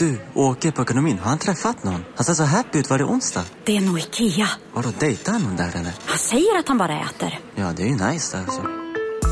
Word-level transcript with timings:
Du, 0.00 0.18
åker 0.34 0.70
på 0.70 0.82
ekonomin. 0.82 1.18
Har 1.18 1.28
han 1.30 1.38
träffat 1.38 1.84
någon? 1.84 2.04
Han 2.14 2.24
ser 2.24 2.34
så 2.34 2.44
happy 2.44 2.78
ut. 2.78 2.90
Var 2.90 2.98
det 2.98 3.04
onsdag? 3.04 3.44
Det 3.64 3.76
är 3.76 3.80
nog 3.80 3.98
Ikea. 3.98 4.48
Har 4.74 4.82
du 4.82 4.88
dejtat 5.00 5.42
någon 5.42 5.56
där 5.56 5.68
eller? 5.74 5.92
Han 6.06 6.18
säger 6.18 6.58
att 6.58 6.68
han 6.68 6.78
bara 6.78 7.00
äter. 7.00 7.38
Ja, 7.54 7.72
det 7.76 7.82
är 7.82 7.86
ju 7.86 7.92
nice 7.92 8.38
alltså. 8.38 8.62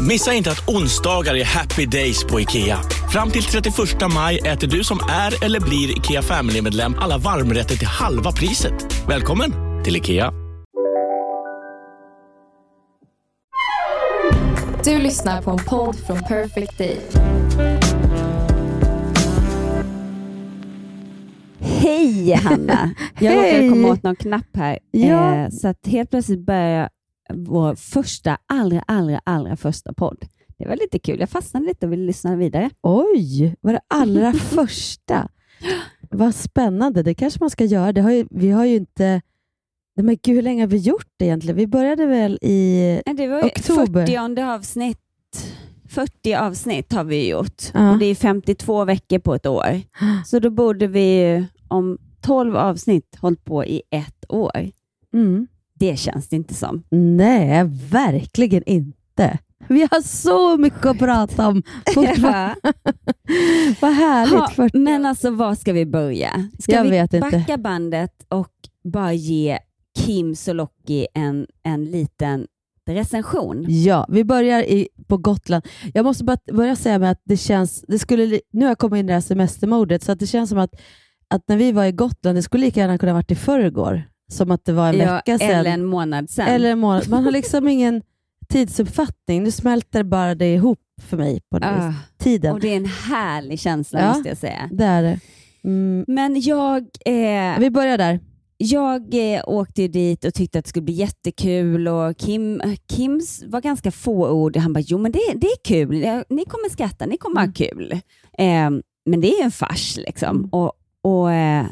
Missa 0.09 0.33
inte 0.33 0.51
att 0.51 0.69
onsdagar 0.69 1.35
är 1.35 1.45
happy 1.45 1.87
days 1.87 2.25
på 2.25 2.41
IKEA. 2.41 2.79
Fram 3.13 3.31
till 3.31 3.43
31 3.43 3.77
maj 4.15 4.39
äter 4.39 4.67
du 4.67 4.85
som 4.85 5.01
är 5.11 5.45
eller 5.45 5.61
blir 5.61 5.99
IKEA 5.99 6.23
Family-medlem 6.23 6.95
alla 6.99 7.19
varmrätter 7.19 7.77
till 7.77 7.87
halva 7.87 8.33
priset. 8.33 9.09
Välkommen 9.09 9.53
till 9.85 9.97
IKEA. 9.97 10.33
Du 14.85 14.99
lyssnar 14.99 15.43
på 15.43 15.51
en 15.51 15.65
podd 15.65 15.97
från 16.07 16.19
Perfect 16.19 16.79
Day. 16.79 17.01
Hej 21.81 22.33
Hanna! 22.33 22.91
Jag 23.21 23.33
råkade 23.37 23.53
Hej. 23.53 23.69
komma 23.71 23.89
åt 23.89 24.03
någon 24.03 24.17
knapp 24.17 24.57
här. 24.57 24.79
Ja. 24.91 25.35
Eh, 25.37 25.49
så 25.51 25.69
att 25.69 25.87
helt 25.87 26.11
plötsligt 26.11 26.47
börjar 26.47 26.89
vår 27.35 27.75
första, 27.75 28.39
allra, 28.47 28.81
allra, 28.87 29.21
allra 29.25 29.57
första 29.57 29.93
podd. 29.93 30.25
Det 30.59 30.69
var 30.69 30.77
lite 30.77 30.99
kul. 30.99 31.21
Jag 31.21 31.29
fastnade 31.31 31.67
lite 31.67 31.87
och 31.87 31.93
ville 31.93 32.07
lyssna 32.07 32.37
vidare. 32.37 32.71
Oj, 32.83 33.55
var 33.61 33.73
det 33.73 33.81
allra 33.89 34.33
första? 34.33 35.29
Vad 36.11 36.35
spännande. 36.35 37.03
Det 37.03 37.15
kanske 37.15 37.41
man 37.41 37.51
ska 37.51 37.65
göra. 37.65 37.93
Det 37.93 38.01
har 38.01 38.11
ju, 38.11 38.27
vi 38.31 38.51
har 38.51 38.65
ju 38.65 38.77
inte... 38.77 39.21
Men 39.97 40.17
gud, 40.23 40.35
hur 40.35 40.43
länge 40.43 40.63
har 40.63 40.69
vi 40.69 40.77
gjort 40.77 41.07
det 41.17 41.25
egentligen? 41.25 41.57
Vi 41.57 41.67
började 41.67 42.07
väl 42.07 42.39
i... 42.43 43.01
Det 43.17 43.27
var 43.29 43.45
Oktober. 43.45 44.07
40 44.07 44.41
avsnitt. 44.43 44.99
40 45.89 46.35
avsnitt 46.35 46.93
har 46.93 47.05
vi 47.05 47.29
gjort 47.29 47.63
Ja. 47.75 47.93
och 47.93 47.99
det 47.99 48.07
är 48.07 48.15
52 48.15 48.85
veckor 48.85 49.19
på 49.19 49.35
ett 49.35 49.47
år. 49.47 49.81
Så 50.27 50.39
då 50.39 50.51
borde 50.51 50.87
vi 50.87 51.21
ju 51.21 51.45
om 51.69 51.99
12 52.21 52.57
avsnitt 52.57 53.17
hållit 53.21 53.45
på 53.45 53.65
i 53.65 53.83
ett 53.91 54.25
år. 54.29 54.71
Mm. 55.15 55.47
Det 55.75 55.97
känns 55.97 56.29
det 56.29 56.37
inte 56.37 56.55
som. 56.55 56.83
Nej, 56.91 57.65
verkligen 57.91 58.63
inte. 58.67 59.39
Vi 59.69 59.81
har 59.91 60.01
så 60.03 60.57
mycket 60.57 60.87
att 60.87 60.99
prata 60.99 61.49
om 61.49 61.63
fortfarande. 61.95 62.55
Vad 63.81 63.93
härligt. 63.93 64.35
Ha, 64.39 64.51
40. 64.51 64.79
men 64.79 65.07
alltså 65.07 65.31
var 65.31 65.55
ska 65.55 65.73
vi 65.73 65.87
börja? 65.87 66.49
Ska 66.59 66.73
Jag 66.73 66.85
vi 66.85 66.91
vet 66.91 67.15
inte. 67.15 67.31
backa 67.31 67.59
bandet 67.59 68.27
och 68.29 68.53
bara 68.85 69.13
ge 69.13 69.59
Kim 69.99 70.35
Sulocki 70.37 71.07
en, 71.15 71.47
en 71.63 71.85
liten 71.85 72.47
recension? 72.87 73.65
Ja, 73.69 74.07
vi 74.09 74.25
börjar 74.25 74.63
i, 74.63 74.89
på 75.07 75.17
Gotland. 75.17 75.65
Jag 75.95 76.05
måste 76.05 76.25
bara 76.25 76.37
börja 76.53 76.77
säga 76.77 76.99
med 76.99 77.11
att 77.11 77.23
det 77.25 77.37
känns, 77.37 77.85
det 77.89 77.99
skulle, 77.99 78.41
nu 78.53 78.65
har 78.65 78.71
jag 78.71 78.79
kommit 78.79 78.99
in 78.99 79.05
i 79.05 79.09
det 79.09 79.13
här 79.15 79.21
semestermodet, 79.21 80.03
så 80.03 80.13
att 80.13 80.19
det 80.19 80.27
känns 80.27 80.51
som 80.51 80.59
att, 80.59 80.75
att 81.29 81.49
när 81.49 81.57
vi 81.57 81.73
var 81.73 81.85
i 81.85 81.93
Gotland, 81.93 82.39
det 82.39 82.43
skulle 82.43 82.65
lika 82.65 82.81
gärna 82.81 82.99
kunna 82.99 83.13
varit 83.13 83.31
i 83.31 83.35
förrgår, 83.35 84.03
som 84.33 84.51
att 84.51 84.65
det 84.65 84.73
var 84.73 84.89
en 84.89 84.99
Ja, 84.99 85.15
vecka 85.15 85.39
sedan. 85.39 85.51
eller 85.51 85.71
en 85.71 85.85
månad 85.85 86.31
sedan. 86.31 86.47
Eller 86.49 86.71
en 86.73 86.79
månad. 86.79 87.09
Man 87.09 87.25
har 87.25 87.31
liksom 87.41 87.69
ingen 87.69 88.03
tidsuppfattning. 88.49 89.43
Nu 89.43 89.51
smälter 89.51 90.03
bara 90.03 90.35
det 90.35 90.55
ihop 90.55 90.79
för 91.03 91.17
mig 91.17 91.41
på 91.51 91.59
något 91.59 91.79
vis. 91.89 91.95
Tiden. 92.19 92.53
och 92.53 92.61
det 92.61 92.69
är 92.69 92.77
en 92.77 92.85
härlig 92.87 93.61
känsla 93.61 94.01
Ja. 94.01 94.09
måste 94.09 94.29
jag 94.29 94.39
säga. 94.39 94.69
Det 94.73 94.85
är 94.85 95.03
det. 95.03 95.21
Mm. 95.65 96.05
Men 96.09 96.41
jag, 96.41 96.79
eh, 97.07 97.59
Vi 97.59 97.71
börjar 97.71 97.99
där. 97.99 98.21
jag 98.57 99.15
eh, 99.35 99.43
åkte 99.47 99.89
dit 99.89 100.25
och 100.25 100.35
tyckte 100.35 100.59
att 100.59 100.65
det 100.65 100.69
skulle 100.69 100.83
bli 100.85 100.95
jättekul 100.95 101.89
och 101.89 102.17
Kim, 102.17 102.63
Kims 102.91 103.45
var 103.47 103.61
ganska 103.61 103.91
få 103.91 104.29
ord. 104.31 104.57
Han 104.57 104.73
bara, 104.73 104.81
jo 104.81 104.99
men 104.99 105.13
det, 105.13 105.21
det 105.35 105.47
är 105.47 105.65
kul. 105.65 105.91
Ni 106.29 106.45
kommer 106.45 106.71
skratta, 106.71 107.07
ni 107.07 107.17
kommer 107.17 107.47
ha 107.47 107.53
kul. 107.53 107.93
Eh, 108.39 108.71
men 109.07 109.21
det 109.21 109.29
är 109.41 109.45
en 109.45 109.51
fars 109.51 109.97
liksom. 109.97 110.49
Och, 110.53 110.73
och, 111.05 111.33
eh, 111.33 111.67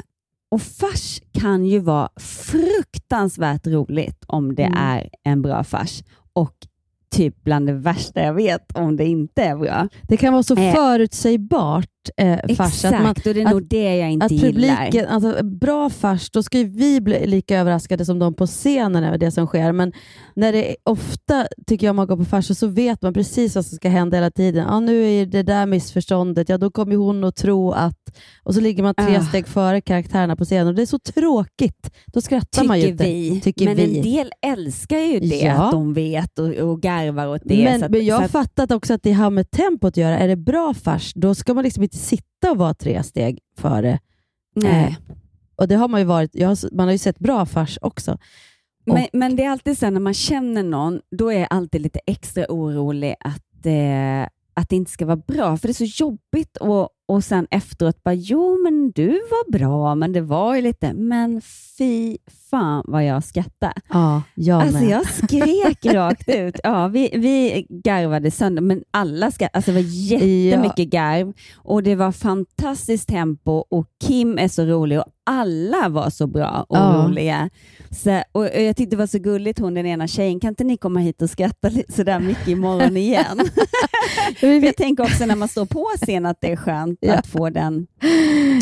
och 0.51 0.61
fars 0.61 1.21
kan 1.31 1.65
ju 1.65 1.79
vara 1.79 2.09
fruktansvärt 2.19 3.67
roligt 3.67 4.23
om 4.27 4.55
det 4.55 4.63
Mm. 4.63 4.77
är 4.79 5.09
en 5.23 5.41
bra 5.41 5.63
fars. 5.63 6.03
Och 6.33 6.53
typ 7.15 7.43
bland 7.43 7.67
det 7.67 7.73
värsta 7.73 8.21
jag 8.23 8.33
vet 8.33 8.77
om 8.77 8.95
det 8.97 9.05
inte 9.05 9.43
är 9.43 9.55
bra. 9.55 9.87
Det 10.07 10.17
kan 10.17 10.33
vara 10.33 10.43
så 10.43 10.55
Eh, 10.55 10.73
förutsägbart, 10.75 11.89
eh, 12.17 12.37
fars. 12.55 12.67
Exakt, 12.73 12.85
Att 12.95 13.01
man, 13.01 13.09
och 13.09 13.15
det 13.23 13.41
är 13.41 13.45
att- 13.45 13.51
nog 13.51 13.67
det 13.69 13.95
jag 13.95 14.11
inte 14.11 14.25
att 14.25 14.31
gillar. 14.31 14.51
publiken, 14.77 15.07
alltså, 15.07 15.43
bra 15.45 15.89
fars, 15.89 16.29
då 16.29 16.43
ska 16.43 16.57
ju 16.57 16.65
vi 16.69 17.01
bli 17.01 17.27
lika 17.27 17.57
överraskade 17.59 18.05
som 18.05 18.19
de 18.19 18.33
på 18.33 18.47
scenen 18.47 19.03
över 19.03 19.17
det 19.17 19.31
som 19.31 19.47
sker. 19.47 19.71
Men 19.71 19.91
när 20.35 20.51
det 20.53 20.69
är, 20.71 20.75
ofta, 20.83 21.47
tycker 21.67 21.87
jag, 21.87 21.95
man 21.95 22.07
går 22.07 22.17
på 22.17 22.25
farser 22.25 22.53
så 22.53 22.67
vet 22.67 23.01
man 23.01 23.13
precis 23.13 23.55
vad 23.55 23.65
som 23.65 23.75
ska 23.75 23.89
hända 23.89 24.17
hela 24.17 24.31
tiden. 24.31 24.65
Ja, 24.67 24.79
nu 24.79 25.05
är 25.05 25.25
det 25.25 25.43
där 25.43 25.65
missförståndet, 25.65 26.49
ja 26.49 26.57
då 26.57 26.71
kommer 26.71 26.95
hon 26.95 27.23
att 27.23 27.35
tro 27.35 27.71
att... 27.71 27.93
Och 28.43 28.53
så 28.55 28.61
ligger 28.61 28.83
man 28.83 28.95
tre 28.95 29.17
Ah. 29.17 29.23
steg 29.23 29.47
före 29.47 29.81
karaktärerna 29.81 30.35
på 30.35 30.45
scenen 30.45 30.67
och 30.67 30.75
det 30.75 30.81
är 30.81 30.85
så 30.85 30.99
tråkigt. 30.99 31.89
Då 32.13 32.21
skrattar 32.21 32.63
man 32.63 32.77
ju 32.79 32.83
Tycker 32.83 32.91
inte. 32.91 33.03
vi. 33.03 33.41
Tycker 33.41 33.65
men 33.65 33.75
vi. 33.75 33.97
en 33.97 34.03
del 34.03 34.31
älskar 34.41 34.97
ju 34.97 35.19
det, 35.19 35.39
Ja. 35.39 35.53
att 35.53 35.71
de 35.71 35.93
vet 35.93 36.39
och, 36.39 36.47
och 36.49 36.81
garvar 36.81 37.27
åt 37.27 37.41
det. 37.45 37.63
Men, 37.63 37.83
att, 37.83 37.91
men 37.91 38.05
jag 38.05 38.15
har 38.15 38.23
att, 38.25 38.31
fattat 38.31 38.71
också 38.71 38.93
att 38.93 39.03
det 39.03 39.11
har 39.13 39.29
med 39.29 39.51
tempot 39.51 39.87
att 39.87 39.97
göra. 39.97 40.19
Är 40.19 40.27
det 40.27 40.35
bra 40.35 40.73
fars, 40.73 41.11
då 41.15 41.35
ska 41.35 41.53
man 41.53 41.63
liksom 41.63 41.83
inte 41.83 41.92
sitta 41.93 42.51
och 42.51 42.57
vara 42.57 42.73
tre 42.73 43.03
steg 43.03 43.39
före. 43.57 43.99
nej. 44.55 44.97
Och 45.55 45.67
det 45.67 45.75
har 45.75 45.87
man 45.87 46.01
ju 46.01 46.05
varit. 46.05 46.43
Har, 46.43 46.75
man 46.75 46.87
har 46.87 46.91
ju 46.91 46.97
sett 46.97 47.19
bra 47.19 47.45
fars 47.45 47.79
också. 47.81 48.17
Men, 48.85 49.07
men 49.13 49.35
det 49.35 49.43
är 49.43 49.49
alltid 49.49 49.77
så 49.77 49.89
när 49.89 49.99
man 49.99 50.13
känner 50.13 50.63
någon, 50.63 51.01
då 51.11 51.31
är 51.31 51.39
jag 51.39 51.47
alltid 51.49 51.81
lite 51.81 51.99
extra 52.05 52.45
orolig 52.49 53.15
att, 53.19 53.65
eh, 53.65 54.27
att 54.53 54.69
det 54.69 54.75
inte 54.75 54.91
ska 54.91 55.05
vara 55.05 55.15
bra. 55.27 55.57
För 55.57 55.67
det 55.67 55.71
är 55.71 55.87
så 55.87 56.03
jobbigt 56.03 56.57
och, 56.57 56.89
och 57.07 57.23
sen 57.23 57.47
efteråt 57.51 58.03
bara, 58.03 58.13
jo 58.13 58.63
men 58.63 58.91
du 58.91 59.07
var 59.09 59.51
bra, 59.51 59.95
men 59.95 60.13
det 60.13 60.21
var 60.21 60.55
ju 60.55 60.61
lite, 60.61 60.93
men 60.93 61.41
fy 61.77 62.17
fan 62.49 62.83
vad 62.87 63.05
jag 63.05 63.23
skrattade. 63.23 63.73
Ja, 63.89 64.21
jag 64.35 64.61
Alltså 64.61 64.79
med. 64.79 64.89
jag 64.89 65.07
skrek 65.07 65.85
rakt 65.93 66.29
ut. 66.29 66.59
Ja, 66.63 66.87
vi, 66.87 67.09
vi 67.13 67.65
garvade 67.83 68.31
sönder, 68.31 68.61
men 68.61 68.83
alla 68.91 69.31
skrattade. 69.31 69.57
Alltså 69.57 69.71
det 69.71 69.77
var 69.81 69.89
jättemycket 69.89 70.87
garv 70.89 71.33
och 71.55 71.83
det 71.83 71.95
var 71.95 72.11
fantastiskt 72.11 73.07
tempo 73.09 73.51
och 73.51 73.87
Kim 74.03 74.37
är 74.37 74.47
så 74.47 74.65
rolig 74.65 74.99
och 74.99 75.05
alla 75.23 75.89
var 75.89 76.09
så 76.09 76.27
bra 76.27 76.65
och 76.69 76.77
Ja. 76.77 77.03
roliga. 77.07 77.49
Så, 77.91 78.23
och 78.31 78.45
jag 78.45 78.75
tyckte 78.75 78.95
det 78.95 78.99
var 78.99 79.07
så 79.07 79.19
gulligt, 79.19 79.59
hon 79.59 79.73
den 79.73 79.85
ena 79.85 80.07
tjejen, 80.07 80.39
kan 80.39 80.49
inte 80.49 80.63
ni 80.63 80.77
komma 80.77 80.99
hit 80.99 81.21
och 81.21 81.29
skratta 81.29 81.69
sådär 81.89 82.19
mycket 82.19 82.47
imorgon 82.47 82.97
igen? 82.97 83.39
Jag 84.63 84.75
tänker 84.75 85.03
också 85.03 85.25
när 85.25 85.35
man 85.35 85.47
står 85.47 85.65
på 85.65 85.85
scen 86.01 86.25
att 86.25 86.37
det 86.41 86.51
är 86.51 86.55
skönt 86.55 86.97
Ja. 87.01 87.13
att 87.13 87.27
få 87.27 87.49
den 87.49 87.87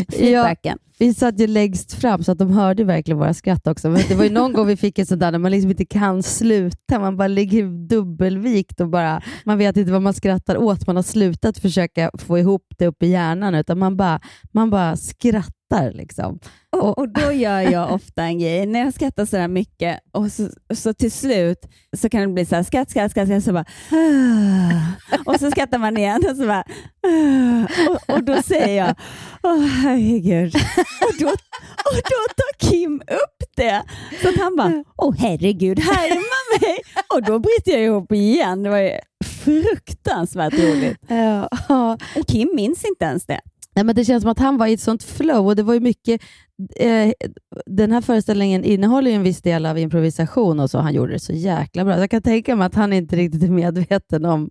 Ja, 0.08 0.16
feedbacken. 0.16 0.78
vi 0.98 1.14
satt 1.14 1.40
ju 1.40 1.46
längst 1.46 1.92
fram 1.92 2.22
så 2.24 2.32
att 2.32 2.38
de 2.38 2.50
hörde 2.50 2.84
verkligen 2.84 3.18
våra 3.18 3.34
skratt 3.34 3.66
också. 3.66 3.88
Men 3.90 4.02
det 4.08 4.14
var 4.14 4.24
ju 4.24 4.30
någon 4.40 4.52
gång 4.52 4.66
vi 4.66 4.76
fick 4.76 4.98
en 4.98 5.06
sån 5.06 5.18
där 5.18 5.30
när 5.32 5.38
man 5.38 5.50
liksom 5.50 5.70
inte 5.70 5.84
kan 5.84 6.22
sluta. 6.22 6.98
Man 6.98 7.16
bara 7.16 7.28
ligger 7.28 7.88
dubbelvikt 7.88 8.80
och 8.80 8.88
bara, 8.88 9.22
man 9.44 9.58
vet 9.58 9.76
inte 9.76 9.92
vad 9.92 10.02
man 10.02 10.14
skrattar 10.14 10.56
åt. 10.56 10.86
Man 10.86 10.96
har 10.96 11.02
slutat 11.02 11.58
försöka 11.58 12.10
få 12.18 12.38
ihop 12.38 12.66
det 12.78 12.86
upp 12.86 13.02
i 13.02 13.06
hjärnan 13.06 13.54
utan 13.54 13.78
man 13.78 13.96
bara, 13.96 14.20
man 14.52 14.70
bara 14.70 14.96
skrattar. 14.96 15.92
Liksom. 15.92 16.38
Och, 16.82 16.98
och 16.98 17.08
då 17.08 17.32
gör 17.32 17.60
jag 17.60 17.92
ofta 17.94 18.22
en 18.22 18.38
grej, 18.38 18.66
när 18.66 18.80
jag 18.80 18.94
skrattar 18.94 19.26
så 19.26 19.36
här 19.36 19.48
mycket 19.48 20.00
och 20.12 20.32
så, 20.32 20.48
så 20.74 20.94
till 20.94 21.12
slut 21.12 21.58
så 21.96 22.08
kan 22.08 22.20
det 22.20 22.28
bli 22.28 22.46
så 22.46 22.56
här 22.56 22.62
skratt, 22.62 22.90
skratt, 22.90 23.10
skratt, 23.10 23.28
skratt 23.28 23.44
så 23.44 23.52
bara 23.52 23.64
och 25.24 25.40
så 25.40 25.50
skrattar 25.50 25.78
man 25.78 25.96
igen 25.96 26.22
och 26.30 26.36
så 26.36 26.46
bara 26.46 26.64
och, 27.88 28.14
och 28.14 28.24
då 28.24 28.42
säger 28.42 28.84
jag 28.86 28.94
åh 29.42 29.66
herregud 29.66 30.54
och 31.06 31.14
då, 31.18 31.28
och 31.88 32.00
då 32.04 32.20
tar 32.36 32.68
Kim 32.70 33.02
upp 33.06 33.50
det 33.56 33.82
så 34.22 34.28
att 34.28 34.36
han 34.36 34.56
bara 34.56 34.84
åh 34.96 35.14
herregud, 35.18 35.78
härma 35.78 36.60
mig 36.60 36.78
och 37.14 37.22
då 37.22 37.38
bryter 37.38 37.72
jag 37.72 37.82
ihop 37.82 38.12
igen. 38.12 38.62
Det 38.62 38.70
var 38.70 39.00
fruktansvärt 39.44 40.54
roligt. 40.54 40.98
Ja. 41.68 41.98
Och 42.16 42.26
Kim 42.26 42.48
minns 42.54 42.84
inte 42.84 43.04
ens 43.04 43.26
det. 43.26 43.40
Nej, 43.74 43.84
men 43.84 43.94
det 43.94 44.04
känns 44.04 44.22
som 44.22 44.30
att 44.30 44.38
han 44.38 44.56
var 44.56 44.66
i 44.66 44.72
ett 44.72 44.80
sånt 44.80 45.02
flow 45.02 45.46
och 45.46 45.56
det 45.56 45.62
var 45.62 45.74
ju 45.74 45.80
mycket 45.80 46.22
eh, 46.76 47.12
den 47.66 47.92
här 47.92 48.00
föreställningen 48.00 48.64
innehåller 48.64 49.10
ju 49.10 49.16
en 49.16 49.22
viss 49.22 49.42
del 49.42 49.66
av 49.66 49.78
improvisation 49.78 50.60
och 50.60 50.70
så. 50.70 50.78
Han 50.78 50.94
gjorde 50.94 51.12
det 51.12 51.18
så 51.18 51.32
jäkla 51.32 51.84
bra. 51.84 51.94
Så 51.94 52.00
jag 52.00 52.10
kan 52.10 52.22
tänka 52.22 52.56
mig 52.56 52.66
att 52.66 52.74
han 52.74 52.92
inte 52.92 53.16
riktigt 53.16 53.42
är 53.42 53.48
medveten 53.48 54.24
om, 54.24 54.50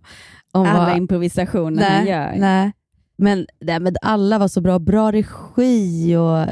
om 0.52 0.66
Alla 0.66 0.86
vad... 0.86 0.96
improvisationer 0.96 1.90
han 1.90 2.06
gör. 2.06 2.34
nej. 2.36 2.72
Men, 3.16 3.46
nej, 3.60 3.80
men 3.80 3.96
alla 4.02 4.38
var 4.38 4.48
så 4.48 4.60
bra. 4.60 4.78
Bra 4.78 5.12
regi 5.12 6.16
och 6.16 6.46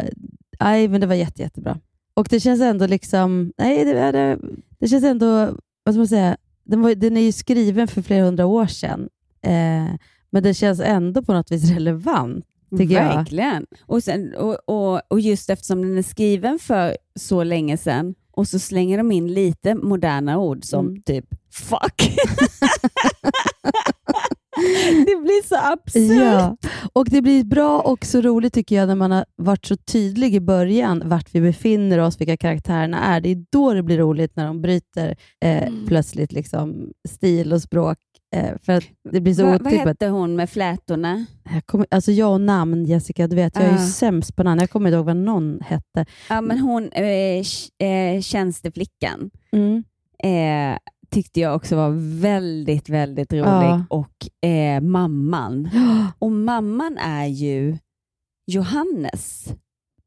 nej, 0.61 0.89
men 0.89 1.01
det 1.01 1.07
var 1.07 1.15
jätte, 1.15 1.43
jättebra. 1.43 1.79
Och 2.15 2.27
det 2.31 2.41
känns 2.41 2.61
ändå 2.61 2.87
liksom, 2.87 3.53
nej, 3.59 3.85
det, 3.85 4.13
det, 4.13 4.39
det 4.79 4.89
känns 4.89 5.05
ändå, 5.05 5.29
vad 5.85 5.95
ska 5.95 5.99
man 5.99 6.09
säga, 6.09 6.37
den, 6.65 6.83
var, 6.83 6.95
den 6.95 7.17
är 7.17 7.21
ju 7.21 7.33
skriven 7.33 7.89
för 7.89 8.03
flera 8.03 8.25
hundra 8.25 8.47
år 8.47 8.67
sedan, 8.67 9.09
eh, 9.43 9.95
men 10.31 10.43
det 10.43 10.55
känns 10.55 10.81
ändå 10.81 11.23
på 11.23 11.33
något 11.33 11.53
vis 11.53 11.71
relevant. 11.71 12.45
Tycker 12.79 12.95
jag. 12.95 13.17
Verkligen. 13.17 13.67
Och, 13.87 14.03
sen, 14.03 14.35
och, 14.35 14.57
och, 14.67 15.01
och 15.09 15.21
just 15.21 15.51
eftersom 15.51 15.83
den 15.83 15.99
är 15.99 16.03
skriven 16.03 16.59
för 16.59 16.97
så 17.19 17.45
länge 17.45 17.77
sedan 17.77 18.15
och 18.33 18.49
så 18.49 18.59
slänger 18.59 18.99
de 18.99 19.13
in 19.13 19.35
lite 19.35 19.75
moderna 19.75 20.39
ord 20.39 20.65
som 20.65 20.87
Mm. 20.89 21.03
typ 21.03 21.25
fuck. 21.53 22.17
det 25.07 25.17
blir 25.23 25.49
så 25.49 25.57
absurt. 25.57 26.21
Ja, 26.23 26.57
och 26.93 27.07
det 27.11 27.23
blir 27.23 27.45
bra 27.45 27.81
och 27.81 28.05
så 28.05 28.21
roligt 28.21 28.55
tycker 28.55 28.77
jag 28.77 28.89
när 28.89 28.95
man 28.95 29.11
har 29.11 29.25
varit 29.37 29.67
så 29.67 29.77
tydlig 29.77 30.35
i 30.35 30.41
början 30.41 31.03
vart 31.05 31.29
vi 31.35 31.41
befinner 31.41 31.99
oss, 31.99 32.21
vilka 32.21 32.37
karaktärerna 32.37 32.99
är. 33.05 33.21
Det 33.21 33.29
är 33.29 33.45
då 33.53 33.73
det 33.75 33.83
blir 33.83 33.99
roligt 33.99 34.37
när 34.37 34.47
de 34.47 34.63
bryter 34.63 35.17
eh, 35.45 35.63
Mm. 35.69 35.87
plötsligt 35.87 36.33
liksom, 36.33 36.91
stil 37.09 37.53
och 37.53 37.63
språk. 37.63 37.99
Eh, 38.37 38.51
för 38.63 38.73
att 38.73 38.85
det 39.11 39.21
blir 39.21 39.35
så 39.35 39.47
Va, 39.47 39.59
vad 39.61 39.73
hette 39.73 40.07
hon 40.07 40.37
med 40.37 40.51
flätorna? 40.51 41.27
Jag, 41.55 41.67
kommer, 41.67 41.87
alltså 41.91 42.13
jag 42.13 42.33
och 42.33 42.41
namn, 42.41 42.85
Jessica, 42.85 43.27
du 43.27 43.37
vet, 43.37 43.57
jag 43.57 43.65
är 43.65 43.71
ju 43.71 43.75
Ah. 43.75 43.87
sämst 43.87 44.37
på 44.37 44.43
namn. 44.43 44.61
Jag 44.61 44.71
kommer 44.71 44.89
inte 44.89 44.97
ihåg 44.97 45.07
vad 45.07 45.17
någon 45.17 45.61
hette. 45.61 46.07
Ja, 46.29 46.41
men 46.41 46.59
hon, 46.59 46.89
eh, 46.93 47.43
eh, 47.89 48.21
tjänsteflickan, 48.21 49.31
Mm. 49.53 49.85
eh, 50.23 50.79
tyckte 51.11 51.41
jag 51.41 51.57
också 51.57 51.77
var 51.77 51.91
väldigt, 52.21 52.89
väldigt 52.89 53.33
rolig. 53.33 53.45
Ja. 53.45 53.85
Och 53.91 54.49
eh, 54.49 54.81
mamman. 54.81 55.69
Och 56.19 56.33
mamman 56.33 56.99
är 56.99 57.27
ju 57.27 57.79
Johannes 58.47 59.49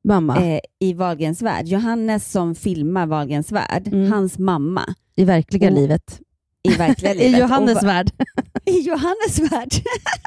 Mamma, 0.07 0.37
eh, 0.45 0.59
i 0.79 0.93
Wahlgrens 0.93 1.41
värld. 1.41 1.65
Johannes 1.67 2.31
som 2.31 2.55
filmar 2.55 3.05
Wahlgrens 3.05 3.51
värld, 3.51 3.87
Mm. 3.87 4.11
hans 4.11 4.39
mamma 4.39 4.81
i 5.15 5.23
verkliga 5.25 5.69
och- 5.69 5.75
livet. 5.75 6.19
I 6.63 6.69
verkliga 6.77 7.13
I 7.15 7.17
livet. 7.17 7.39
Johannes 7.39 7.77
Och, 7.77 7.87
värld. 7.87 8.11
I 8.65 8.79
Johannes 8.79 9.39
värld. 9.51 9.69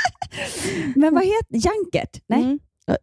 Men 0.96 1.14
vad 1.14 1.24
heter 1.24 1.66
Jankert? 1.68 2.22
Nej, 2.28 2.42
Mm. 2.42 2.58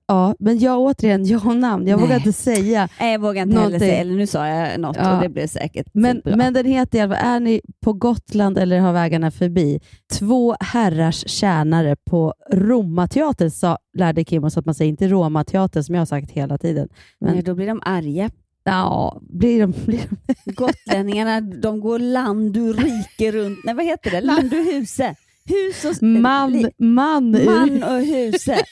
Ja, 0.08 0.36
men 0.40 0.60
jag 0.60 0.80
återigen, 0.80 1.26
jag 1.26 1.46
och 1.46 1.56
namn. 1.58 1.88
Jag 1.88 1.98
Nej. 1.98 2.06
vågar 2.06 2.18
inte 2.18 2.34
säga. 2.34 2.90
Nej 3.00 3.12
jag 3.12 3.20
vågar 3.20 3.42
inte 3.44 3.54
heller 3.54 3.64
Någonting. 3.64 3.80
säga, 3.80 3.96
eller 4.02 4.16
nu 4.16 4.28
sa 4.28 4.48
jag 4.48 4.80
något 4.80 4.96
Ja. 5.00 5.16
och 5.16 5.24
det 5.24 5.30
blev 5.30 5.48
säkert 5.48 5.88
Men, 5.94 6.22
bra. 6.26 6.36
men 6.36 6.54
den 6.54 6.66
heter 6.66 6.98
i 6.98 7.02
alla 7.02 7.16
fall, 7.16 7.26
är 7.26 7.40
ni 7.40 7.62
på 7.84 7.94
Gotland 7.94 8.58
eller 8.58 8.80
har 8.80 8.94
vägarna 8.94 9.32
förbi, 9.32 9.80
två 10.14 10.56
herrars 10.60 11.28
tjänare 11.30 11.96
på 12.10 12.34
Romateatern, 12.52 13.52
sa, 13.52 13.78
lärde 13.98 14.24
Kim 14.24 14.44
oss 14.44 14.58
att 14.58 14.66
man 14.66 14.76
säger 14.76 14.90
inte 14.90 15.08
Romateatern 15.08 15.84
som 15.84 15.96
jag 15.96 16.02
har 16.02 16.06
sagt 16.06 16.32
hela 16.32 16.58
tiden. 16.58 16.90
Men, 17.20 17.34
Nej, 17.34 17.44
då 17.44 17.56
blir 17.56 17.68
de 17.68 17.82
arga. 17.86 18.30
Ja, 18.64 19.22
blir 19.22 19.60
de, 19.62 19.72
blir 19.86 20.08
de, 20.46 20.52
Gotlänningarna 20.54 21.42
de 21.42 21.80
går 21.80 22.00
land 22.00 22.58
och 22.58 22.76
rike 22.78 23.32
runt. 23.32 23.60
Nej, 23.64 23.76
vad 23.76 23.86
heter 23.86 24.12
det? 24.12 24.22
Land 24.22 24.54
och 24.54 24.60
huse. 24.66 25.16
Hus 25.46 25.86
och, 25.86 26.04
man, 26.04 26.52
li- 26.52 26.72
man, 26.78 27.32
man 27.46 27.84
och 27.84 28.02
huse. 28.02 28.66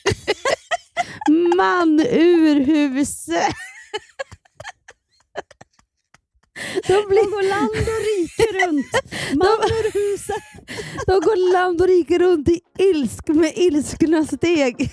man 1.58 2.00
ur 2.10 2.60
huset. 2.66 3.54
De, 6.88 6.94
De 6.94 7.08
blir, 7.08 7.32
går 7.32 7.50
land 7.50 7.70
och 7.70 8.02
rike 8.12 8.66
runt. 8.66 8.92
Man 9.36 9.48
och 9.48 9.94
huse. 9.94 10.34
de 11.08 11.20
går 11.20 11.54
land 11.54 11.82
och 11.82 11.88
rike 11.88 12.20
runt 12.20 12.50
i 12.50 12.60
ilsk 12.80 13.28
med 13.28 13.54
ilskna 13.56 14.26
steg. 14.26 14.92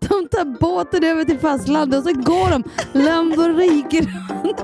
De 0.00 0.28
tar 0.28 0.58
båten 0.60 1.04
över 1.04 1.24
till 1.24 1.38
fastlandet 1.38 1.98
och 1.98 2.04
så 2.04 2.12
går 2.12 2.50
de 2.50 2.64
land 2.92 3.38
och 3.38 3.56
rike 3.56 4.00
runt. 4.00 4.60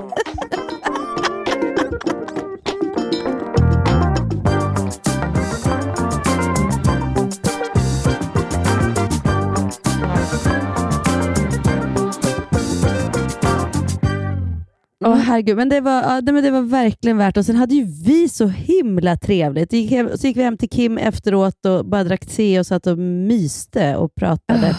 Åh 15.05 15.15
herregud, 15.15 15.57
men 15.57 15.69
det, 15.69 15.81
var, 15.81 16.01
ja, 16.01 16.21
men 16.21 16.43
det 16.43 16.51
var 16.51 16.61
verkligen 16.61 17.17
värt 17.17 17.37
och 17.37 17.45
Sen 17.45 17.55
hade 17.55 17.75
ju 17.75 17.85
vi 18.05 18.29
så 18.29 18.47
himla 18.47 19.17
trevligt. 19.17 19.73
Gick 19.73 19.91
hem, 19.91 20.09
så 20.17 20.27
gick 20.27 20.37
vi 20.37 20.43
hem 20.43 20.57
till 20.57 20.69
Kim 20.69 20.97
efteråt 20.97 21.65
och 21.65 21.85
bara 21.85 22.03
drack 22.03 22.25
te 22.25 22.59
och 22.59 22.65
satt 22.67 22.87
och 22.87 22.97
myste 22.97 23.95
och 23.95 24.15
pratade. 24.15 24.75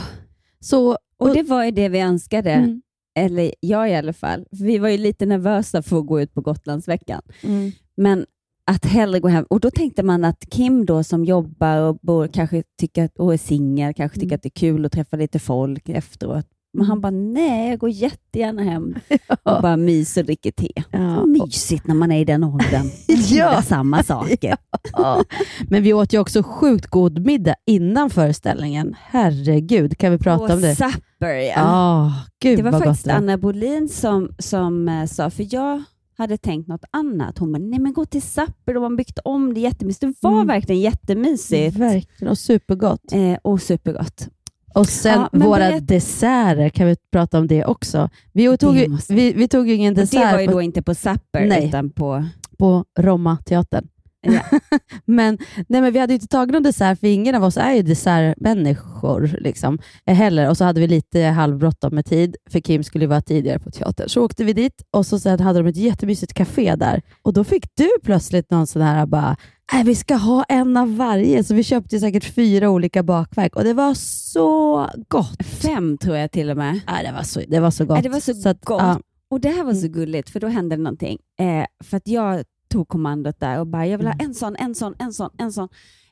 Så, 0.61 0.99
Och 1.19 1.35
det 1.35 1.43
var 1.43 1.65
ju 1.65 1.71
det 1.71 1.89
vi 1.89 2.01
önskade. 2.01 2.51
Mm. 2.51 2.83
Eller 3.19 3.55
jag 3.61 3.91
i 3.91 3.95
alla 3.95 4.13
fall. 4.13 4.45
Vi 4.51 4.79
var 4.79 4.89
ju 4.89 4.99
lite 4.99 5.27
nervösa 5.27 5.83
för 5.83 5.99
att 5.99 6.07
gå 6.07 6.21
ut 6.21 6.35
på 6.35 6.41
Gotlandsveckan. 6.41 7.23
mm. 7.43 7.73
Men 7.97 8.27
att 8.67 8.85
hellre 8.85 9.21
gå 9.21 9.29
hem. 9.29 9.45
Och 9.51 9.61
då 9.61 9.71
tänkte 9.71 10.03
man 10.03 10.25
att 10.25 10.51
Kim 10.51 10.87
då 10.87 11.05
som 11.05 11.25
jobbar 11.25 11.79
och 11.79 11.99
bor, 12.03 12.27
kanske 12.29 12.63
tycker 12.81 13.05
att, 13.05 13.19
och 13.19 13.33
är 13.35 13.39
singel, 13.39 13.95
kanske 13.95 14.15
tycker 14.21 14.27
Mm. 14.27 14.35
att 14.37 14.43
det 14.43 14.49
är 14.49 14.61
kul 14.61 14.85
att 14.87 14.93
träffa 14.93 15.17
lite 15.17 15.39
folk 15.39 15.89
efteråt. 15.89 16.47
Men 16.75 16.87
han 16.87 17.01
bara, 17.01 17.11
nej, 17.11 17.71
jag 17.71 17.79
går 17.79 17.91
jättegärna 17.91 18.63
hem 18.63 18.95
och 19.43 19.63
bara 19.63 19.77
myser 19.77 20.21
och 20.23 20.27
dricker 20.27 20.51
te. 20.51 20.73
Ja. 20.91 21.27
Mysigt 21.27 21.87
när 21.87 21.95
man 21.95 22.13
är 22.13 22.21
i 22.21 22.25
den 22.25 22.45
åldern. 22.45 22.91
Ja. 23.31 23.63
Samma 23.63 24.03
saker. 24.03 24.57
Ja. 24.93 25.25
Men 25.69 25.83
vi 25.83 25.93
åt 25.93 26.13
ju 26.13 26.19
också 26.19 26.43
sjukt 26.43 26.87
god 26.87 27.27
middag 27.27 27.55
innan 27.67 28.11
föreställningen. 28.11 28.97
Herregud, 29.01 29.99
kan 29.99 30.13
vi 30.13 30.19
prata 30.19 30.45
och 30.45 30.51
om 30.51 30.61
det? 30.61 30.75
supper, 30.77 31.29
ja. 31.35 31.53
Ja, 31.57 32.13
gud 32.43 32.59
det 32.59 32.63
var 32.63 32.73
faktiskt 32.81 33.05
gott. 33.05 33.13
Anna 33.15 33.39
Bolin 33.39 33.89
som, 33.89 34.31
som 34.39 34.89
eh, 34.89 35.07
sa, 35.07 35.31
för 35.31 35.47
jag 35.55 35.83
hade 36.19 36.37
tänkt 36.39 36.69
något 36.69 36.85
annat. 36.91 37.39
Hon 37.39 37.53
bara, 37.53 37.59
nej 37.59 37.79
men 37.79 37.93
gå 37.93 38.05
till 38.05 38.23
supper, 38.23 38.75
de 38.75 38.83
har 38.83 38.97
byggt 38.97 39.19
om 39.25 39.55
det 39.55 39.61
jättemysigt. 39.61 40.01
Det 40.01 40.15
var 40.29 40.33
Mm. 40.33 40.47
verkligen 40.47 40.81
jättemysigt 40.81 41.77
Verkligen, 41.77 42.31
och 42.31 42.39
supergott. 42.39 43.13
eh, 43.13 43.35
och 43.43 43.63
supergott. 43.63 44.29
Och 44.75 44.89
sen 44.89 45.21
Ja, 45.21 45.29
våra 45.33 45.59
berätt- 45.59 45.89
desserter, 45.89 46.69
kan 46.69 46.87
vi 46.87 46.97
prata 47.13 47.39
om 47.39 47.47
det 47.47 47.65
också? 47.65 48.09
Vi 48.33 48.57
tog, 48.59 48.77
ju, 48.77 48.89
måste- 48.89 49.15
vi, 49.15 49.33
vi 49.33 49.49
tog 49.49 49.69
ju 49.69 49.75
ingen 49.75 49.93
Och 49.93 49.97
det 49.97 50.03
dessert 50.03 50.33
var 50.33 50.41
ju 50.41 50.47
på, 50.47 50.53
då 50.53 50.63
inte 50.63 50.83
på 50.83 50.95
supper, 50.95 51.47
Nej. 51.47 51.69
utan 51.69 51.91
på... 51.91 52.25
på 52.59 52.85
Romma-teatern. 52.99 53.89
Ja. 54.25 54.59
men, 55.05 55.39
nej, 55.69 55.81
men 55.81 55.93
vi 55.93 55.99
hade 55.99 56.13
ju 56.13 56.15
inte 56.15 56.27
tagit 56.27 56.53
någon 56.53 56.63
dessert, 56.63 57.01
för 57.01 57.07
ingen 57.07 57.35
av 57.35 57.45
oss 57.45 57.57
är 57.57 57.73
ju 57.75 57.83
dessertmänniskor. 57.83 59.37
Liksom, 59.41 59.79
eh, 60.07 60.15
heller. 60.15 60.51
Och 60.51 60.57
så 60.57 60.65
hade 60.65 60.81
vi 60.81 60.87
lite 60.87 61.21
halvbråttom 61.23 61.95
med 61.95 62.07
tid, 62.07 62.37
för 62.51 62.61
Kim 62.61 62.85
skulle 62.85 63.07
vara 63.07 63.21
tidigare 63.21 63.59
på 63.59 63.71
teatern. 63.71 64.09
Så 64.09 64.25
åkte 64.25 64.45
vi 64.45 64.53
dit 64.53 64.83
och 64.91 65.07
så 65.07 65.19
sen 65.19 65.41
hade 65.41 65.59
de 65.63 65.69
ett 65.69 65.77
jättemysigt 65.77 66.35
café 66.35 66.77
där. 66.77 67.03
Och 67.23 67.33
då 67.33 67.45
fick 67.45 67.65
du 67.75 67.89
plötsligt 68.03 68.51
någon 68.51 68.67
sån 68.67 68.83
här 68.83 69.07
bara, 69.07 69.37
Nej, 69.73 69.85
vi 69.85 69.95
ska 69.95 70.15
ha 70.15 70.45
en 70.49 70.77
av 70.77 70.97
varje. 70.97 71.45
Så 71.45 71.55
vi 71.55 71.63
köpte 71.63 71.99
säkert 72.01 72.25
fyra 72.35 72.71
olika 72.71 73.03
bakverk 73.03 73.57
och 73.57 73.65
det 73.65 73.73
var 73.75 73.95
så 73.95 74.89
gott. 75.09 75.43
Fem 75.47 75.99
tror 75.99 76.17
jag 76.17 76.31
till 76.31 76.51
och 76.51 76.57
med. 76.57 76.81
Nej, 76.87 77.05
det, 77.07 77.13
var 77.13 77.23
så, 77.23 77.41
det 77.49 77.61
var 77.61 77.71
så 77.71 77.85
gott. 77.85 77.97
Ja, 77.97 78.03
det 78.03 78.09
var 78.09 78.21
så, 78.21 78.49
att, 78.49 78.65
gott. 78.65 78.83
ja. 78.83 79.01
Och 79.31 79.41
det 79.41 79.49
här 79.49 79.65
var 79.65 79.73
så 79.73 79.79
Mm. 79.87 79.93
gulligt, 79.93 80.31
för 80.31 80.41
då 80.41 80.47
hände 80.47 80.77
det 80.77 80.83
någonting. 80.83 81.19
Eh, 81.41 81.67
för 81.85 81.97
att 81.97 82.09
jag 82.09 82.45
tog 82.75 82.89
kommandot 82.89 83.41
där 83.41 83.61
och 83.61 83.67
bara, 83.67 83.87
jag 83.87 83.99
vill 83.99 84.07
ha 84.07 84.15
Mm. 84.15 84.27
en 84.27 84.35
sån, 84.35 84.57
en 84.57 84.75
sån, 84.75 84.95
en 84.99 85.13
sån, 85.13 85.31
en 85.39 85.53
sån. 85.53 85.69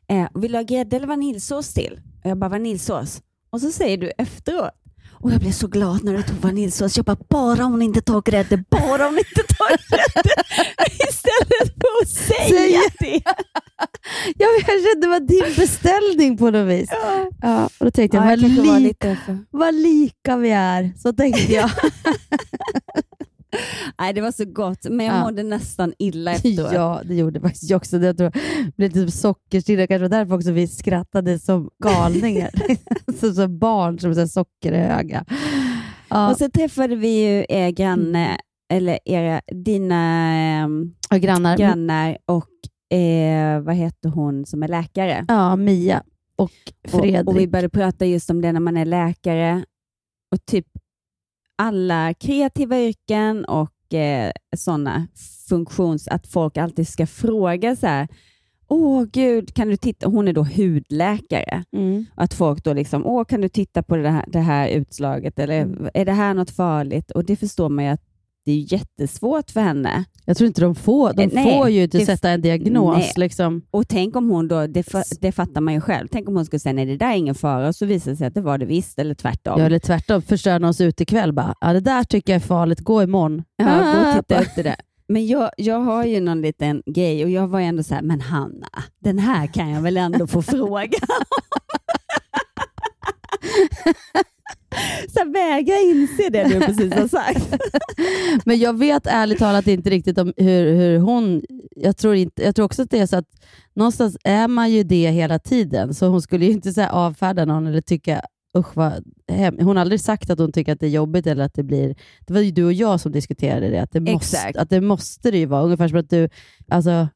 Eh, 0.08 0.28
vill 0.34 0.52
du 0.52 0.58
ha 0.58 0.62
grädde 0.62 0.96
eller 0.96 1.06
vaniljsås 1.06 1.74
till? 1.74 2.00
Och 2.24 2.30
jag 2.30 2.38
bara, 2.38 2.50
vaniljsås. 2.50 3.20
Och 3.52 3.60
så 3.60 3.70
säger 3.72 3.98
du 3.98 4.12
efteråt, 4.18 4.70
och 5.12 5.32
jag 5.32 5.40
blev 5.40 5.52
så 5.52 5.66
glad 5.66 6.04
när 6.04 6.12
du 6.16 6.22
tog 6.22 6.36
vaniljsås. 6.36 6.96
Jag 6.96 7.04
bara, 7.06 7.16
bara 7.28 7.62
hon 7.64 7.82
inte 7.82 8.00
tar 8.02 8.22
grädde, 8.22 8.64
bara 8.70 9.04
hon 9.04 9.18
inte 9.18 9.42
tar 9.58 9.68
grädde. 9.88 10.34
Istället 11.08 11.74
för 11.80 12.02
att 12.02 12.08
säga 12.08 12.48
Säga. 12.58 12.80
det. 13.00 13.22
Ja, 14.38 14.46
jag 14.58 14.66
kände 14.66 15.00
det 15.00 15.08
var 15.08 15.20
din 15.20 15.54
beställning 15.56 16.36
på 16.38 16.50
något 16.50 16.68
vis. 16.68 16.88
Ja. 16.90 17.28
Ja, 17.42 17.64
och 17.64 17.84
då 17.84 17.90
tänkte 17.90 18.16
jag, 18.16 18.24
Ja, 18.24 18.28
vad, 18.30 18.38
jag 18.38 18.50
kanske 18.50 18.70
var 18.70 18.78
li- 18.78 18.84
lite 18.84 19.16
för... 19.26 19.38
vad 19.50 19.74
lika 19.74 20.36
vi 20.36 20.50
är. 20.50 20.92
Så 20.98 21.12
tänkte 21.12 21.52
jag. 21.52 21.70
Nej, 24.00 24.12
det 24.14 24.20
var 24.20 24.32
så 24.32 24.44
gott, 24.44 24.84
men 24.90 25.06
jag 25.06 25.14
Ja. 25.16 25.20
mådde 25.24 25.42
nästan 25.42 25.92
illa 25.98 26.32
efteråt. 26.34 26.72
ja, 26.72 27.00
det 27.04 27.14
gjorde 27.14 27.40
faktiskt 27.40 27.70
jag 27.70 27.76
också. 27.76 27.96
Jag 27.98 28.16
tror 28.16 28.30
det 28.30 28.76
blev 28.76 28.94
lite 28.96 29.12
sockerstilla. 29.12 29.86
Kanske 29.86 30.02
var 30.02 30.18
därför 30.18 30.34
också 30.34 30.52
vi 30.52 30.66
skrattade 30.68 31.38
som 31.38 31.70
galningar. 31.84 32.50
så, 33.20 33.34
som 33.34 33.58
barn 33.58 33.98
som 33.98 34.10
är 34.10 34.26
sockerhöga. 34.26 35.24
Ja, 36.08 36.30
Och 36.30 36.36
så 36.36 36.50
träffade 36.50 36.96
vi 36.96 37.08
ju 37.08 37.44
er 37.48 37.70
granne, 37.70 38.38
eller 38.72 38.98
era, 39.04 39.40
dina 39.64 40.32
ehm, 40.34 40.94
och 41.14 41.18
grannar. 41.20 41.56
grannar 41.56 42.18
och 42.24 42.96
eh, 42.98 43.60
vad 43.60 43.74
heter 43.74 44.08
hon 44.08 44.46
som 44.46 44.62
är 44.62 44.68
läkare? 44.68 45.24
Ja, 45.28 45.56
Mia 45.56 46.02
och 46.36 46.50
Fredrik. 46.88 47.20
Och, 47.20 47.28
och 47.28 47.38
vi 47.40 47.48
började 47.48 47.68
prata 47.68 48.06
just 48.06 48.30
om 48.30 48.40
det 48.40 48.52
när 48.52 48.60
man 48.60 48.76
är 48.76 48.84
läkare 48.84 49.64
och 50.34 50.44
typ 50.46 50.66
alla 51.56 52.14
kreativa 52.14 52.80
yrken 52.80 53.44
och 53.44 53.94
eh, 53.94 54.32
sådana 54.56 55.06
funktions... 55.48 56.08
Att 56.08 56.26
folk 56.26 56.56
alltid 56.56 56.88
ska 56.88 57.06
fråga 57.06 57.76
så 57.76 57.86
här, 57.86 58.08
åh 58.68 59.04
gud, 59.12 59.54
kan 59.54 59.68
du 59.68 59.76
titta? 59.76 60.08
Hon 60.08 60.28
är 60.28 60.32
då 60.32 60.42
hudläkare. 60.44 61.64
Mm. 61.76 62.06
Att 62.14 62.34
folk 62.34 62.64
då 62.64 62.72
liksom, 62.72 63.06
åh 63.06 63.24
kan 63.24 63.40
du 63.40 63.48
titta 63.48 63.82
på 63.82 63.96
det 63.96 64.10
här, 64.10 64.24
det 64.28 64.40
här 64.40 64.68
utslaget 64.68 65.38
eller 65.38 65.62
Mm. 65.62 65.88
är 65.94 66.04
det 66.04 66.12
här 66.12 66.34
något 66.34 66.50
farligt? 66.50 67.10
Och 67.10 67.24
det 67.24 67.36
förstår 67.36 67.68
man 67.68 67.84
ju 67.84 67.90
att 67.90 68.02
det 68.44 68.52
är 68.52 68.72
jättesvårt 68.72 69.50
för 69.50 69.60
henne. 69.60 70.04
Jag 70.24 70.36
tror 70.36 70.46
inte 70.46 70.60
de 70.60 70.74
får, 70.74 71.12
de 71.12 71.26
nej, 71.26 71.58
får 71.58 71.68
ju 71.68 71.82
inte 71.82 71.98
det- 71.98 72.06
sätta 72.06 72.30
en 72.30 72.40
diagnos. 72.40 73.16
Liksom. 73.16 73.62
Och 73.70 73.88
tänk 73.88 74.16
om 74.16 74.30
hon 74.30 74.48
då, 74.48 74.66
det, 74.66 74.86
det 75.20 75.32
fattar 75.32 75.60
man 75.60 75.74
ju 75.74 75.80
själv, 75.80 76.08
tänk 76.12 76.28
om 76.28 76.36
hon 76.36 76.44
skulle 76.46 76.60
säga 76.60 76.72
nej 76.72 76.86
det 76.86 76.96
där 76.96 77.10
är 77.12 77.16
ingen 77.16 77.34
fara 77.34 77.68
och 77.68 77.74
så 77.76 77.86
visar 77.86 78.10
det 78.10 78.16
sig 78.16 78.26
att 78.26 78.34
det 78.34 78.40
var 78.40 78.58
det 78.58 78.66
visst 78.66 78.98
eller 78.98 79.14
tvärtom. 79.14 79.60
Ja, 79.60 79.66
eller 79.66 79.78
tvärtom, 79.78 80.22
förstör 80.22 80.58
någons 80.58 80.80
utekväll 80.80 81.32
bara. 81.32 81.54
Ja, 81.60 81.72
det 81.72 81.80
där 81.80 82.04
tycker 82.04 82.32
jag 82.32 82.42
är 82.42 82.46
farligt, 82.46 82.80
gå 82.80 83.02
imorgon. 83.02 83.42
Ja, 83.56 83.64
gå 83.64 83.70
och 84.00 84.06
Ah, 84.06 84.14
titta 84.22 84.40
efter 84.40 84.64
det. 84.64 84.76
Men 85.08 85.26
jag, 85.26 85.50
jag 85.56 85.78
har 85.80 86.04
ju 86.04 86.20
någon 86.20 86.42
liten 86.42 86.82
grej 86.86 87.24
och 87.24 87.30
jag 87.30 87.48
var 87.48 87.60
ändå 87.60 87.82
så 87.82 87.94
här, 87.94 88.02
men 88.02 88.20
Hanna, 88.20 88.68
den 89.00 89.18
här 89.18 89.46
kan 89.46 89.70
jag 89.70 89.82
väl 89.82 89.96
ändå 89.96 90.26
få 90.26 90.42
fråga 90.42 90.88
Så 95.08 95.30
vägra 95.32 95.76
inse 95.76 96.28
det 96.30 96.44
du 96.44 96.60
precis 96.60 96.92
har 96.94 97.08
sagt. 97.08 97.56
Men 98.44 98.58
jag 98.58 98.78
vet 98.78 99.06
ärligt 99.06 99.38
talat 99.38 99.66
inte 99.66 99.90
riktigt 99.90 100.18
om 100.18 100.32
hur, 100.36 100.74
hur 100.74 100.98
hon... 100.98 101.42
Jag 101.76 101.96
tror, 101.96 102.14
inte, 102.14 102.42
jag 102.42 102.54
tror 102.56 102.64
också 102.64 102.82
att 102.82 102.90
det 102.90 102.98
är 102.98 103.06
så 103.06 103.16
att 103.16 103.28
någonstans 103.74 104.16
är 104.24 104.48
man 104.48 104.70
ju 104.70 104.82
det 104.82 105.10
hela 105.10 105.38
tiden, 105.38 105.94
så 105.94 106.06
hon 106.06 106.22
skulle 106.22 106.44
ju 106.44 106.52
inte 106.52 106.72
så 106.72 106.86
avfärda 106.86 107.44
någon 107.44 107.66
eller 107.66 107.80
tycka 107.80 108.22
usch 108.58 108.76
vad 108.76 109.04
hem. 109.28 109.58
Hon 109.58 109.76
har 109.76 109.80
aldrig 109.80 110.00
sagt 110.00 110.30
att 110.30 110.38
hon 110.38 110.52
tycker 110.52 110.72
att 110.72 110.80
det 110.80 110.86
är 110.86 110.90
jobbigt 110.90 111.26
eller 111.26 111.44
att 111.44 111.54
det 111.54 111.62
blir... 111.62 111.94
Det 112.26 112.32
var 112.34 112.40
ju 112.40 112.50
du 112.50 112.64
och 112.64 112.72
jag 112.72 113.00
som 113.00 113.12
diskuterade 113.12 113.68
det, 113.68 113.82
att 113.82 113.92
det 113.92 114.00
måste, 114.00 114.52
att 114.54 114.70
det, 114.70 114.80
måste 114.80 115.30
det 115.30 115.38
ju 115.38 115.46
vara. 115.46 115.62
Ungefär 115.62 115.88
som 115.88 115.98
att 115.98 116.10
du... 116.10 116.28
Alltså, 116.68 117.08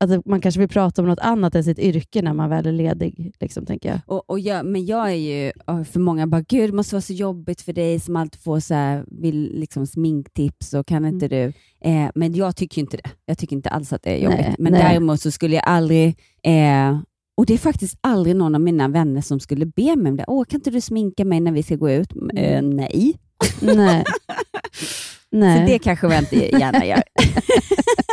att 0.00 0.26
man 0.26 0.40
kanske 0.40 0.58
vill 0.58 0.68
prata 0.68 1.02
om 1.02 1.08
något 1.08 1.18
annat 1.18 1.54
än 1.54 1.64
sitt 1.64 1.78
yrke 1.78 2.22
när 2.22 2.32
man 2.32 2.50
väl 2.50 2.66
är 2.66 2.72
ledig, 2.72 3.32
liksom, 3.40 3.66
tänker 3.66 3.88
jag. 3.88 4.00
Och, 4.06 4.30
och 4.30 4.40
jag, 4.40 4.66
men 4.66 4.86
jag 4.86 5.10
är 5.10 5.14
ju, 5.14 5.52
för 5.66 6.00
många 6.00 6.26
bara, 6.26 6.40
gud 6.40 6.70
det 6.70 6.76
måste 6.76 6.94
vara 6.94 7.02
så 7.02 7.12
jobbigt 7.12 7.60
för 7.60 7.72
dig 7.72 8.00
som 8.00 8.16
alltid 8.16 8.40
får 8.40 8.60
så 8.60 8.74
här, 8.74 9.04
vill 9.06 9.52
liksom 9.54 9.86
sminktips 9.86 10.74
och 10.74 10.86
kan 10.86 11.04
inte 11.04 11.28
du? 11.28 11.52
Eh, 11.80 12.10
men 12.14 12.34
jag 12.34 12.56
tycker 12.56 12.80
inte 12.80 12.96
det. 12.96 13.10
Jag 13.26 13.38
tycker 13.38 13.56
inte 13.56 13.68
alls 13.68 13.92
att 13.92 14.02
det 14.02 14.10
är 14.10 14.16
jobbigt. 14.16 14.38
Nej, 14.40 14.54
men 14.58 14.72
nej. 14.72 14.82
däremot 14.82 15.20
så 15.20 15.30
skulle 15.30 15.54
jag 15.54 15.64
aldrig, 15.66 16.18
eh, 16.42 16.98
och 17.36 17.46
det 17.46 17.54
är 17.54 17.58
faktiskt 17.58 17.98
aldrig 18.00 18.36
någon 18.36 18.54
av 18.54 18.60
mina 18.60 18.88
vänner 18.88 19.20
som 19.20 19.40
skulle 19.40 19.66
be 19.66 19.96
mig 19.96 20.10
om 20.10 20.16
det. 20.16 20.24
Åh, 20.28 20.44
kan 20.44 20.58
inte 20.58 20.70
du 20.70 20.80
sminka 20.80 21.24
mig 21.24 21.40
när 21.40 21.52
vi 21.52 21.62
ska 21.62 21.76
gå 21.76 21.90
ut? 21.90 22.12
Eh, 22.34 22.62
nej. 22.62 23.18
Nej. 23.60 24.04
Nej. 25.30 25.66
Så 25.66 25.72
det 25.72 25.78
kanske 25.78 26.06
jag 26.06 26.18
inte 26.18 26.58
gärna 26.58 26.86
gör. 26.86 27.02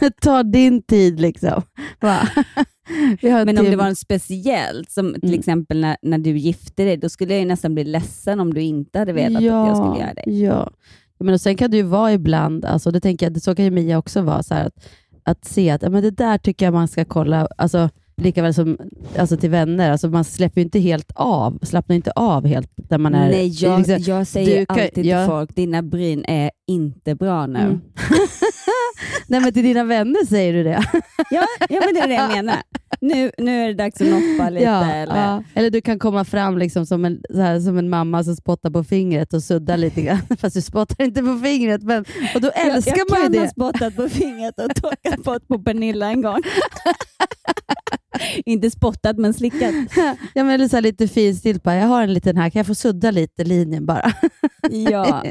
Ta 0.20 0.42
din 0.42 0.82
tid 0.82 1.20
liksom. 1.20 1.62
Men 3.22 3.58
om 3.58 3.64
det 3.64 3.76
var 3.76 3.86
en 3.86 3.96
speciellt, 3.96 4.90
som 4.90 5.12
till 5.14 5.24
Mm. 5.24 5.38
exempel 5.38 5.80
när, 5.80 5.96
när 6.02 6.18
du 6.18 6.38
gifte 6.38 6.84
dig, 6.84 6.96
då 6.96 7.08
skulle 7.08 7.32
jag 7.32 7.40
ju 7.40 7.46
nästan 7.46 7.74
bli 7.74 7.84
ledsen 7.84 8.40
om 8.40 8.54
du 8.54 8.60
inte 8.62 8.98
hade 8.98 9.12
vetat 9.12 9.36
att 9.36 9.42
jag 9.42 9.76
skulle 9.76 9.98
göra 10.04 10.14
det. 10.14 10.30
Ja. 10.30 10.70
Ja, 11.18 11.24
Men 11.24 11.34
och 11.34 11.40
sen 11.40 11.56
kan 11.56 11.70
det 11.70 11.76
ju 11.76 11.82
vara 11.82 12.12
ibland, 12.12 12.64
alltså, 12.64 12.90
det 12.90 13.00
tänker 13.00 13.30
jag, 13.30 13.42
så 13.42 13.54
kan 13.54 13.64
ju 13.64 13.70
Mia 13.70 13.98
också 13.98 14.22
vara, 14.22 14.42
så 14.42 14.54
här, 14.54 14.66
att, 14.66 14.88
att 15.24 15.44
se 15.44 15.70
att 15.70 15.82
ja, 15.82 15.90
men 15.90 16.02
det 16.02 16.10
där 16.10 16.38
tycker 16.38 16.66
jag 16.66 16.72
man 16.74 16.88
ska 16.88 17.04
kolla, 17.04 17.48
alltså, 17.58 17.90
lika 18.22 18.42
väl 18.42 18.54
som 18.54 18.78
alltså, 19.18 19.36
till 19.36 19.50
vänner, 19.50 19.90
alltså, 19.90 20.08
man 20.08 20.24
släpper 20.24 20.60
ju 20.60 20.64
inte 20.64 20.78
helt 20.78 21.12
av, 21.14 21.58
slappnar 21.62 21.96
inte 21.96 22.10
av 22.10 22.46
helt 22.46 22.70
där 22.76 22.98
man 22.98 23.14
är... 23.14 23.28
Nej, 23.28 23.48
jag, 23.48 23.78
liksom, 23.78 23.98
jag 24.14 24.26
säger 24.26 24.60
du 24.60 24.66
kan- 24.66 24.76
alltid 24.76 24.94
till 24.94 25.24
folk, 25.26 25.54
dina 25.56 25.82
bryn 25.82 26.24
är 26.24 26.50
inte 26.66 27.14
bra 27.14 27.46
nu. 27.46 27.58
Mm. 27.58 27.80
Nej 29.28 29.40
men 29.40 29.52
till 29.52 29.62
dina 29.62 29.84
vänner 29.84 30.26
säger 30.26 30.52
du 30.52 30.64
det? 30.64 30.84
Ja, 31.30 31.44
ja, 31.68 31.80
men 31.84 31.94
det 31.94 32.00
är 32.00 32.08
det 32.08 32.14
jag 32.14 32.30
menar. 32.30 32.56
Nu, 33.00 33.30
nu 33.38 33.62
är 33.64 33.68
det 33.68 33.74
dags 33.74 34.00
att 34.00 34.06
noppa 34.06 34.50
lite. 34.50 34.64
ja, 34.64 34.84
eller? 34.92 35.16
ja. 35.16 35.42
eller 35.54 35.70
du 35.70 35.80
kan 35.80 35.98
komma 35.98 36.24
fram 36.24 36.58
liksom 36.58 36.86
som, 36.86 37.04
en, 37.04 37.22
så 37.30 37.40
här, 37.40 37.60
som 37.60 37.78
en 37.78 37.88
mamma 37.88 38.24
som 38.24 38.36
spottar 38.36 38.70
på 38.70 38.84
fingret 38.84 39.34
och 39.34 39.42
suddar 39.42 39.76
lite 39.76 40.02
grann. 40.02 40.18
Fast 40.38 40.54
du 40.56 40.62
spottar 40.62 41.04
inte 41.04 41.22
på 41.22 41.38
fingret. 41.44 41.82
Men, 41.82 42.04
och 42.34 42.40
då 42.40 42.50
älskar 42.50 42.92
jag, 42.92 42.98
jag 42.98 43.10
man 43.10 43.22
kan 43.22 43.32
ju 43.32 43.38
ha 43.38 43.44
det. 43.44 43.50
spottat 43.50 43.96
på 43.96 44.08
fingret 44.08 44.54
och 44.58 44.74
torkat 44.82 45.24
bort 45.24 45.48
på 45.48 45.58
Pernilla 45.58 46.10
en 46.10 46.22
gång. 46.22 46.40
inte 48.46 48.70
spottat, 48.70 49.18
men 49.18 49.34
slickat. 49.34 49.74
Ja, 50.34 50.44
men 50.44 50.48
eller 50.48 50.68
så 50.68 50.76
här 50.76 50.82
lite 50.82 51.08
finstilt 51.08 51.62
bara, 51.62 51.74
jag 51.74 51.86
har 51.86 52.02
en 52.02 52.14
liten 52.14 52.36
här, 52.36 52.50
kan 52.50 52.60
jag 52.60 52.66
få 52.66 52.74
sudda 52.74 53.10
lite 53.10 53.44
linjen 53.44 53.86
bara? 53.86 54.12
Ja, 54.70 55.24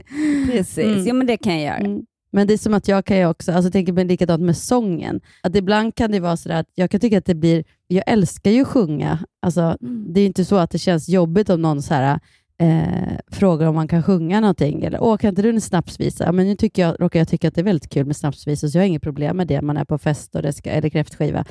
precis. 0.52 0.78
Mm. 0.78 1.06
Ja, 1.06 1.14
men 1.14 1.28
det 1.28 1.38
kan 1.38 1.54
jag 1.54 1.64
göra. 1.64 1.78
Mm. 1.78 2.06
Men 2.32 2.48
det 2.48 2.54
är 2.54 2.58
som 2.58 2.74
att 2.74 2.88
jag 2.88 3.06
kan 3.06 3.18
ju 3.18 3.26
också, 3.28 3.52
alltså 3.52 3.72
tänker 3.72 3.94
mig 3.94 4.06
likadant 4.06 4.44
med 4.44 4.58
sången, 4.58 5.22
att 5.42 5.56
ibland 5.56 5.96
kan 5.96 6.12
det 6.12 6.20
vara 6.20 6.38
sådär 6.38 6.60
att 6.60 6.70
jag 6.76 6.92
kan 6.92 7.00
tycka 7.00 7.18
att 7.18 7.26
det 7.26 7.36
blir, 7.36 7.64
jag 7.88 8.04
älskar 8.08 8.52
ju 8.52 8.62
att 8.62 8.68
sjunga, 8.68 9.20
alltså, 9.42 9.78
det 9.82 10.22
är 10.22 10.26
inte 10.26 10.46
så 10.46 10.56
att 10.56 10.72
det 10.72 10.78
känns 10.80 11.10
jobbigt 11.10 11.50
om 11.50 11.62
någon 11.62 11.82
så 11.82 11.94
här, 11.94 12.20
eh, 12.58 13.18
frågar 13.28 13.68
om 13.68 13.76
man 13.76 13.88
kan 13.88 14.04
sjunga 14.04 14.40
någonting, 14.40 14.84
eller 14.84 15.04
åh 15.04 15.18
kan 15.18 15.30
inte 15.30 15.42
du 15.42 15.50
en 15.50 15.62
snapsvisa? 15.62 16.24
Ja, 16.24 16.32
men 16.32 16.48
nu 16.48 16.56
tycker 16.56 16.82
jag, 16.82 16.96
råkar 17.00 17.20
jag 17.20 17.28
tycka 17.28 17.48
att 17.48 17.56
det 17.56 17.62
är 17.62 17.66
väldigt 17.66 17.90
kul 17.90 18.06
med 18.06 18.16
snapsvisor, 18.16 18.68
så 18.68 18.78
jag 18.78 18.84
har 18.84 18.88
inget 18.88 19.02
problem 19.02 19.38
med 19.38 19.48
det, 19.48 19.62
man 19.62 19.78
är 19.78 19.86
på 19.86 19.98
fest 19.98 20.36
och 20.36 20.42
det 20.42 20.54
ska, 20.54 20.70
eller 20.70 20.90
kräftskiva. 20.90 21.46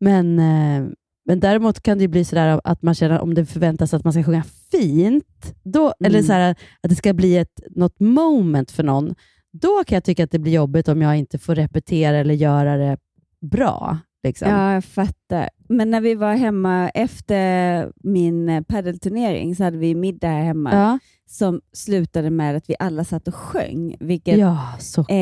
Men, 0.00 0.38
eh, 0.38 0.90
men 1.26 1.40
däremot 1.40 1.82
kan 1.82 1.98
det 1.98 2.02
ju 2.02 2.08
bli 2.08 2.24
sådär 2.24 2.60
att 2.64 2.82
man 2.82 2.94
känner 2.94 3.20
om 3.20 3.34
det 3.34 3.46
förväntas 3.46 3.94
att 3.94 4.04
man 4.04 4.12
ska 4.12 4.22
sjunga 4.22 4.44
fint, 4.70 5.54
då, 5.62 5.94
eller 6.00 6.18
Mm. 6.18 6.26
så 6.26 6.32
här, 6.32 6.50
att 6.50 6.90
det 6.90 6.96
ska 6.96 7.12
bli 7.12 7.36
ett, 7.36 7.60
något 7.70 8.00
moment 8.00 8.70
för 8.70 8.82
någon, 8.82 9.14
då 9.52 9.84
kan 9.86 9.96
jag 9.96 10.04
tycka 10.04 10.24
att 10.24 10.30
det 10.30 10.38
blir 10.38 10.52
jobbigt 10.52 10.88
om 10.88 11.02
jag 11.02 11.16
inte 11.16 11.38
får 11.38 11.54
repetera 11.54 12.16
eller 12.16 12.34
göra 12.34 12.76
det 12.76 12.98
bra. 13.40 13.98
Liksom. 14.22 14.48
Ja, 14.48 14.72
jag 14.74 14.84
fattar. 14.84 15.48
Men 15.68 15.90
när 15.90 16.00
vi 16.00 16.14
var 16.14 16.34
hemma 16.34 16.88
efter 16.88 17.92
min 17.96 18.48
eh, 18.48 18.62
paddelturnering 18.62 19.56
så 19.56 19.64
hade 19.64 19.78
vi 19.78 19.94
middag 19.94 20.28
här 20.28 20.42
hemma 20.42 20.70
ja. 20.72 20.98
som 21.26 21.60
slutade 21.72 22.30
med 22.30 22.56
att 22.56 22.70
vi 22.70 22.74
alla 22.78 23.04
satt 23.04 23.28
och 23.28 23.34
sjöng, 23.34 23.96
vilket 24.00 24.38
ja, 24.38 24.74
så 24.80 25.04
kul. 25.04 25.16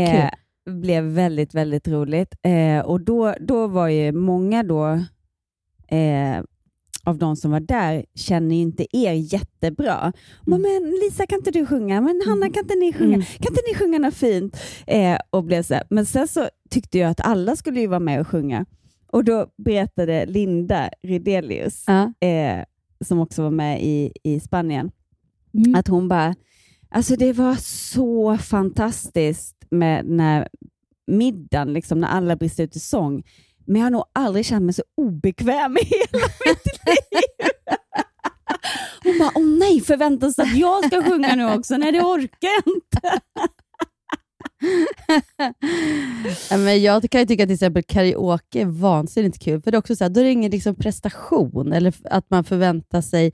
Blev 0.66 1.04
väldigt, 1.04 1.54
väldigt 1.54 1.88
roligt. 1.88 2.34
Eh, 2.42 2.78
och 2.80 3.00
då, 3.00 3.34
då 3.40 3.66
var 3.66 3.88
ju 3.88 4.12
många 4.12 4.62
då 4.62 4.86
eh, 5.96 6.42
av 7.04 7.18
de 7.18 7.36
som 7.36 7.50
var 7.50 7.60
där 7.60 8.04
känner 8.14 8.56
inte 8.56 8.96
er 8.96 9.12
jättebra. 9.12 10.12
Mm. 10.46 10.62
Men 10.62 10.90
Lisa, 10.90 11.26
kan 11.26 11.38
inte 11.38 11.50
du 11.50 11.66
sjunga? 11.66 12.00
Men 12.00 12.22
Hanna, 12.26 12.50
kan 12.50 12.62
inte 12.62 12.74
ni 12.74 12.92
sjunga? 12.92 13.14
Mm. 13.14 13.26
Kan 13.26 13.52
inte 13.52 13.62
ni 13.72 13.74
sjunga 13.74 13.98
något 13.98 14.14
fint? 14.14 14.56
Eh, 14.86 15.18
och 15.30 15.44
blev 15.44 15.62
så 15.62 15.74
här. 15.74 15.82
Men 15.90 16.06
sen 16.06 16.28
så 16.28 16.48
tyckte 16.70 16.98
jag 16.98 17.10
att 17.10 17.20
alla 17.20 17.56
skulle 17.56 17.80
ju 17.80 17.86
vara 17.86 18.00
med 18.00 18.20
och 18.20 18.28
sjunga. 18.28 18.66
Och 19.12 19.24
då 19.24 19.46
berättade 19.64 20.26
Linda 20.26 20.90
Rydelius, 21.02 21.88
eh, 21.88 22.64
som 23.04 23.20
också 23.20 23.42
var 23.42 23.50
med 23.50 23.82
i, 23.82 24.12
i 24.22 24.40
Spanien, 24.40 24.90
Mm. 25.54 25.74
att 25.74 25.88
hon 25.88 26.08
bara, 26.08 26.34
alltså 26.88 27.16
det 27.16 27.32
var 27.32 27.54
så 27.60 28.38
fantastiskt 28.38 29.55
med 29.78 30.04
den 30.04 30.20
här 30.20 30.48
middagen, 31.06 31.72
liksom, 31.72 32.00
när 32.00 32.08
alla 32.08 32.36
brister 32.36 32.64
ut 32.64 32.76
i 32.76 32.80
sång. 32.80 33.22
Men 33.66 33.76
jag 33.76 33.86
har 33.86 33.90
nog 33.90 34.04
aldrig 34.12 34.46
känt 34.46 34.64
mig 34.64 34.74
så 34.74 34.82
obekväm 34.96 35.76
i 35.76 35.84
hela 35.84 36.26
mitt 36.46 36.86
liv. 36.86 37.50
Hon 39.04 39.18
bara, 39.18 39.32
åh 39.34 39.58
nej, 39.58 39.80
förväntas 39.80 40.38
att 40.38 40.56
jag 40.56 40.84
ska 40.84 41.02
sjunga 41.02 41.34
nu 41.34 41.54
också? 41.54 41.76
Nej, 41.76 41.92
det 41.92 42.00
orkar 42.02 42.48
jag 42.48 42.74
inte. 42.74 43.20
Men 46.50 46.82
jag 46.82 47.10
kan 47.10 47.20
ju 47.20 47.26
tycka 47.26 47.42
att 47.42 47.48
till 47.48 47.54
exempel 47.54 47.82
karaoke 47.82 48.60
är 48.60 48.66
vansinnigt 48.66 49.42
kul, 49.42 49.62
för 49.62 49.70
det 49.70 49.76
är 49.76 49.78
också 49.78 49.96
så 49.96 50.04
här, 50.04 50.08
då 50.08 50.20
är 50.20 50.24
det 50.24 50.30
ingen 50.30 50.50
liksom 50.50 50.74
prestation 50.74 51.72
eller 51.72 51.94
att 52.10 52.30
man 52.30 52.44
förväntar 52.44 53.00
sig 53.00 53.32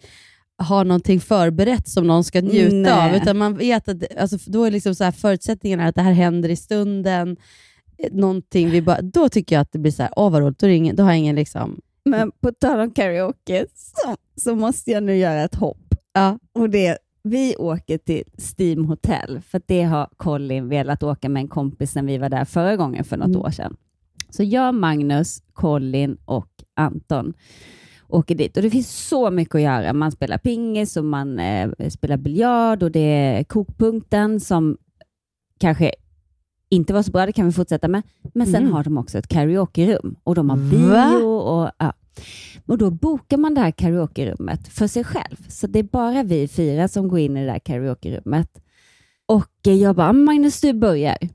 ha 0.59 0.85
någonting 0.85 1.21
förberett 1.21 1.89
som 1.89 2.07
någon 2.07 2.25
ska 2.25 2.41
njuta 2.41 2.77
Nej. 2.77 3.11
av, 3.11 3.17
utan 3.17 3.39
man 3.39 3.55
vet 3.55 3.89
att 3.89 4.17
alltså, 4.19 4.39
då 4.47 4.65
är 4.65 4.71
liksom 4.71 4.95
så 4.95 5.05
här, 5.05 5.11
förutsättningarna 5.13 5.87
att 5.87 5.95
det 5.95 6.03
här 6.03 6.13
händer 6.13 6.49
i 6.49 6.57
stunden, 6.57 7.37
någonting 8.11 8.71
vi 8.71 8.83
bara, 8.83 9.03
då 9.03 9.29
tycker 9.29 9.57
jag 9.57 9.61
att 9.61 9.73
det 9.73 9.79
blir 9.79 9.93
så 9.93 10.03
här, 10.03 10.13
åh 10.17 10.31
vad 10.31 10.43
roligt, 10.43 10.59
då, 10.59 10.69
ingen, 10.69 10.97
då 10.97 11.03
har 11.03 11.11
jag 11.11 11.19
ingen 11.19 11.37
liksom, 11.37 11.81
Men 12.05 12.31
på 12.41 12.53
tal 12.53 12.81
om 12.81 12.91
karaoke 12.91 13.67
så, 13.75 14.17
så 14.37 14.55
måste 14.55 14.91
jag 14.91 15.03
nu 15.03 15.17
göra 15.17 15.43
ett 15.43 15.55
hopp. 15.55 15.95
ja, 16.13 16.39
Och 16.53 16.71
det, 16.71 16.99
vi 17.23 17.57
åker 17.57 17.99
till 17.99 18.25
Steam 18.59 18.85
Hotel, 18.85 19.41
för 19.49 19.63
det 19.67 19.83
har 19.83 20.09
Colin 20.17 20.69
velat 20.69 21.03
åka 21.03 21.29
med 21.29 21.41
en 21.41 21.49
kompis 21.49 21.91
sen 21.93 22.07
vi 22.07 22.19
var 22.19 22.29
där 22.29 22.45
förra 22.45 22.77
gången 22.77 23.05
för 23.05 23.17
något 23.17 23.27
Mm. 23.29 23.41
år 23.41 23.51
sedan. 23.51 23.77
Så 24.31 24.43
jag, 24.43 24.75
Magnus, 24.75 25.43
Colin 25.53 26.17
och 26.25 26.49
Anton 26.75 27.35
åker 28.13 28.35
dit. 28.35 28.57
Och 28.57 28.63
Det 28.63 28.71
finns 28.71 29.09
så 29.09 29.31
mycket 29.31 29.55
att 29.55 29.61
göra. 29.61 29.93
Man 29.93 30.13
spelar 30.13 30.39
pingis 30.39 30.97
och 30.97 31.05
man 31.05 31.39
eh, 31.39 31.71
spelar 31.91 32.17
biljard 32.17 32.83
och 32.83 32.91
det 32.91 33.01
är 33.01 33.45
kokpunkten 33.45 34.41
som 34.41 34.77
kanske 35.61 35.93
inte 36.71 36.93
var 36.93 37.03
så 37.03 37.11
bra, 37.11 37.27
det 37.27 37.33
kan 37.33 37.47
vi 37.47 37.53
fortsätta 37.53 37.89
med. 37.89 38.03
Men 38.35 38.47
sen 38.47 38.57
Mm. 38.63 38.73
har 38.73 38.85
de 38.85 38.99
också 38.99 39.19
ett 39.19 39.29
karaokerum 39.29 40.17
och 40.25 40.35
de 40.35 40.51
har 40.51 40.57
bio. 40.57 41.25
Och, 41.25 41.71
ja. 41.79 41.93
och 42.67 42.79
Då 42.79 42.91
bokar 42.91 43.37
man 43.37 43.55
det 43.55 43.61
här 43.61 43.71
karaokerummet 43.71 44.69
för 44.69 44.87
sig 44.87 45.05
själv. 45.05 45.37
Så 45.49 45.67
det 45.67 45.79
är 45.79 45.83
bara 45.83 46.23
vi 46.23 46.49
fyra 46.49 46.89
som 46.89 47.09
går 47.09 47.19
in 47.19 47.37
i 47.37 47.41
det 47.47 47.53
där 47.53 47.59
karaokerummet. 47.59 48.49
Och 49.27 49.67
eh, 49.67 49.75
jag 49.75 49.97
bara, 49.97 50.13
Magnus 50.13 50.61
du 50.61 50.73
börjar. 50.73 51.17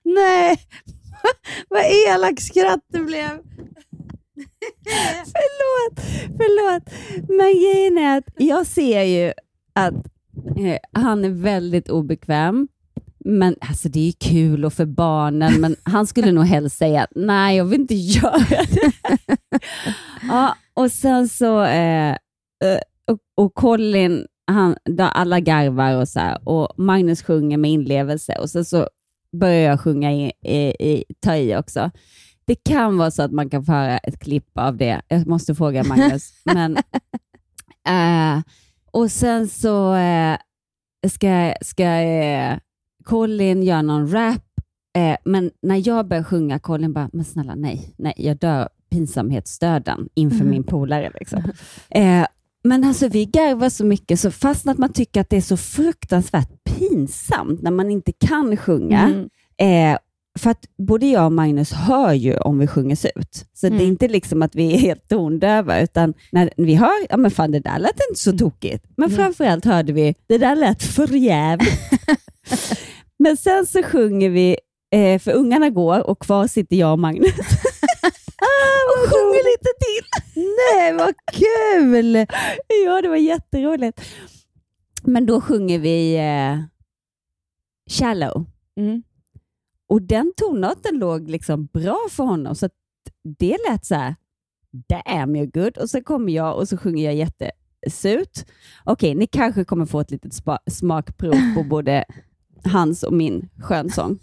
Nej, 0.04 0.58
vad 1.68 1.82
elak 2.08 2.40
skratt 2.40 2.84
det 2.92 3.00
blev. 3.00 3.30
förlåt, 5.24 6.00
förlåt. 6.26 6.82
Men 7.28 7.52
grejen 7.52 7.98
är 7.98 8.18
att 8.18 8.24
jag 8.36 8.66
ser 8.66 9.02
ju 9.02 9.32
att 9.72 9.94
eh, 10.56 10.78
han 10.92 11.24
är 11.24 11.28
väldigt 11.28 11.88
obekväm. 11.88 12.68
Men 13.24 13.56
alltså 13.60 13.88
det 13.88 14.08
är 14.08 14.12
kul 14.12 14.64
och 14.64 14.72
för 14.72 14.86
barnen, 14.86 15.60
men 15.60 15.76
han 15.82 16.06
skulle 16.06 16.32
nog 16.32 16.44
helst 16.44 16.76
säga 16.76 17.06
nej, 17.10 17.56
jag 17.56 17.64
vill 17.64 17.80
inte 17.80 17.94
göra 17.94 18.38
det. 18.38 18.92
ja, 20.28 20.56
och 20.74 20.92
sen 20.92 21.28
så, 21.28 21.62
eh, 21.62 22.10
eh, 22.10 22.80
och, 23.10 23.18
och 23.36 23.54
Colin, 23.54 24.26
han, 24.46 24.76
alla 24.98 25.40
garvar 25.40 25.96
och 25.96 26.08
så 26.08 26.20
här, 26.20 26.48
och 26.48 26.78
Magnus 26.78 27.22
sjunger 27.22 27.56
med 27.56 27.70
inlevelse 27.70 28.38
och 28.38 28.50
sen 28.50 28.64
så 28.64 28.88
börjar 29.32 29.70
jag 29.70 29.80
sjunga 29.80 30.12
i, 30.12 30.32
i, 30.80 31.04
ta 31.20 31.36
i 31.36 31.56
också. 31.56 31.90
Det 32.44 32.54
kan 32.54 32.98
vara 32.98 33.10
så 33.10 33.22
att 33.22 33.32
man 33.32 33.50
kan 33.50 33.64
få 33.64 33.72
höra 33.72 33.98
ett 33.98 34.18
klipp 34.20 34.58
av 34.58 34.76
det. 34.76 35.00
Jag 35.08 35.26
måste 35.26 35.54
fråga 35.54 35.84
Magnus. 35.84 36.32
men, 36.44 36.76
eh, 37.88 38.42
och 38.90 39.10
sen 39.10 39.48
så 39.48 39.94
eh, 39.94 40.36
ska, 41.08 41.54
ska 41.60 41.84
eh, 41.84 42.58
Colin 43.04 43.62
göra 43.62 43.82
någon 43.82 44.12
rap, 44.12 44.42
men 45.24 45.50
när 45.62 45.88
jag 45.88 46.08
börjar 46.08 46.22
sjunga, 46.22 46.58
Colin 46.58 46.92
bara, 46.92 47.10
men 47.12 47.24
snälla 47.24 47.54
nej, 47.54 47.94
nej, 47.98 48.14
jag 48.16 48.36
dör 48.36 48.68
pinsamhetsdöden 48.90 50.08
inför 50.14 50.36
Mm. 50.40 50.50
min 50.50 50.64
polare. 50.64 51.12
Liksom. 51.20 51.42
Men 52.64 52.84
alltså 52.84 53.08
vi 53.08 53.24
garvar 53.24 53.68
så 53.68 53.84
mycket, 53.84 54.20
så 54.20 54.30
fast 54.30 54.68
att 54.68 54.78
man 54.78 54.92
tycker 54.92 55.20
att 55.20 55.30
det 55.30 55.36
är 55.36 55.40
så 55.40 55.56
fruktansvärt 55.56 56.59
pinsamt 56.88 57.62
när 57.62 57.70
man 57.70 57.90
inte 57.90 58.12
kan 58.12 58.56
sjunga, 58.56 59.00
Mm. 59.02 59.92
Eh, 59.92 59.98
för 60.38 60.50
att 60.50 60.64
både 60.78 61.06
jag 61.06 61.24
och 61.26 61.32
Magnus 61.32 61.72
hör 61.72 62.12
ju 62.12 62.36
om 62.38 62.58
vi 62.58 62.66
sjunger 62.66 62.98
ut. 63.18 63.44
Så 63.52 63.66
det 63.68 63.74
är 63.74 63.80
Mm. 63.80 63.86
inte 63.86 64.08
liksom 64.08 64.42
att 64.42 64.54
vi 64.54 64.74
är 64.74 64.78
helt 64.78 65.08
tondöva, 65.08 65.80
utan 65.80 66.14
när 66.32 66.50
vi 66.56 66.74
hör, 66.74 67.06
ja 67.10 67.16
men 67.16 67.30
fan 67.30 67.50
det 67.52 67.60
där 67.60 67.78
lät 67.78 67.90
inte 68.10 68.20
så 68.20 68.32
tokigt. 68.38 68.84
Men 68.96 69.08
Mm. 69.08 69.16
framförallt 69.16 69.64
hörde 69.64 69.92
vi, 69.92 70.14
det 70.26 70.38
där 70.38 70.56
lät 70.56 70.82
för 70.82 71.06
jävligt. 71.16 71.80
men 73.18 73.36
sen 73.36 73.66
så 73.66 73.82
sjunger 73.82 74.30
vi, 74.30 74.56
eh, 74.94 75.18
för 75.18 75.32
ungarna 75.32 75.70
går 75.70 76.06
och 76.10 76.18
kvar 76.18 76.46
sitter 76.46 76.76
jag 76.76 76.92
och 76.92 76.98
Magnus. 76.98 77.30
och 78.90 79.10
sjunger 79.10 79.44
lite 79.52 79.70
till. 79.80 80.06
Nej, 80.74 80.92
vad 80.92 81.14
kul! 81.32 82.26
ja, 82.86 83.02
det 83.02 83.08
var 83.08 83.16
jätteroligt. 83.16 84.00
Men 85.02 85.26
då 85.26 85.40
sjunger 85.40 85.78
vi 85.78 86.16
eh, 86.16 86.58
Shallow. 87.90 88.46
Mm. 88.76 89.02
Och 89.88 90.02
den 90.02 90.32
tonarten 90.36 90.98
låg 90.98 91.30
liksom 91.30 91.66
bra 91.66 91.98
för 92.10 92.24
honom, 92.24 92.54
så 92.54 92.68
det 93.38 93.56
lät 93.68 93.84
så 93.84 93.94
här, 93.94 94.14
damn 94.88 95.36
you're 95.36 95.60
good. 95.60 95.78
Och 95.78 95.90
så 95.90 96.02
kommer 96.02 96.32
jag 96.32 96.56
och 96.56 96.68
så 96.68 96.76
sjunger 96.76 97.04
jag 97.04 97.14
jättesurt. 97.14 98.50
Okej, 98.84 99.14
ni 99.14 99.26
kanske 99.26 99.64
kommer 99.64 99.86
få 99.86 100.00
ett 100.00 100.10
litet 100.10 100.32
smakprov 100.70 101.54
på 101.54 101.62
både 101.70 102.04
hans 102.66 103.02
och 103.02 103.12
min 103.12 103.48
skönsång. 103.58 104.18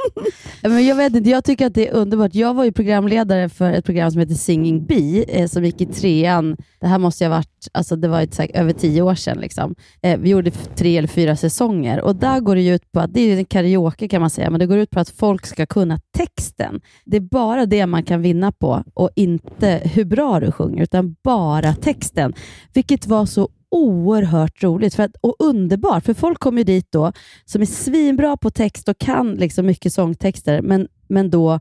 Men 0.62 0.86
jag 0.86 0.96
vet 0.96 1.14
inte, 1.14 1.30
jag 1.30 1.44
tycker 1.44 1.66
att 1.66 1.74
det 1.74 1.88
är 1.88 1.92
underbart. 1.92 2.34
Jag 2.34 2.54
var 2.54 2.64
ju 2.64 2.72
programledare 2.72 3.48
för 3.48 3.72
ett 3.72 3.84
program 3.84 4.10
som 4.10 4.20
heter 4.20 4.34
Singing 4.34 4.86
Bee 4.86 5.24
eh, 5.28 5.48
som 5.48 5.64
gick 5.64 5.80
i 5.80 5.86
trean. 5.86 6.56
Det 6.80 6.86
här 6.86 6.98
måste 6.98 7.24
ha 7.24 7.30
varit, 7.30 7.68
alltså 7.72 7.96
det 7.96 8.08
var 8.08 8.22
ett, 8.22 8.38
här, 8.38 8.50
över 8.54 8.72
tio 8.72 9.02
år 9.02 9.14
sedan. 9.14 9.38
Liksom. 9.38 9.74
Eh, 10.02 10.18
vi 10.20 10.30
gjorde 10.30 10.50
tre 10.50 10.98
eller 10.98 11.08
fyra 11.08 11.36
säsonger 11.36 12.00
och 12.00 12.16
där 12.16 12.40
går 12.40 12.54
det 12.54 12.62
ju 12.62 12.74
ut 12.74 12.92
på 12.92 13.00
att, 13.00 13.14
det 13.14 13.20
är 13.20 13.36
en 13.36 13.44
karaoke 13.44 14.08
kan 14.08 14.20
man 14.20 14.30
säga, 14.30 14.50
men 14.50 14.60
det 14.60 14.66
går 14.66 14.78
ut 14.78 14.90
på 14.90 15.00
att 15.00 15.08
folk 15.08 15.46
ska 15.46 15.66
kunna 15.66 15.98
texten. 16.16 16.80
Det 17.04 17.16
är 17.16 17.20
bara 17.20 17.66
det 17.66 17.86
man 17.86 18.02
kan 18.02 18.22
vinna 18.22 18.52
på 18.52 18.84
och 18.94 19.10
inte 19.16 19.80
hur 19.84 20.04
bra 20.04 20.40
du 20.40 20.52
sjunger, 20.52 20.82
utan 20.82 21.16
bara 21.24 21.74
texten. 21.74 22.34
Vilket 22.72 23.06
var 23.06 23.26
så 23.26 23.48
oerhört 23.72 24.62
roligt 24.62 24.94
för 24.94 25.02
att, 25.02 25.16
och 25.20 25.36
underbart, 25.38 26.04
för 26.04 26.14
folk 26.14 26.38
kommer 26.40 26.58
ju 26.58 26.64
dit 26.64 26.86
då 26.92 27.12
som 27.44 27.62
är 27.62 27.66
svinbra 27.66 28.36
på 28.36 28.50
text 28.50 28.88
och 28.88 28.98
kan 28.98 29.34
liksom 29.34 29.66
mycket 29.66 29.92
sångtexter, 29.92 30.62
men, 30.62 30.88
men 31.08 31.30
då 31.30 31.60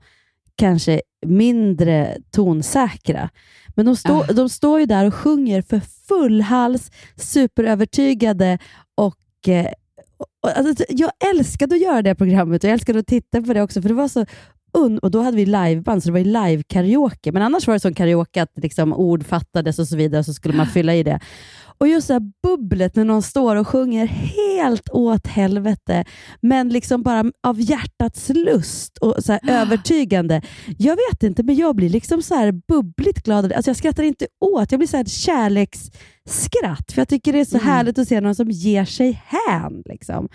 kanske 0.56 1.02
mindre 1.26 2.18
tonsäkra. 2.32 3.30
Men 3.76 3.86
de, 3.86 3.96
stå, 3.96 4.24
Ah. 4.24 4.34
de 4.34 4.50
står 4.50 4.80
ju 4.80 4.86
där 4.86 5.06
och 5.08 5.14
sjunger 5.16 5.62
för 5.62 5.82
full 6.08 6.42
hals, 6.42 6.92
superövertygade 7.16 8.58
och 8.96 9.48
eh, 9.48 9.68
och, 10.44 10.58
alltså, 10.58 10.86
jag 10.90 11.12
älskade 11.36 11.76
att 11.76 11.82
göra 11.82 12.02
det 12.02 12.16
programmet 12.16 12.64
och 12.64 12.68
jag 12.70 12.74
älskade 12.74 13.00
att 13.00 13.08
titta 13.08 13.42
på 13.42 13.54
det 13.54 13.62
också, 13.62 13.82
för 13.82 13.90
det 13.90 13.96
var 13.96 14.08
så 14.08 14.26
un- 14.78 15.00
och 15.00 15.12
då 15.12 15.22
hade 15.22 15.38
vi 15.38 15.46
liveband, 15.46 16.04
så 16.04 16.10
det 16.10 16.14
var 16.14 16.20
live-karaoke. 16.50 17.32
Men 17.32 17.42
annars 17.42 17.68
var 17.68 17.74
det 17.74 17.80
sån 17.80 17.94
karaoke 17.94 18.42
att 18.42 18.52
liksom 18.56 18.94
ord 18.94 19.26
fattades 19.26 19.80
och 19.80 19.88
så 19.88 19.96
vidare, 19.96 20.24
så 20.24 20.34
skulle 20.34 20.54
man 20.58 20.68
fylla 20.68 20.96
i 20.96 21.04
det. 21.04 21.20
Och 21.82 21.88
just 21.88 22.08
det 22.08 22.14
här 22.14 22.32
bubblet 22.44 22.96
när 22.96 23.06
någon 23.06 23.22
står 23.22 23.56
och 23.56 23.68
sjunger 23.68 24.06
helt 24.08 24.90
åt 24.90 25.28
helvete, 25.28 26.04
men 26.42 26.70
liksom 26.70 27.04
bara 27.04 27.32
av 27.44 27.62
hjärtats 27.62 28.30
lust 28.30 28.98
och 28.98 29.16
så 29.24 29.32
här 29.32 29.40
övertygande. 29.48 30.42
Jag 30.78 30.96
vet 30.96 31.24
inte, 31.24 31.44
men 31.44 31.56
jag 31.56 31.76
blir 31.76 31.90
liksom 31.90 32.22
så 32.22 32.36
här 32.36 32.52
bubbligt 32.68 33.24
glad. 33.24 33.54
Alltså 33.54 33.70
jag 33.70 33.78
skrattar 33.78 34.04
inte 34.04 34.28
åt, 34.40 34.72
jag 34.72 34.80
blir 34.80 34.88
så 34.88 34.98
här 34.98 35.06
kärleksskratt, 35.06 36.92
för 36.92 37.02
jag 37.02 37.08
tycker 37.08 37.34
det 37.34 37.40
är 37.40 37.46
så 37.46 37.58
Mm. 37.58 37.68
härligt 37.70 38.00
att 38.00 38.08
se 38.08 38.22
någon 38.22 38.36
som 38.36 38.52
ger 38.52 38.86
sig 38.86 39.22
hän. 39.26 39.84
Liksom. 39.86 40.30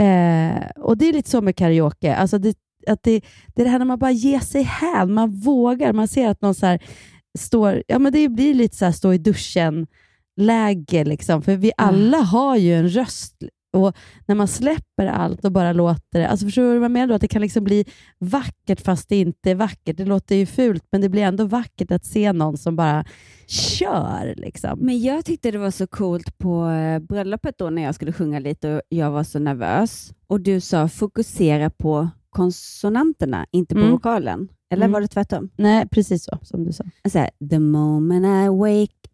Eh, 0.00 0.70
och 0.76 0.98
Det 0.98 1.08
är 1.08 1.12
lite 1.12 1.30
så 1.30 1.40
med 1.40 1.56
karaoke. 1.56 2.16
Alltså 2.16 2.38
det, 2.38 2.56
att 2.86 3.02
det, 3.02 3.20
det 3.54 3.62
är 3.62 3.64
det 3.64 3.70
här 3.70 3.78
när 3.78 3.86
man 3.86 3.98
bara 3.98 4.10
ger 4.10 4.40
sig 4.40 4.62
hän, 4.62 5.14
man 5.14 5.30
vågar. 5.40 5.92
Man 5.92 6.08
ser 6.08 6.28
att 6.28 6.42
någon 6.42 6.54
så 6.54 6.66
här 6.66 6.82
står, 7.38 7.82
ja 7.86 7.98
men 7.98 8.12
det 8.12 8.28
blir 8.28 8.54
lite 8.54 8.76
så 8.76 8.84
här 8.84 8.92
stå 8.92 9.12
i 9.12 9.18
duschen 9.18 9.86
läge, 10.38 11.04
liksom. 11.04 11.42
för 11.42 11.56
vi 11.56 11.72
alla 11.76 12.18
har 12.18 12.56
ju 12.56 12.74
en 12.74 12.88
röst. 12.88 13.34
Och 13.72 13.96
När 14.26 14.34
man 14.34 14.48
släpper 14.48 15.06
allt 15.06 15.44
och 15.44 15.52
bara 15.52 15.72
låter 15.72 16.18
det, 16.18 16.28
alltså 16.28 16.46
förstår 16.46 16.62
du 16.62 16.68
vad 16.78 16.84
jag 16.84 16.90
menar? 16.90 17.06
Då? 17.06 17.14
Att 17.14 17.20
det 17.20 17.28
kan 17.28 17.42
liksom 17.42 17.64
bli 17.64 17.84
vackert 18.18 18.80
fast 18.80 19.08
det 19.08 19.16
inte 19.16 19.50
är 19.50 19.54
vackert. 19.54 19.96
Det 19.96 20.04
låter 20.04 20.36
ju 20.36 20.46
fult, 20.46 20.84
men 20.92 21.00
det 21.00 21.08
blir 21.08 21.22
ändå 21.22 21.44
vackert 21.44 21.90
att 21.92 22.04
se 22.04 22.32
någon 22.32 22.56
som 22.58 22.76
bara 22.76 23.04
kör. 23.46 24.34
Liksom. 24.36 24.78
Men 24.78 25.00
jag 25.00 25.24
tyckte 25.24 25.50
det 25.50 25.58
var 25.58 25.70
så 25.70 25.86
coolt 25.86 26.38
på 26.38 26.68
eh, 26.68 26.98
bröllopet 26.98 27.58
då 27.58 27.70
när 27.70 27.82
jag 27.82 27.94
skulle 27.94 28.12
sjunga 28.12 28.38
lite 28.38 28.74
och 28.74 28.82
jag 28.88 29.10
var 29.10 29.24
så 29.24 29.38
nervös. 29.38 30.12
Och 30.26 30.40
du 30.40 30.60
sa 30.60 30.88
fokusera 30.88 31.70
på 31.70 32.08
konsonanterna, 32.30 33.46
inte 33.50 33.74
på 33.74 33.80
Mm. 33.80 33.92
vokalen. 33.92 34.48
Eller 34.72 34.84
Mm. 34.84 34.92
var 34.92 35.00
det 35.00 35.08
tvärtom? 35.08 35.50
Nej, 35.56 35.88
precis 35.88 36.24
så 36.24 36.38
som 36.42 36.64
du 36.64 36.72
sa. 36.72 36.84
Här, 37.14 37.30
the 37.50 37.58
moment 37.58 38.26
I 38.26 38.48
wake 38.48 39.07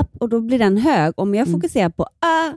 up, 0.00 0.06
och 0.20 0.28
då 0.28 0.40
blir 0.40 0.58
den 0.58 0.78
hög. 0.78 1.12
Om 1.16 1.34
jag 1.34 1.48
Mm. 1.48 1.60
fokuserar 1.60 1.88
på 1.88 2.02
ah, 2.02 2.52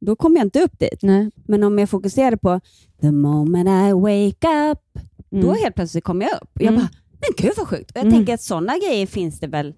då 0.00 0.16
kommer 0.16 0.36
jag 0.36 0.46
inte 0.46 0.62
upp 0.62 0.78
dit. 0.78 0.98
Nej. 1.02 1.30
Men 1.46 1.62
om 1.64 1.78
jag 1.78 1.90
fokuserade 1.90 2.36
på 2.36 2.60
the 3.00 3.10
moment 3.12 3.68
I 3.68 3.92
wake 3.92 4.70
up, 4.72 4.78
Mm. 5.32 5.46
då 5.46 5.52
helt 5.52 5.74
plötsligt 5.74 6.04
kommer 6.04 6.26
jag 6.26 6.34
upp. 6.34 6.50
Och 6.54 6.62
jag 6.62 6.68
Mm. 6.72 6.80
bara, 6.80 6.88
men 7.12 7.30
gud 7.46 7.52
vad 7.56 7.68
sjukt. 7.68 7.90
Och 7.90 7.96
jag 7.96 8.02
Mm. 8.06 8.14
tänker 8.14 8.34
att 8.34 8.40
sådana 8.42 8.72
grejer 8.78 9.06
finns 9.06 9.40
det 9.40 9.46
väl 9.46 9.74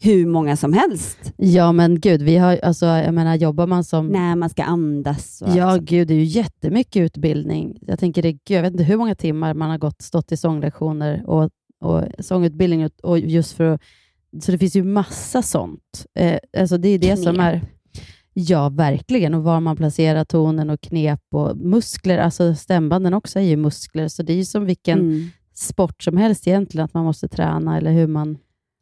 hur 0.00 0.26
många 0.26 0.56
som 0.56 0.72
helst 0.72 1.18
Ja, 1.36 1.72
men 1.72 2.00
gud, 2.00 2.22
vi 2.22 2.36
har, 2.36 2.56
alltså, 2.62 2.86
jag 2.86 3.14
menar, 3.14 3.34
jobbar 3.34 3.66
man 3.66 3.84
som... 3.84 4.06
när 4.08 4.36
man 4.36 4.50
ska 4.50 4.62
andas. 4.64 5.42
Och 5.42 5.48
Ja, 5.56 5.64
allt. 5.64 5.82
gud, 5.82 6.08
det 6.08 6.14
är 6.14 6.18
ju 6.18 6.24
jättemycket 6.24 7.00
utbildning. 7.00 7.78
Jag 7.80 7.98
tänker, 7.98 8.22
det, 8.22 8.32
gud, 8.32 8.40
jag 8.56 8.62
vet 8.62 8.72
inte 8.72 8.84
hur 8.84 8.96
många 8.96 9.14
timmar 9.14 9.54
man 9.54 9.70
har 9.70 9.78
gått, 9.78 10.02
stått 10.02 10.32
i 10.32 10.36
sånglektioner 10.36 11.22
och, 11.26 11.50
och 11.80 12.02
sångutbildning. 12.18 12.84
Och, 12.84 12.90
och 13.02 13.18
just 13.18 13.52
för 13.56 13.64
att, 13.64 13.80
så 14.40 14.52
det 14.52 14.58
finns 14.58 14.76
ju 14.76 14.82
massa 14.84 15.42
sånt. 15.42 16.06
Eh, 16.14 16.38
alltså 16.58 16.78
det 16.78 16.88
är 16.88 16.98
det 16.98 17.16
som 17.16 17.34
Knep. 17.34 17.46
är... 17.54 17.60
Ja, 18.32 18.68
verkligen. 18.68 19.34
Och 19.34 19.42
var 19.44 19.60
man 19.60 19.76
placerar 19.76 20.24
tonen 20.24 20.70
och 20.70 20.80
knep 20.80 21.20
och 21.30 21.56
muskler. 21.56 22.18
Alltså 22.18 22.54
stämbanden 22.54 23.14
också 23.14 23.38
är 23.38 23.42
ju 23.42 23.56
muskler, 23.56 24.08
så 24.08 24.22
det 24.22 24.32
är 24.32 24.36
ju 24.36 24.44
som 24.44 24.64
vilken 24.64 24.98
Mm. 24.98 25.28
sport 25.54 26.02
som 26.02 26.16
helst 26.16 26.46
egentligen, 26.46 26.84
att 26.84 26.94
man 26.94 27.04
måste 27.04 27.28
träna 27.28 27.76
eller 27.78 27.92
hur 27.92 28.06
man, 28.06 28.38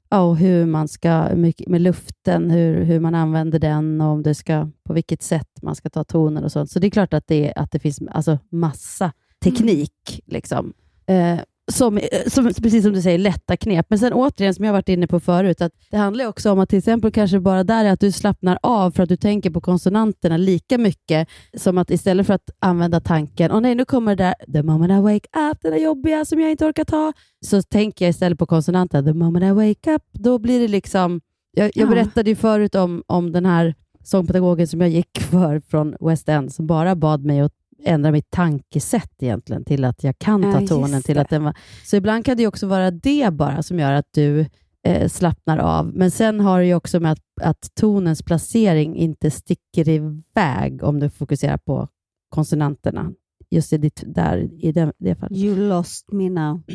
ja, 0.09 0.21
och 0.23 0.37
hur 0.37 0.67
man 0.67 0.88
ska, 0.88 1.29
mycket 1.37 1.69
med 1.69 1.81
luften, 1.81 2.51
hur, 2.51 2.83
hur 2.85 3.01
man 3.01 3.14
använder 3.14 3.59
den 3.59 4.01
och 4.01 4.09
om 4.09 4.23
det 4.23 4.35
ska, 4.35 4.71
på 4.85 4.93
vilket 4.93 5.23
sätt 5.23 5.49
man 5.62 5.75
ska 5.75 5.90
ta 5.90 6.05
tonen 6.05 6.45
och 6.45 6.53
sånt. 6.53 6.71
Så 6.71 6.79
det 6.79 6.87
är 6.87 6.90
klart 6.90 7.14
att 7.14 7.27
det, 7.27 7.53
att 7.57 7.71
det 7.73 7.79
finns 7.79 8.01
alltså, 8.11 8.38
massa 8.51 9.12
teknik. 9.45 10.21
Liksom. 10.27 10.73
Eh, 11.07 11.38
som, 11.72 11.98
eh, 11.98 12.05
som, 12.27 12.44
precis 12.62 12.85
som 12.85 12.92
du 12.92 13.03
säger, 13.03 13.18
lätta 13.18 13.57
knep. 13.57 13.87
Men 13.88 13.98
sen 13.98 14.12
återigen, 14.12 14.55
som 14.55 14.64
jag 14.64 14.72
varit 14.72 14.88
inne 14.88 15.07
på 15.07 15.20
förut, 15.20 15.61
att 15.61 15.72
det 15.90 15.96
handlar 15.96 16.27
också 16.27 16.53
om 16.53 16.59
att 16.59 16.68
till 16.68 16.79
exempel 16.79 17.12
kanske 17.12 17.40
bara 17.40 17.64
där 17.64 17.85
är 17.85 17.92
att 17.92 18.00
du 18.00 18.12
slappnar 18.12 18.59
av 18.62 18.90
för 18.90 19.03
att 19.03 19.09
du 19.09 19.16
tänker 19.16 19.50
på 19.50 19.61
konsonanterna 19.61 20.37
lika 20.37 20.79
mycket 20.79 21.29
som 21.57 21.79
att 21.79 21.90
istället 21.90 22.27
för 22.27 22.35
att 22.35 22.50
använda 22.59 23.00
tanken, 23.00 23.53
åh 23.53 23.61
nej, 23.61 23.74
nu 23.74 23.85
kommer 23.85 24.16
det 24.16 24.24
där, 24.24 24.53
the 24.53 24.62
moment 24.62 24.92
I 24.92 25.03
wake 25.03 25.50
up, 25.50 25.59
det 25.62 25.70
där 25.70 25.77
jobbiga 25.77 26.24
som 26.24 26.40
jag 26.40 26.50
inte 26.50 26.64
orkar 26.66 26.85
ta, 26.85 27.12
så 27.46 27.62
tänker 27.62 28.05
jag 28.05 28.11
istället 28.11 28.38
på 28.38 28.46
konsonanten, 28.46 29.05
the 29.05 29.12
moment 29.12 29.44
I 29.44 29.50
wake 29.50 29.94
up, 29.94 30.03
då 30.12 30.38
blir 30.38 30.61
det 30.61 30.68
liksom, 30.68 31.20
jag, 31.57 31.66
jag 31.74 31.87
Ja. 31.87 31.90
berättade 31.90 32.31
ju 32.31 32.37
förut 32.37 32.74
om, 32.74 33.03
om 33.07 33.33
den 33.33 33.46
här 33.46 33.74
sångpedagogen 34.05 34.68
som 34.68 34.81
jag 34.81 34.90
gick 34.90 35.18
för 35.20 35.61
från 35.61 35.96
West 36.00 36.29
End, 36.29 36.53
som 36.53 36.66
bara 36.66 36.94
bad 36.96 37.24
mig 37.24 37.40
att 37.40 37.53
ändra 37.87 38.11
mitt 38.12 38.31
tankesätt 38.31 39.23
egentligen 39.23 39.64
till 39.64 39.85
att 39.85 40.05
jag 40.05 40.18
kan 40.18 40.42
ta 40.42 40.61
Ja, 40.61 40.66
tonen. 40.66 41.03
till 41.03 41.18
att 41.18 41.29
den 41.31 41.44
var, 41.44 41.55
Så 41.85 41.97
ibland 41.97 42.25
kan 42.25 42.37
det 42.37 42.47
också 42.47 42.66
vara 42.66 42.90
det 42.90 43.33
bara 43.33 43.62
som 43.62 43.79
gör 43.79 43.92
att 43.92 44.09
du 44.14 44.47
eh, 44.87 45.09
slappnar 45.09 45.59
av. 45.59 45.87
Men 45.94 46.11
sen 46.11 46.40
har 46.40 46.61
det 46.61 46.66
ju 46.66 46.75
också 46.75 47.01
med 47.01 47.12
att, 47.12 47.18
att 47.42 47.68
tonens 47.81 48.23
placering 48.23 48.97
inte 48.97 49.31
sticker 49.31 49.88
iväg 49.88 50.83
om 50.83 51.01
du 51.01 51.11
fokuserar 51.11 51.57
på 51.59 51.88
konsonanterna. 52.29 53.12
Just 53.51 53.73
i, 53.73 53.79
ditt, 53.79 54.03
där, 54.07 54.49
i 54.64 54.73
det, 54.73 54.92
det 54.99 55.14
fallet. 55.14 55.38
You 55.38 55.57
lost 55.68 56.12
me 56.12 56.31
now. 56.31 56.62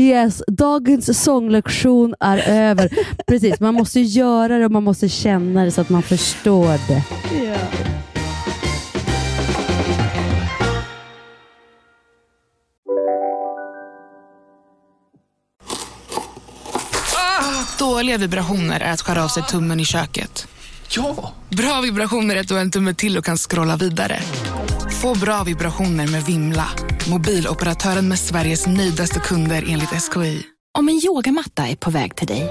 Yes, 0.00 0.42
dagens 0.46 1.22
sånglektion 1.24 2.14
är 2.20 2.48
över. 2.48 2.88
Precis, 3.26 3.60
man 3.60 3.74
måste 3.74 4.00
göra 4.00 4.58
det 4.58 4.64
och 4.64 4.70
man 4.72 4.84
måste 4.84 5.08
känna 5.08 5.64
det 5.64 5.70
så 5.70 5.80
att 5.80 5.88
man 5.88 6.02
förstår 6.02 6.88
det. 6.88 7.93
Dåliga 17.78 18.18
vibrationer 18.18 18.80
är 18.80 18.92
att 18.92 19.00
skära 19.00 19.24
av 19.24 19.28
sig 19.28 19.42
tummen 19.42 19.80
i 19.80 19.84
köket. 19.84 20.48
Ja! 20.88 21.32
Bra 21.48 21.80
vibrationer 21.80 22.36
är 22.36 22.40
att 22.40 22.48
du 22.48 22.54
har 22.54 22.60
en 22.60 22.70
tumme 22.70 22.94
till 22.94 23.18
och 23.18 23.24
kan 23.24 23.36
scrolla 23.36 23.76
vidare. 23.76 24.20
Få 25.02 25.18
bra 25.18 25.42
vibrationer 25.44 26.06
med 26.06 26.24
Vimla. 26.24 26.68
Mobiloperatören 27.10 28.08
med 28.08 28.18
Sveriges 28.18 28.66
nöjdaste 28.66 29.20
kunder 29.20 29.64
enligt 29.68 29.88
SKI. 29.88 30.42
Om 30.78 30.88
en 30.88 31.00
yogamatta 31.04 31.66
är 31.66 31.76
på 31.76 31.90
väg 31.90 32.16
till 32.16 32.26
dig, 32.26 32.50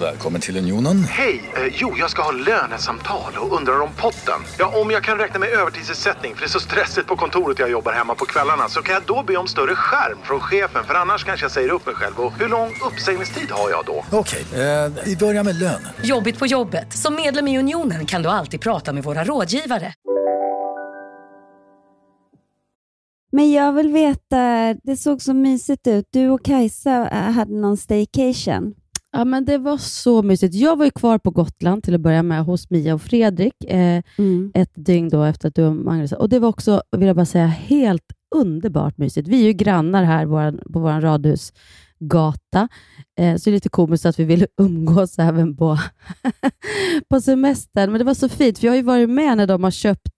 Välkommen 0.00 0.40
till 0.40 0.56
Unionen. 0.56 0.96
Hej! 1.04 1.52
Eh, 1.56 1.72
jo, 1.72 1.94
jag 1.98 2.10
ska 2.10 2.22
ha 2.22 2.32
lönesamtal 2.32 3.32
och 3.40 3.56
undrar 3.56 3.80
om 3.80 3.90
potten. 4.00 4.40
Ja, 4.58 4.80
om 4.80 4.90
jag 4.90 5.04
kan 5.04 5.18
räkna 5.18 5.38
med 5.38 5.48
övertidsersättning 5.48 6.34
för 6.34 6.40
det 6.40 6.46
är 6.46 6.48
så 6.48 6.60
stressigt 6.60 7.06
på 7.06 7.16
kontoret 7.16 7.58
jag 7.58 7.70
jobbar 7.70 7.92
hemma 7.92 8.14
på 8.14 8.24
kvällarna 8.24 8.68
så 8.68 8.82
kan 8.82 8.94
jag 8.94 9.02
då 9.06 9.22
be 9.22 9.36
om 9.36 9.46
större 9.46 9.74
skärm 9.74 10.18
från 10.22 10.40
chefen 10.40 10.84
för 10.84 10.94
annars 10.94 11.24
kanske 11.24 11.44
jag 11.44 11.50
säger 11.50 11.68
upp 11.68 11.86
mig 11.86 11.94
själv. 11.94 12.20
Och 12.20 12.32
hur 12.32 12.48
lång 12.48 12.70
uppsägningstid 12.92 13.50
har 13.50 13.70
jag 13.70 13.84
då? 13.84 14.04
Okej, 14.10 14.44
eh, 14.52 14.92
vi 15.04 15.16
börjar 15.16 15.44
med 15.44 15.56
lön. 15.58 15.88
Jobbigt 16.02 16.38
på 16.38 16.46
jobbet. 16.46 16.92
Som 16.92 17.14
medlem 17.14 17.48
i 17.48 17.58
Unionen 17.58 18.06
kan 18.06 18.22
du 18.22 18.28
alltid 18.28 18.60
prata 18.60 18.92
med 18.92 19.04
våra 19.04 19.24
rådgivare. 19.24 19.92
Men 23.32 23.52
jag 23.52 23.72
vill 23.72 23.92
veta, 23.92 24.74
det 24.82 24.96
såg 24.96 25.22
så 25.22 25.34
mysigt 25.34 25.86
ut. 25.86 26.08
Du 26.10 26.30
och 26.30 26.44
Kajsa 26.44 27.08
äh, 27.08 27.32
hade 27.32 27.54
någon 27.54 27.76
staycation. 27.76 28.74
Ja, 29.16 29.24
men 29.24 29.44
det 29.44 29.58
var 29.58 29.76
så 29.78 30.22
mysigt. 30.22 30.54
Jag 30.54 30.76
var 30.76 30.84
ju 30.84 30.90
kvar 30.90 31.18
på 31.18 31.30
Gotland 31.30 31.82
till 31.82 31.94
att 31.94 32.00
börja 32.00 32.22
med 32.22 32.44
hos 32.44 32.70
Mia 32.70 32.94
och 32.94 33.02
Fredrik 33.02 33.64
eh, 33.64 34.02
ett 34.54 34.70
dygn 34.74 35.08
då 35.08 35.22
efter 35.22 35.48
att 35.48 35.54
du 35.54 35.64
och 35.64 35.76
Magnus... 35.76 36.12
Och 36.12 36.28
det 36.28 36.38
var 36.38 36.48
också, 36.48 36.82
vill 36.96 37.06
jag 37.06 37.16
bara 37.16 37.26
säga, 37.26 37.46
helt 37.46 38.04
underbart 38.34 38.98
mysigt. 38.98 39.28
Vi 39.28 39.40
är 39.42 39.46
ju 39.46 39.52
grannar 39.52 40.04
här 40.04 40.26
våran, 40.26 40.60
på 40.72 40.80
vår 40.80 41.00
radhusgata, 41.00 42.68
eh, 43.18 43.36
så 43.36 43.50
det 43.50 43.50
är 43.50 43.52
lite 43.52 43.68
komiskt 43.68 44.06
att 44.06 44.18
vi 44.18 44.24
ville 44.24 44.46
umgås 44.60 45.18
även 45.18 45.56
på, 45.56 45.78
på 47.08 47.20
semestern. 47.20 47.90
Men 47.90 47.98
det 47.98 48.04
var 48.04 48.14
så 48.14 48.28
fint, 48.28 48.58
för 48.58 48.66
jag 48.66 48.72
har 48.72 48.76
ju 48.76 48.82
varit 48.82 49.10
med 49.10 49.36
när 49.36 49.46
de 49.46 49.64
har 49.64 49.70
köpt 49.70 50.12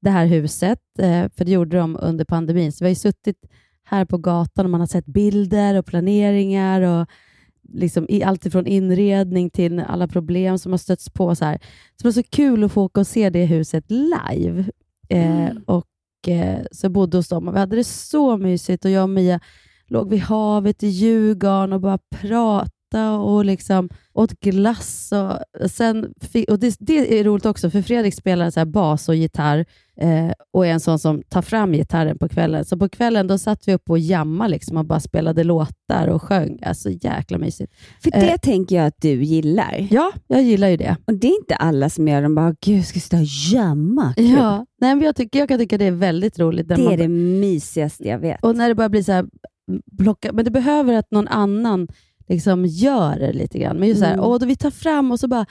det 0.00 0.10
här 0.10 0.26
huset, 0.26 0.80
eh, 0.98 1.28
för 1.36 1.44
det 1.44 1.50
gjorde 1.50 1.76
de 1.76 1.98
under 2.00 2.24
pandemin. 2.24 2.72
Så 2.72 2.84
vi 2.84 2.86
har 2.86 2.90
ju 2.90 2.94
suttit 2.94 3.38
här 3.84 4.04
på 4.04 4.18
gatan 4.18 4.66
och 4.66 4.70
man 4.70 4.80
har 4.80 4.86
sett 4.86 5.06
bilder 5.06 5.78
och 5.78 5.86
planeringar 5.86 6.80
och 6.80 7.08
liksom 7.68 8.06
i 8.08 8.22
allt 8.22 8.46
ifrån 8.46 8.66
inredning 8.66 9.50
till 9.50 9.80
alla 9.80 10.08
problem 10.08 10.58
som 10.58 10.72
har 10.72 10.78
stötts 10.78 11.10
på. 11.10 11.34
Så, 11.34 11.44
här. 11.44 11.58
så 11.96 12.02
det 12.02 12.04
var 12.04 12.12
så 12.12 12.22
kul 12.22 12.64
att 12.64 12.72
få 12.72 12.82
åka 12.82 13.00
och 13.00 13.06
se 13.06 13.30
det 13.30 13.44
huset 13.44 13.84
live. 13.90 14.64
Eh, 15.08 15.50
och 15.66 15.86
eh, 16.28 16.60
Så 16.72 16.84
jag 16.84 16.92
bodde 16.92 17.16
hos 17.16 17.28
dem 17.28 17.48
och 17.48 17.54
vi 17.54 17.58
hade 17.58 17.76
det 17.76 17.84
så 17.84 18.36
mysigt 18.36 18.84
och 18.84 18.90
jag 18.90 19.02
och 19.02 19.10
Mia 19.10 19.40
låg 19.86 20.10
vid 20.10 20.20
havet 20.20 20.82
i 20.82 20.88
Djurgården 20.88 21.72
och 21.72 21.80
bara 21.80 21.98
pratade 21.98 23.08
och 23.18 23.44
liksom 23.44 23.88
åt 24.12 24.40
glass. 24.40 25.12
Och, 25.12 25.70
sen 25.70 26.14
och 26.48 26.58
det, 26.58 26.76
det 26.78 27.20
är 27.20 27.24
roligt 27.24 27.46
också, 27.46 27.70
för 27.70 27.82
Fredrik 27.82 28.14
spelar 28.14 28.50
så 28.50 28.64
bas 28.64 29.08
och 29.08 29.14
gitarr 29.14 29.66
eh, 30.00 30.30
och 30.52 30.66
är 30.66 30.70
en 30.70 30.80
sån 30.80 30.98
som 30.98 31.22
tar 31.28 31.42
fram 31.42 31.72
gitarren 31.72 32.18
på 32.18 32.28
kvällen. 32.28 32.64
Så 32.64 32.76
på 32.78 32.88
kvällen 32.88 33.26
då 33.26 33.38
satt 33.38 33.68
vi 33.68 33.74
uppe 33.74 33.92
och 33.92 33.98
jammade 33.98 34.50
liksom 34.50 34.76
och 34.76 34.84
bara 34.84 35.00
spelade 35.00 35.44
låtar 35.44 36.08
och 36.08 36.22
sjöng. 36.22 36.58
Alltså 36.62 36.90
jäkla 36.90 37.38
mysigt. 37.38 37.72
För 38.02 38.10
det 38.10 38.16
Eh, 38.30 38.36
tänker 38.36 38.76
jag 38.76 38.86
att 38.86 39.00
du 39.00 39.22
gillar. 39.24 39.86
Ja, 39.90 40.12
jag 40.26 40.42
gillar 40.42 40.68
ju 40.68 40.76
det. 40.76 40.96
Och 41.04 41.14
det 41.14 41.26
är 41.26 41.38
inte 41.38 41.54
alla 41.56 41.90
som 41.90 42.08
gör 42.08 42.22
de 42.22 42.34
bara, 42.34 42.54
gud, 42.60 42.78
jag 42.78 42.86
ska 42.86 43.00
sitta 43.00 43.16
och 43.16 43.24
jamma. 43.52 44.14
Kul. 44.16 44.30
Ja, 44.30 44.66
nej, 44.80 44.94
men 44.94 45.04
jag, 45.04 45.16
tycker, 45.16 45.38
jag 45.38 45.48
kan 45.48 45.58
tycka 45.58 45.78
det 45.78 45.84
är 45.84 45.90
väldigt 45.90 46.38
roligt. 46.38 46.68
Det 46.68 46.76
man- 46.78 46.92
är 46.92 46.96
det 46.96 47.08
mysigaste 47.08 48.08
jag 48.08 48.18
vet. 48.18 48.44
Och 48.44 48.56
när 48.56 48.68
det 48.68 48.74
börjar 48.74 48.88
bli 48.90 49.04
så 49.04 49.12
här, 49.12 49.26
plocka, 49.98 50.32
men 50.32 50.44
det 50.44 50.50
behöver 50.50 50.94
att 50.94 51.10
någon 51.10 51.28
annan 51.28 51.88
liksom 52.28 52.66
gör 52.66 53.18
det 53.18 53.32
lite 53.32 53.58
grann. 53.58 53.76
Men 53.76 53.88
just 53.88 54.00
så 54.00 54.06
här, 54.06 54.12
Mm. 54.12 54.24
åh, 54.24 54.38
då 54.38 54.46
vi 54.46 54.56
tar 54.56 54.70
fram 54.70 55.10
och 55.12 55.20
så 55.20 55.28
bara 55.28 55.46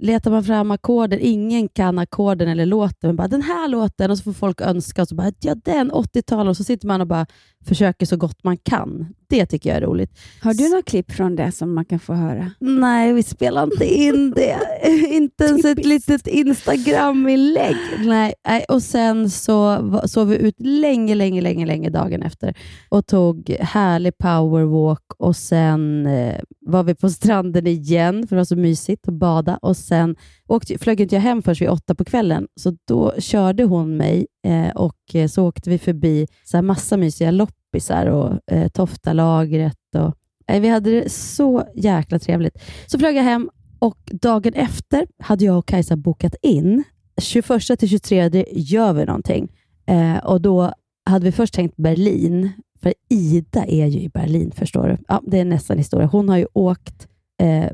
letar 0.00 0.30
man 0.30 0.44
fram 0.44 0.70
ackorden. 0.70 1.18
Ingen 1.22 1.68
kan 1.68 1.98
ackorden 1.98 2.48
eller 2.48 2.66
låten, 2.66 3.08
men 3.08 3.16
bara 3.16 3.28
den 3.28 3.42
här 3.42 3.68
låten 3.68 4.10
och 4.10 4.18
så 4.18 4.24
får 4.24 4.32
folk 4.32 4.60
önska 4.60 5.02
och 5.02 5.08
så 5.08 5.14
bara, 5.14 5.32
ja 5.40 5.54
den 5.54 5.92
80-tal 5.92 6.48
och 6.48 6.56
så 6.56 6.64
sitter 6.64 6.86
man 6.86 7.00
och 7.00 7.06
bara 7.06 7.26
försöker 7.64 8.06
så 8.06 8.16
gott 8.16 8.44
man 8.44 8.56
kan. 8.56 9.14
Det 9.32 9.46
tycker 9.46 9.70
jag 9.70 9.76
är 9.76 9.80
roligt. 9.80 10.18
Har 10.42 10.54
du 10.54 10.68
några 10.68 10.82
klipp 10.82 11.12
från 11.12 11.36
det 11.36 11.52
som 11.52 11.74
man 11.74 11.84
kan 11.84 11.98
få 11.98 12.14
höra? 12.14 12.50
Nej, 12.58 13.12
vi 13.12 13.22
spelar 13.22 13.62
inte 13.62 13.94
in 13.94 14.30
det. 14.30 14.58
inte 15.10 15.44
ens 15.44 15.64
ett 15.64 15.84
litet 15.86 16.26
Instagram-inlägg. 16.26 17.76
Nej, 18.04 18.34
nej, 18.48 18.64
och 18.68 18.82
sen 18.82 19.30
så 19.30 19.78
sov 20.04 20.28
vi 20.28 20.36
ut 20.36 20.60
länge, 20.60 21.14
länge, 21.14 21.40
länge, 21.40 21.66
länge 21.66 21.90
dagen 21.90 22.22
efter 22.22 22.54
och 22.88 23.06
tog 23.06 23.56
härlig 23.60 24.18
powerwalk 24.18 25.12
och 25.18 25.36
sen 25.36 26.06
eh, 26.06 26.40
var 26.60 26.82
vi 26.82 26.94
på 26.94 27.10
stranden 27.10 27.66
igen 27.66 28.26
för 28.26 28.36
det 28.36 28.40
var 28.40 28.44
så 28.44 28.56
mysigt 28.56 29.08
att 29.08 29.14
bada 29.14 29.58
och 29.62 29.76
sen 29.76 30.16
åkte, 30.52 30.78
flög 30.78 31.00
inte 31.00 31.14
jag 31.14 31.22
hem 31.22 31.42
förrän 31.42 31.56
vid 31.60 31.68
åtta 31.68 31.94
på 31.94 32.04
kvällen 32.04 32.48
så 32.60 32.76
då 32.88 33.12
körde 33.18 33.64
hon 33.64 33.96
mig 33.96 34.26
eh, 34.46 34.70
och 34.70 35.14
eh, 35.14 35.28
så 35.28 35.46
åkte 35.46 35.70
vi 35.70 35.78
förbi 35.78 36.26
så 36.44 36.56
här 36.56 36.62
massa 36.62 36.96
mysiga 36.96 37.30
loppisar 37.30 38.06
och 38.06 38.52
eh, 38.52 38.68
Toftalagret 38.68 39.78
och 39.96 40.14
eh, 40.48 40.60
vi 40.60 40.68
hade 40.68 40.90
det 40.90 41.12
så 41.12 41.64
jäkla 41.74 42.18
trevligt. 42.18 42.62
Så 42.86 42.98
flög 42.98 43.16
jag 43.16 43.22
hem 43.22 43.50
och 43.78 43.98
dagen 44.12 44.54
efter 44.54 45.06
hade 45.18 45.44
jag 45.44 45.58
och 45.58 45.66
Kajsa 45.66 45.96
bokat 45.96 46.34
in. 46.42 46.84
21 47.20 47.78
till 47.78 47.88
23 47.88 48.44
gör 48.52 48.92
vi 48.92 49.04
någonting. 49.04 49.48
Eh, 49.86 50.16
och 50.16 50.40
Då 50.40 50.72
hade 51.04 51.24
vi 51.24 51.32
först 51.32 51.54
tänkt 51.54 51.76
Berlin, 51.76 52.50
för 52.82 52.94
Ida 53.08 53.64
är 53.64 53.86
ju 53.86 54.00
i 54.00 54.08
Berlin, 54.08 54.52
förstår 54.54 54.88
du. 54.88 54.98
Ja, 55.08 55.22
det 55.26 55.38
är 55.38 55.44
nästan 55.44 55.78
historia. 55.78 56.06
Hon 56.06 56.28
har 56.28 56.36
ju 56.36 56.46
åkt 56.52 57.08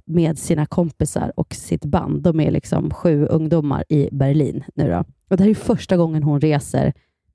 med 0.05 0.39
sina 0.39 0.67
kompisar 0.67 1.33
och 1.37 1.55
sitt 1.55 1.85
band. 1.85 2.23
De 2.23 2.41
är 2.41 2.51
liksom 2.51 2.91
sju 2.91 3.27
ungdomar 3.27 3.85
i 3.89 4.09
Berlin 4.13 4.65
nu. 4.75 4.91
Då. 4.91 5.05
Och 5.31 5.37
Det 5.37 5.43
här 5.43 5.51
är 5.51 5.55
första 5.55 5.97
gången 5.97 6.23
hon 6.23 6.41
reser 6.41 6.93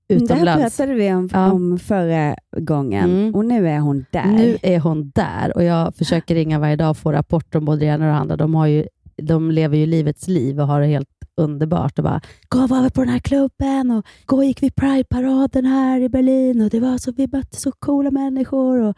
Det 0.07 0.13
här 0.15 0.21
utomlands. 0.23 0.77
pratade 0.77 0.93
vi 0.97 1.13
om, 1.13 1.29
Ja. 1.33 1.51
om 1.51 1.79
förra 1.79 2.36
gången 2.57 3.09
Mm. 3.12 3.36
och 3.36 3.45
nu 3.45 3.67
är 3.69 3.79
hon 3.79 4.05
där. 4.12 4.25
Nu 4.25 4.57
är 4.62 4.79
hon 4.79 5.12
där 5.15 5.55
och 5.57 5.63
jag 5.63 5.95
försöker 5.95 6.36
ringa 6.36 6.59
varje 6.59 6.75
dag 6.75 6.89
och 6.89 6.97
få 6.97 7.12
rapporter 7.12 7.59
om 7.59 7.65
både 7.65 7.79
det 7.79 7.86
ena 7.86 8.05
och 8.05 8.12
det 8.12 8.17
andra. 8.17 8.36
De, 8.38 8.55
har 8.55 8.67
ju, 8.67 8.86
de 9.15 9.51
lever 9.51 9.77
ju 9.77 9.86
livets 9.86 10.27
liv 10.27 10.59
och 10.62 10.67
har 10.67 10.81
det 10.81 10.88
helt 10.88 11.09
underbart. 11.38 11.97
Och 11.99 12.03
bara, 12.03 12.21
gå 12.49 12.67
var 12.67 12.83
vi 12.83 12.89
på 12.89 13.01
den 13.01 13.09
här 13.09 13.19
klubben 13.19 13.91
och 13.91 14.05
gå 14.25 14.43
gick 14.43 14.63
vi 14.63 14.69
Pride-paraden 14.71 15.65
här 15.65 16.01
i 16.01 16.09
Berlin 16.09 16.62
och 16.62 16.69
det 16.69 16.79
var 16.79 16.97
så, 16.97 17.12
vi 17.12 17.27
mötte 17.27 17.57
så 17.57 17.71
coola 17.71 18.12
människor. 18.12 18.81
Och, 18.81 18.97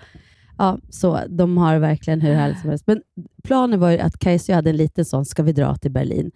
ja, 0.58 0.80
så 0.90 1.20
de 1.30 1.58
har 1.58 1.78
verkligen 1.78 2.22
hur 2.22 2.34
härligt 2.34 2.60
som 2.60 2.70
helst. 2.70 2.88
Men 2.88 3.02
planen 3.44 3.80
var 3.80 3.92
ju 3.92 4.00
att 4.00 4.20
Kajsa 4.20 4.54
hade 4.54 4.70
en 4.70 4.78
liten 4.78 5.06
sån, 5.06 5.26
ska 5.26 5.44
vi 5.44 5.52
dra 5.52 5.76
till 5.76 5.92
Berlin? 5.92 6.32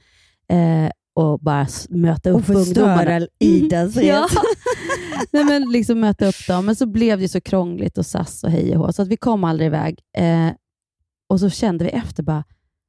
Eh, 0.49 0.91
och 1.13 1.39
bara 1.39 1.67
möta 1.89 2.29
upp 2.29 2.36
Och 2.36 2.45
förstöra 2.45 2.91
ungdomarna. 2.91 3.27
Idas 3.39 3.95
ja. 3.95 4.01
resa. 4.01 4.41
Nej, 5.32 5.43
men 5.43 5.71
liksom 5.71 5.99
möta 5.99 6.27
upp 6.27 6.47
dem. 6.47 6.65
Men 6.65 6.75
så 6.75 6.86
blev 6.86 7.19
det 7.19 7.29
så 7.29 7.41
krångligt 7.41 7.97
och 7.97 8.05
SAS 8.05 8.43
och 8.43 8.51
hej 8.51 8.77
och 8.77 8.86
hå, 8.86 8.93
så 8.93 9.01
att 9.01 9.08
vi 9.08 9.17
kom 9.17 9.43
aldrig 9.43 9.67
iväg. 9.67 9.99
Eh, 10.17 10.49
och 11.29 11.39
så 11.39 11.49
kände 11.49 11.86
vi 11.86 11.91
efter 11.91 12.23
bara, 12.23 12.43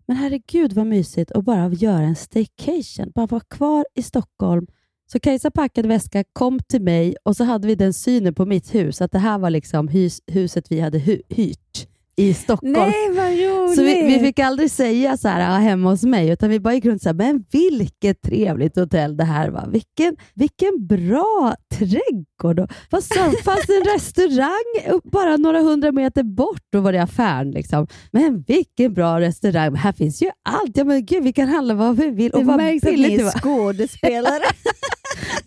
men 0.06 0.16
herregud 0.16 0.72
vad 0.72 0.86
mysigt 0.86 1.32
att 1.32 1.44
bara 1.44 1.68
göra 1.68 2.02
en 2.02 2.16
staycation. 2.16 3.12
Bara 3.14 3.26
vara 3.26 3.40
kvar 3.40 3.84
i 3.94 4.02
Stockholm 4.02 4.66
så 5.12 5.20
Kajsa 5.20 5.50
packade 5.50 5.88
väska, 5.88 6.24
kom 6.32 6.58
till 6.58 6.82
mig 6.82 7.16
och 7.22 7.36
så 7.36 7.44
hade 7.44 7.66
vi 7.66 7.74
den 7.74 7.92
synen 7.92 8.34
på 8.34 8.46
mitt 8.46 8.74
hus, 8.74 9.00
att 9.00 9.12
det 9.12 9.18
här 9.18 9.38
var 9.38 9.50
liksom 9.50 9.88
hus, 9.88 10.20
huset 10.26 10.72
vi 10.72 10.80
hade 10.80 10.98
hy 10.98 11.22
hyrt 11.28 11.88
i 12.20 12.34
Stockholm. 12.34 12.72
Nej, 12.72 13.10
vad 13.10 13.26
roligt! 13.26 13.76
Så 13.76 13.82
vi, 13.82 14.02
vi 14.02 14.18
fick 14.18 14.38
aldrig 14.38 14.70
säga 14.70 15.16
så 15.16 15.28
här, 15.28 15.40
"Ja, 15.40 15.58
hemma 15.58 15.90
hos 15.90 16.02
mig, 16.02 16.28
utan 16.30 16.50
vi 16.50 16.60
bara 16.60 16.74
gick 16.74 16.84
runt 16.84 16.96
och 16.96 17.02
sa, 17.02 17.12
men 17.12 17.44
vilket 17.52 18.22
trevligt 18.22 18.76
hotell 18.76 19.16
det 19.16 19.24
här 19.24 19.48
var. 19.50 19.68
Vilken, 19.70 20.16
vilken 20.34 20.86
bra 20.86 21.54
trädgård. 21.78 22.58
Och, 22.60 22.70
vad 22.90 23.04
sa, 23.04 23.32
fanns 23.44 23.66
det 23.66 23.76
en 23.76 23.84
restaurang 23.94 25.00
bara 25.12 25.36
några 25.36 25.60
hundra 25.60 25.92
meter 25.92 26.22
bort? 26.22 26.62
Då 26.72 26.80
var 26.80 26.92
det 26.92 27.02
affären. 27.02 27.50
Liksom. 27.50 27.86
Men 28.10 28.44
vilken 28.46 28.94
bra 28.94 29.20
restaurang. 29.20 29.74
Här 29.74 29.92
finns 29.92 30.22
ju 30.22 30.30
allt. 30.48 30.76
Ja, 30.76 30.84
men 30.84 31.06
gud, 31.06 31.24
vi 31.24 31.32
kan 31.32 31.48
handla 31.48 31.74
vad 31.74 31.96
vi 31.96 32.10
vill. 32.10 32.30
Det 32.30 32.38
Och 32.38 32.44
vad 32.44 32.56
märks 32.56 32.84
att 32.86 32.92
ni 32.92 33.14
är 33.14 33.24
det 33.24 33.30
skådespelare. 33.40 34.42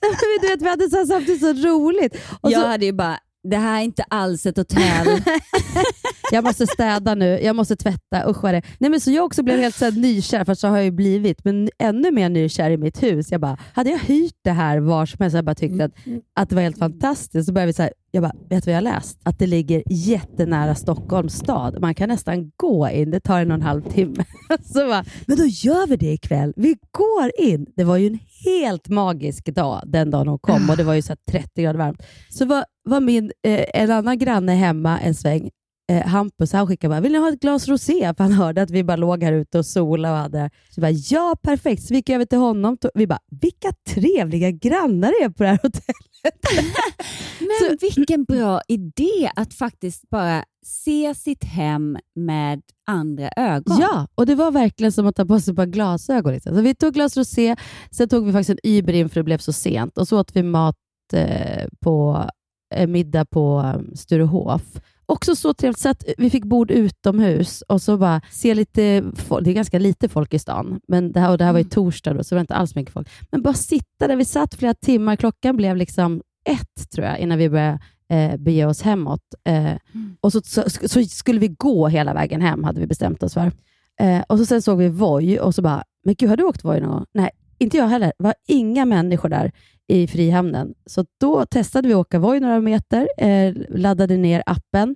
Men 0.01 0.11
du 0.41 0.47
vet, 0.47 0.61
vi 0.61 0.69
hade 0.69 0.89
så 0.89 1.05
samtidigt 1.05 1.41
så 1.41 1.53
roligt. 1.53 2.15
Och 2.41 2.51
jag 2.51 2.61
så, 2.61 2.67
hade 2.67 2.85
ju 2.85 2.91
bara, 2.93 3.17
det 3.43 3.57
här 3.57 3.79
är 3.79 3.83
inte 3.83 4.03
alls 4.03 4.45
ett 4.45 4.57
hotell. 4.57 5.07
jag 6.31 6.43
måste 6.43 6.67
städa 6.67 7.15
nu, 7.15 7.39
jag 7.41 7.55
måste 7.55 7.75
tvätta, 7.75 8.29
usch 8.29 8.43
vad 8.43 8.53
det 8.53 8.61
Nej, 8.77 8.89
men 8.89 9.01
Så 9.01 9.11
jag 9.11 9.25
också 9.25 9.43
blev 9.43 9.59
helt 9.59 9.75
så 9.75 9.85
här, 9.85 9.91
nykär, 9.91 10.45
för 10.45 10.53
så 10.53 10.67
har 10.67 10.75
jag 10.75 10.85
ju 10.85 10.91
blivit, 10.91 11.45
men 11.45 11.69
ännu 11.79 12.11
mer 12.11 12.29
nykär 12.29 12.69
i 12.69 12.77
mitt 12.77 13.03
hus. 13.03 13.31
Jag 13.31 13.41
bara, 13.41 13.57
hade 13.73 13.89
jag 13.89 13.99
hyrt 13.99 14.35
det 14.43 14.51
här 14.51 14.77
var 14.77 15.05
som 15.05 15.17
helst, 15.21 15.35
jag 15.35 15.45
bara 15.45 15.55
tyckte 15.55 15.85
att, 15.85 15.91
att 16.35 16.49
det 16.49 16.55
var 16.55 16.61
helt 16.61 16.77
fantastiskt. 16.79 17.45
Så 17.47 17.53
började 17.53 17.67
vi 17.67 17.73
så 17.73 17.81
här, 17.83 17.93
jag 18.15 18.23
bara, 18.23 18.33
vet 18.49 18.65
du 18.65 18.71
vad 18.71 18.73
jag 18.73 18.91
har 18.91 18.95
läst? 18.95 19.19
Att 19.23 19.39
det 19.39 19.47
ligger 19.47 19.83
jättenära 19.89 20.75
Stockholms 20.75 21.33
stad. 21.33 21.81
Man 21.81 21.95
kan 21.95 22.09
nästan 22.09 22.51
gå 22.55 22.89
in, 22.89 23.11
det 23.11 23.19
tar 23.19 23.39
en 23.39 23.51
och 23.51 23.55
en 23.55 23.61
halv 23.61 23.81
timme. 23.81 24.25
Så 24.63 24.87
bara, 24.87 25.05
men 25.27 25.37
då 25.37 25.45
gör 25.45 25.87
vi 25.87 25.95
det 25.95 26.13
ikväll. 26.13 26.53
Vi 26.55 26.75
går 26.91 27.31
in. 27.37 27.65
Det 27.75 27.83
var 27.83 27.97
ju 27.97 28.07
en 28.07 28.19
helt 28.45 28.89
magisk 28.89 29.45
dag 29.45 29.81
den 29.85 30.11
dagen 30.11 30.27
hon 30.27 30.39
kom 30.39 30.69
och 30.69 30.77
det 30.77 30.83
var 30.83 30.93
ju 30.93 31.01
så 31.01 31.09
här 31.09 31.39
30 31.41 31.61
grader 31.63 31.79
varmt. 31.79 32.03
Så 32.29 32.45
var, 32.45 32.65
var 32.83 32.99
min, 32.99 33.31
eh, 33.47 33.65
en 33.73 33.91
annan 33.91 34.17
granne 34.17 34.51
hemma 34.51 34.99
en 34.99 35.15
sväng, 35.15 35.49
eh, 35.91 36.07
Hampus, 36.07 36.53
han 36.53 36.67
skickade 36.67 36.89
bara, 36.89 37.01
vill 37.01 37.11
ni 37.11 37.17
ha 37.17 37.29
ett 37.29 37.39
glas 37.39 37.67
rosé? 37.67 38.13
För 38.17 38.23
han 38.23 38.33
hörde 38.33 38.61
att 38.61 38.71
vi 38.71 38.83
bara 38.83 38.97
låg 38.97 39.23
här 39.23 39.33
ute 39.33 39.57
och 39.57 39.65
sola 39.65 40.11
och 40.11 40.17
hade 40.17 40.49
Så 40.69 40.81
bara, 40.81 40.91
ja 40.91 41.35
perfekt. 41.41 41.83
Så 41.83 41.87
vi 41.89 41.95
gick 41.95 42.09
över 42.09 42.25
till 42.25 42.37
honom. 42.37 42.77
Vi 42.93 43.07
bara, 43.07 43.19
vilka 43.41 43.71
trevliga 43.87 44.51
grannar 44.51 45.13
det 45.19 45.25
är 45.25 45.29
på 45.29 45.43
det 45.43 45.49
här 45.49 45.59
hotellet. 45.63 46.12
Men 47.39 47.77
vilken 47.81 48.23
bra 48.23 48.61
idé 48.67 49.31
att 49.35 49.53
faktiskt 49.53 50.09
bara 50.09 50.43
se 50.65 51.15
sitt 51.15 51.43
hem 51.43 51.97
med 52.15 52.61
andra 52.87 53.29
ögon. 53.37 53.77
Ja, 53.79 54.07
och 54.15 54.25
det 54.25 54.35
var 54.35 54.51
verkligen 54.51 54.91
som 54.91 55.07
att 55.07 55.15
ta 55.15 55.25
på 55.25 55.39
sig 55.39 55.55
par 55.55 55.65
glasögon. 55.65 56.33
Liksom. 56.33 56.55
Så 56.55 56.61
vi 56.61 56.75
tog 56.75 56.93
glas 56.93 57.17
rosé, 57.17 57.55
sen 57.91 58.09
tog 58.09 58.25
vi 58.25 58.31
faktiskt 58.31 58.49
en 58.49 58.71
Uber 58.71 58.93
in 58.93 59.09
för 59.09 59.19
det 59.19 59.23
blev 59.23 59.37
så 59.37 59.53
sent 59.53 59.97
och 59.97 60.07
så 60.07 60.19
åt 60.19 60.35
vi 60.35 60.43
mat 60.43 60.75
eh, 61.13 61.67
på 61.79 62.25
eh, 62.75 62.87
middag 62.87 63.25
på 63.25 63.73
um, 63.75 63.95
Sturehof. 63.95 64.61
Också 65.05 65.35
så 65.35 65.53
trevligt 65.53 65.79
så 65.79 65.89
att 65.89 66.03
vi 66.17 66.29
fick 66.29 66.43
bord 66.43 66.71
utomhus 66.71 67.61
och 67.61 67.81
så 67.81 67.97
bara 67.97 68.21
se 68.31 68.53
lite 68.55 69.03
folk. 69.15 69.45
Det 69.45 69.51
är 69.51 69.53
ganska 69.55 69.79
lite 69.79 70.09
folk 70.09 70.33
i 70.33 70.39
stan, 70.39 70.79
men 70.87 71.11
det 71.11 71.19
här, 71.19 71.31
och 71.31 71.37
det 71.37 71.43
här 71.43 71.53
var 71.53 71.59
i 71.59 71.63
torsdag 71.63 72.13
då, 72.13 72.23
så 72.23 72.35
det 72.35 72.37
var 72.37 72.41
inte 72.41 72.55
alls 72.55 72.75
mycket 72.75 72.93
folk. 72.93 73.09
Men 73.31 73.41
bara 73.41 73.53
sitta 73.53 74.07
där. 74.07 74.15
Vi 74.15 74.25
satt 74.25 74.55
flera 74.55 74.73
timmar. 74.73 75.15
Klockan 75.15 75.55
blev 75.57 75.77
liksom 75.77 76.21
ett, 76.49 76.91
tror 76.91 77.07
jag, 77.07 77.19
innan 77.19 77.37
vi 77.37 77.49
började 77.49 77.79
eh, 78.09 78.37
bege 78.37 78.65
oss 78.65 78.81
hemåt. 78.81 79.21
Eh, 79.47 79.73
Och 80.21 80.31
så, 80.31 80.41
så, 80.41 80.63
så 80.69 81.03
skulle 81.03 81.39
vi 81.39 81.47
gå 81.47 81.87
hela 81.87 82.13
vägen 82.13 82.41
hem, 82.41 82.63
hade 82.63 82.79
vi 82.79 82.87
bestämt 82.87 83.23
oss 83.23 83.33
för. 83.33 83.51
Eh, 83.99 84.21
och 84.27 84.37
så 84.37 84.45
Sen 84.45 84.61
såg 84.61 84.77
vi 84.77 84.87
Voi 84.89 85.39
och 85.39 85.55
så 85.55 85.61
bara, 85.61 85.83
men 86.05 86.15
gud, 86.17 86.29
har 86.29 86.37
du 86.37 86.43
åkt 86.43 86.63
Voi 86.63 86.79
någon 86.79 86.91
gång? 86.91 87.05
Nej, 87.13 87.29
inte 87.59 87.77
jag 87.77 87.87
heller. 87.87 88.13
Det 88.17 88.23
var 88.23 88.33
inga 88.47 88.85
människor 88.85 89.29
där 89.29 89.51
i 89.87 90.07
Frihamnen. 90.07 90.73
Så 90.85 91.05
då 91.19 91.45
testade 91.45 91.87
vi 91.87 91.93
att 91.93 91.97
åka 91.97 92.19
Voi 92.19 92.39
några 92.39 92.59
meter, 92.59 93.09
eh, 93.17 93.53
laddade 93.69 94.17
ner 94.17 94.43
appen 94.45 94.95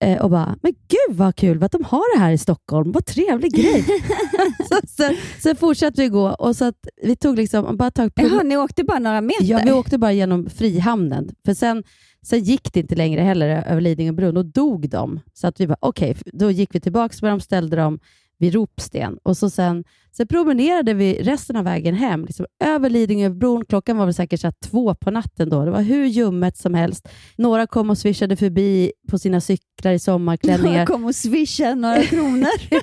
eh, 0.00 0.22
och 0.22 0.30
bara, 0.30 0.56
men 0.62 0.72
gud 0.72 1.16
vad 1.16 1.36
kul 1.36 1.62
att 1.62 1.72
de 1.72 1.84
har 1.84 2.16
det 2.16 2.20
här 2.20 2.32
i 2.32 2.38
Stockholm. 2.38 2.92
Vad 2.92 3.06
trevlig 3.06 3.52
grej. 3.52 3.84
så, 4.68 4.86
sen, 4.88 5.16
sen 5.42 5.56
fortsatte 5.56 6.00
vi 6.00 6.08
gå 6.08 6.28
och 6.28 6.56
så 6.56 6.64
att 6.64 6.86
vi 7.02 7.16
tog 7.16 7.36
liksom, 7.36 7.76
bara 7.76 7.90
på... 7.90 8.10
Jaha, 8.14 8.42
ni 8.42 8.56
åkte 8.56 8.84
bara 8.84 8.98
några 8.98 9.20
meter? 9.20 9.44
Ja, 9.44 9.60
vi 9.64 9.72
åkte 9.72 9.98
bara 9.98 10.12
genom 10.12 10.50
Frihamnen. 10.50 11.30
För 11.44 11.54
sen, 11.54 11.84
sen 12.22 12.40
gick 12.40 12.72
det 12.72 12.80
inte 12.80 12.94
längre 12.94 13.20
heller 13.20 13.48
över 13.48 13.80
Lidingöbron. 13.80 14.34
Då 14.34 14.42
dog 14.42 14.88
de. 14.88 15.20
Så 15.32 15.46
att 15.46 15.60
vi 15.60 15.66
bara, 15.66 15.78
okej, 15.80 16.16
då 16.32 16.50
gick 16.50 16.74
vi 16.74 16.80
tillbaka 16.80 17.14
med 17.22 17.32
dem, 17.32 17.40
ställde 17.40 17.76
dem 17.76 17.98
vid 18.38 18.54
Ropsten. 18.54 19.18
Och 19.22 19.36
så 19.36 19.50
sen, 19.50 19.84
sen 20.12 20.26
promenerade 20.26 20.94
vi 20.94 21.22
resten 21.22 21.56
av 21.56 21.64
vägen 21.64 21.94
hem, 21.94 22.24
liksom 22.24 22.46
över 22.64 22.90
Lidingöbron. 22.90 23.64
Klockan 23.64 23.96
var 23.96 24.04
väl 24.04 24.14
säkert 24.14 24.40
så 24.40 24.52
två 24.64 24.94
på 24.94 25.10
natten 25.10 25.48
då. 25.48 25.64
Det 25.64 25.70
var 25.70 25.82
hur 25.82 26.06
ljummet 26.06 26.56
som 26.56 26.74
helst. 26.74 27.08
Några 27.36 27.66
kom 27.66 27.90
och 27.90 27.98
swishade 27.98 28.36
förbi 28.36 28.92
på 29.10 29.18
sina 29.18 29.40
cyklar 29.40 29.92
i 29.92 29.98
sommarklänningar. 29.98 30.78
Jag 30.78 30.88
kom 30.88 31.04
och 31.04 31.14
swishade 31.14 31.74
några 31.74 32.02
kronor. 32.02 32.48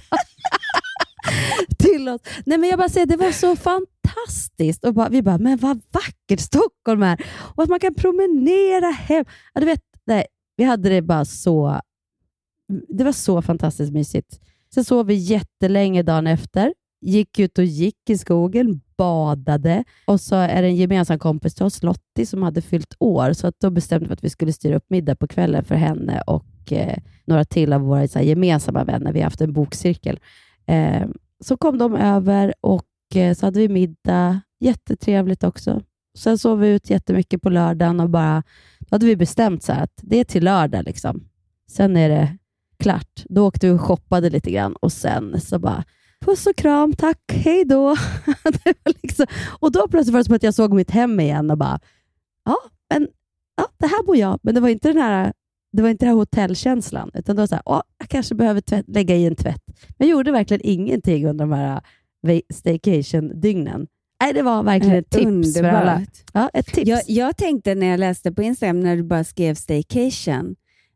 till 1.78 2.10
oss. 2.10 2.22
Nej, 2.46 2.58
men 2.58 2.70
jag 2.70 2.80
bara 2.80 2.90
säger, 2.90 3.06
det 3.06 3.18
var 3.18 3.32
så 3.32 3.56
fantastiskt. 3.56 4.86
Och 4.86 4.94
bara, 4.94 5.10
vi 5.10 5.22
bara, 5.22 5.38
men 5.38 5.58
vad 5.58 5.82
vackert 5.92 6.40
Stockholm 6.40 7.04
är. 7.04 7.26
Och 7.56 7.64
att 7.64 7.70
man 7.70 7.80
kan 7.80 7.94
promenera 7.94 8.92
hem. 8.92 9.26
Ja, 9.54 9.60
du 9.62 9.66
vet, 9.66 9.82
nej, 10.06 10.26
vi 10.56 10.64
hade 10.64 10.90
det 10.90 11.02
bara 11.02 11.26
så... 11.26 11.82
Det 12.88 13.04
var 13.04 13.12
så 13.12 13.42
fantastiskt 13.42 13.94
mysigt. 13.94 14.40
Sen 14.76 14.86
sov 14.86 15.06
vi 15.06 15.14
jättelänge 15.14 16.04
dagen 16.04 16.28
efter. 16.28 16.74
Gick 17.02 17.40
ut 17.40 17.58
och 17.58 17.66
gick 17.66 18.10
i 18.10 18.18
skogen, 18.18 18.82
badade 18.98 19.84
och 20.08 20.22
så 20.22 20.36
är 20.36 20.62
det 20.62 20.68
en 20.68 20.76
gemensam 20.76 21.20
kompis 21.20 21.56
till 21.56 21.66
oss, 21.66 21.84
Lottie, 21.84 22.26
som 22.26 22.44
hade 22.44 22.62
fyllt 22.62 22.96
år. 23.00 23.34
Så 23.34 23.48
att 23.48 23.60
då 23.60 23.70
bestämde 23.70 24.08
vi 24.08 24.14
att 24.14 24.24
vi 24.24 24.30
skulle 24.30 24.54
styra 24.54 24.76
upp 24.76 24.90
middag 24.90 25.16
på 25.16 25.28
kvällen 25.28 25.64
för 25.64 25.76
henne 25.76 26.22
och 26.28 26.72
eh, 26.72 26.98
några 27.26 27.46
till 27.46 27.74
av 27.74 27.82
våra 27.82 28.08
så 28.08 28.20
här, 28.20 28.26
gemensamma 28.26 28.84
vänner. 28.84 29.14
Vi 29.14 29.20
har 29.20 29.24
haft 29.24 29.42
en 29.42 29.54
bokcirkel. 29.54 30.20
Eh, 30.66 31.08
så 31.44 31.58
kom 31.58 31.78
de 31.78 31.96
över 31.96 32.54
och 32.62 33.16
eh, 33.16 33.34
så 33.34 33.46
hade 33.46 33.60
vi 33.60 33.70
middag. 33.70 34.42
Jättetrevligt 34.60 35.44
också. 35.44 35.82
Sen 36.18 36.38
sov 36.38 36.60
vi 36.60 36.70
ut 36.70 36.90
jättemycket 36.90 37.42
på 37.42 37.50
lördagen 37.50 38.00
och 38.00 38.10
bara, 38.10 38.44
då 38.80 38.88
hade 38.96 39.06
vi 39.06 39.16
bestämt 39.16 39.64
så 39.64 39.74
här 39.74 39.84
att 39.84 40.00
det 40.02 40.20
är 40.20 40.24
till 40.24 40.44
lördag. 40.44 40.84
Liksom. 40.86 41.24
Sen 41.72 41.98
är 41.98 42.10
det 42.10 42.38
klart. 42.86 43.24
Då 43.30 43.48
åkte 43.48 43.68
vi 43.68 43.74
och 43.74 43.82
shoppade 43.82 44.30
lite 44.30 44.52
grann 44.52 44.74
och 44.74 44.92
sen 44.92 45.42
så 45.42 45.60
bara 45.60 45.84
puss 46.26 46.48
och 46.48 46.56
kram, 46.56 46.94
tack, 46.94 47.20
hej 47.32 47.66
då. 47.66 47.96
liksom, 49.04 49.26
och 49.60 49.72
då 49.72 49.88
plötsligt 49.88 50.14
var 50.14 50.20
det 50.20 50.26
som 50.26 50.36
att 50.36 50.44
jag 50.44 50.54
såg 50.54 50.74
mitt 50.74 50.92
hem 50.92 51.20
igen 51.20 51.52
och 51.52 51.58
bara, 51.58 51.80
ja, 52.46 52.58
men 52.90 53.08
ja, 53.58 53.68
det 53.78 53.88
här 53.88 54.04
bor 54.04 54.18
jag. 54.18 54.40
Men 54.44 54.56
det 54.56 54.62
var 54.62 54.70
inte 54.70 54.88
den 54.88 54.98
här 54.98 55.34
det 55.72 55.82
var 55.82 55.90
inte 55.90 56.06
den 56.06 56.10
här 56.10 56.20
hotellkänslan, 56.20 57.12
utan 57.14 57.36
det 57.36 57.42
var 57.42 57.48
så 57.48 57.56
här, 57.56 57.64
åh, 57.66 57.82
jag 57.98 58.10
kanske 58.10 58.36
behöver 58.36 58.62
tvätt, 58.62 58.86
lägga 58.88 59.16
i 59.16 59.26
en 59.26 59.36
tvätt. 59.36 59.64
Men 59.98 60.08
jag 60.08 60.18
gjorde 60.18 60.32
verkligen 60.32 60.62
ingenting 60.64 61.28
under 61.28 61.46
de 61.46 61.52
här 61.52 61.82
staycation-dygnen. 62.54 63.88
Nej, 64.22 64.34
det 64.34 64.42
var 64.42 64.64
verkligen 64.64 64.96
ett 64.96 65.10
tips 65.10 65.58
för 65.58 65.64
alla. 65.64 65.96
Underbart. 65.96 66.24
Ja, 66.34 66.50
ett 66.54 66.66
tips. 66.66 66.88
Jag, 66.88 67.02
jag 67.08 67.38
tänkte 67.38 67.76
när 67.76 67.88
jag 67.88 68.00
läste 68.00 68.32
på 68.32 68.44
Instagram, 68.44 68.80
när 68.80 68.96
du 68.96 69.04
bara 69.04 69.24
skrev 69.24 69.56
staycation, 69.56 70.56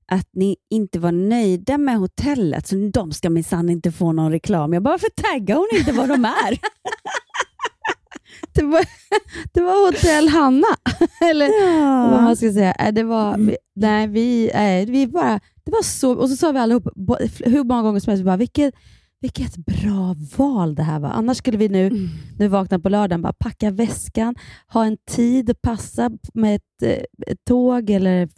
att 0.10 0.28
ni 0.34 0.56
inte 0.70 1.00
var 1.00 1.12
nöjda 1.12 1.78
med 1.78 1.98
hotellet, 1.98 2.68
så 2.68 2.76
de 2.94 3.12
ska 3.12 3.30
minsann 3.30 3.70
inte 3.70 3.92
få 3.92 4.12
någon 4.12 4.32
reklam. 4.32 4.74
Jag 4.74 4.84
bara, 4.84 4.92
varför 4.92 5.10
taggar 5.10 5.56
hon 5.56 5.68
inte 5.80 5.92
vad 5.92 6.10
de 6.10 6.26
är? 6.26 6.58
det, 8.54 8.64
var, 8.64 8.86
det 9.54 9.62
var 9.62 9.86
hotell 9.86 10.28
Hanna, 10.30 10.68
eller 11.32 11.46
Ja. 11.46 12.10
vad 12.12 12.24
man 12.24 12.36
ska 12.36 12.54
säga. 12.54 12.76
Nej, 12.80 12.92
Det 12.92 13.04
var, 13.04 13.38
nej, 13.76 14.08
vi, 14.08 14.52
nej, 14.54 14.86
vi 14.86 15.08
bara, 15.08 15.40
det 15.64 15.72
var 15.72 15.84
så, 15.84 16.12
och 16.12 16.30
så 16.30 16.36
sa 16.36 16.52
vi 16.52 16.60
allihop, 16.60 16.88
hur 17.46 17.64
många 17.64 17.82
gånger 17.82 18.00
som 18.00 18.12
helst, 18.12 18.22
vi 18.22 18.26
bara, 18.26 18.38
vilket, 18.38 18.74
vilket 19.22 19.58
bra 19.58 20.16
val 20.38 20.76
det 20.76 20.84
här 20.84 21.00
var. 21.00 21.10
Annars 21.10 21.38
skulle 21.38 21.58
vi 21.58 21.70
nu, 21.70 21.88
Mm. 21.88 22.08
när 22.38 22.46
vi 22.46 22.48
vaknade 22.48 22.82
på 22.84 22.90
lördagen, 22.90 23.22
bara 23.22 23.34
packa 23.34 23.72
väskan, 23.72 24.36
ha 24.68 24.86
en 24.86 24.98
tid 25.12 25.50
att 25.50 25.62
passa 25.62 26.12
med 26.34 26.56
ett, 26.56 26.84
eh, 26.84 27.32
ett 27.32 27.46
tåg 27.48 27.90
eller 27.90 28.30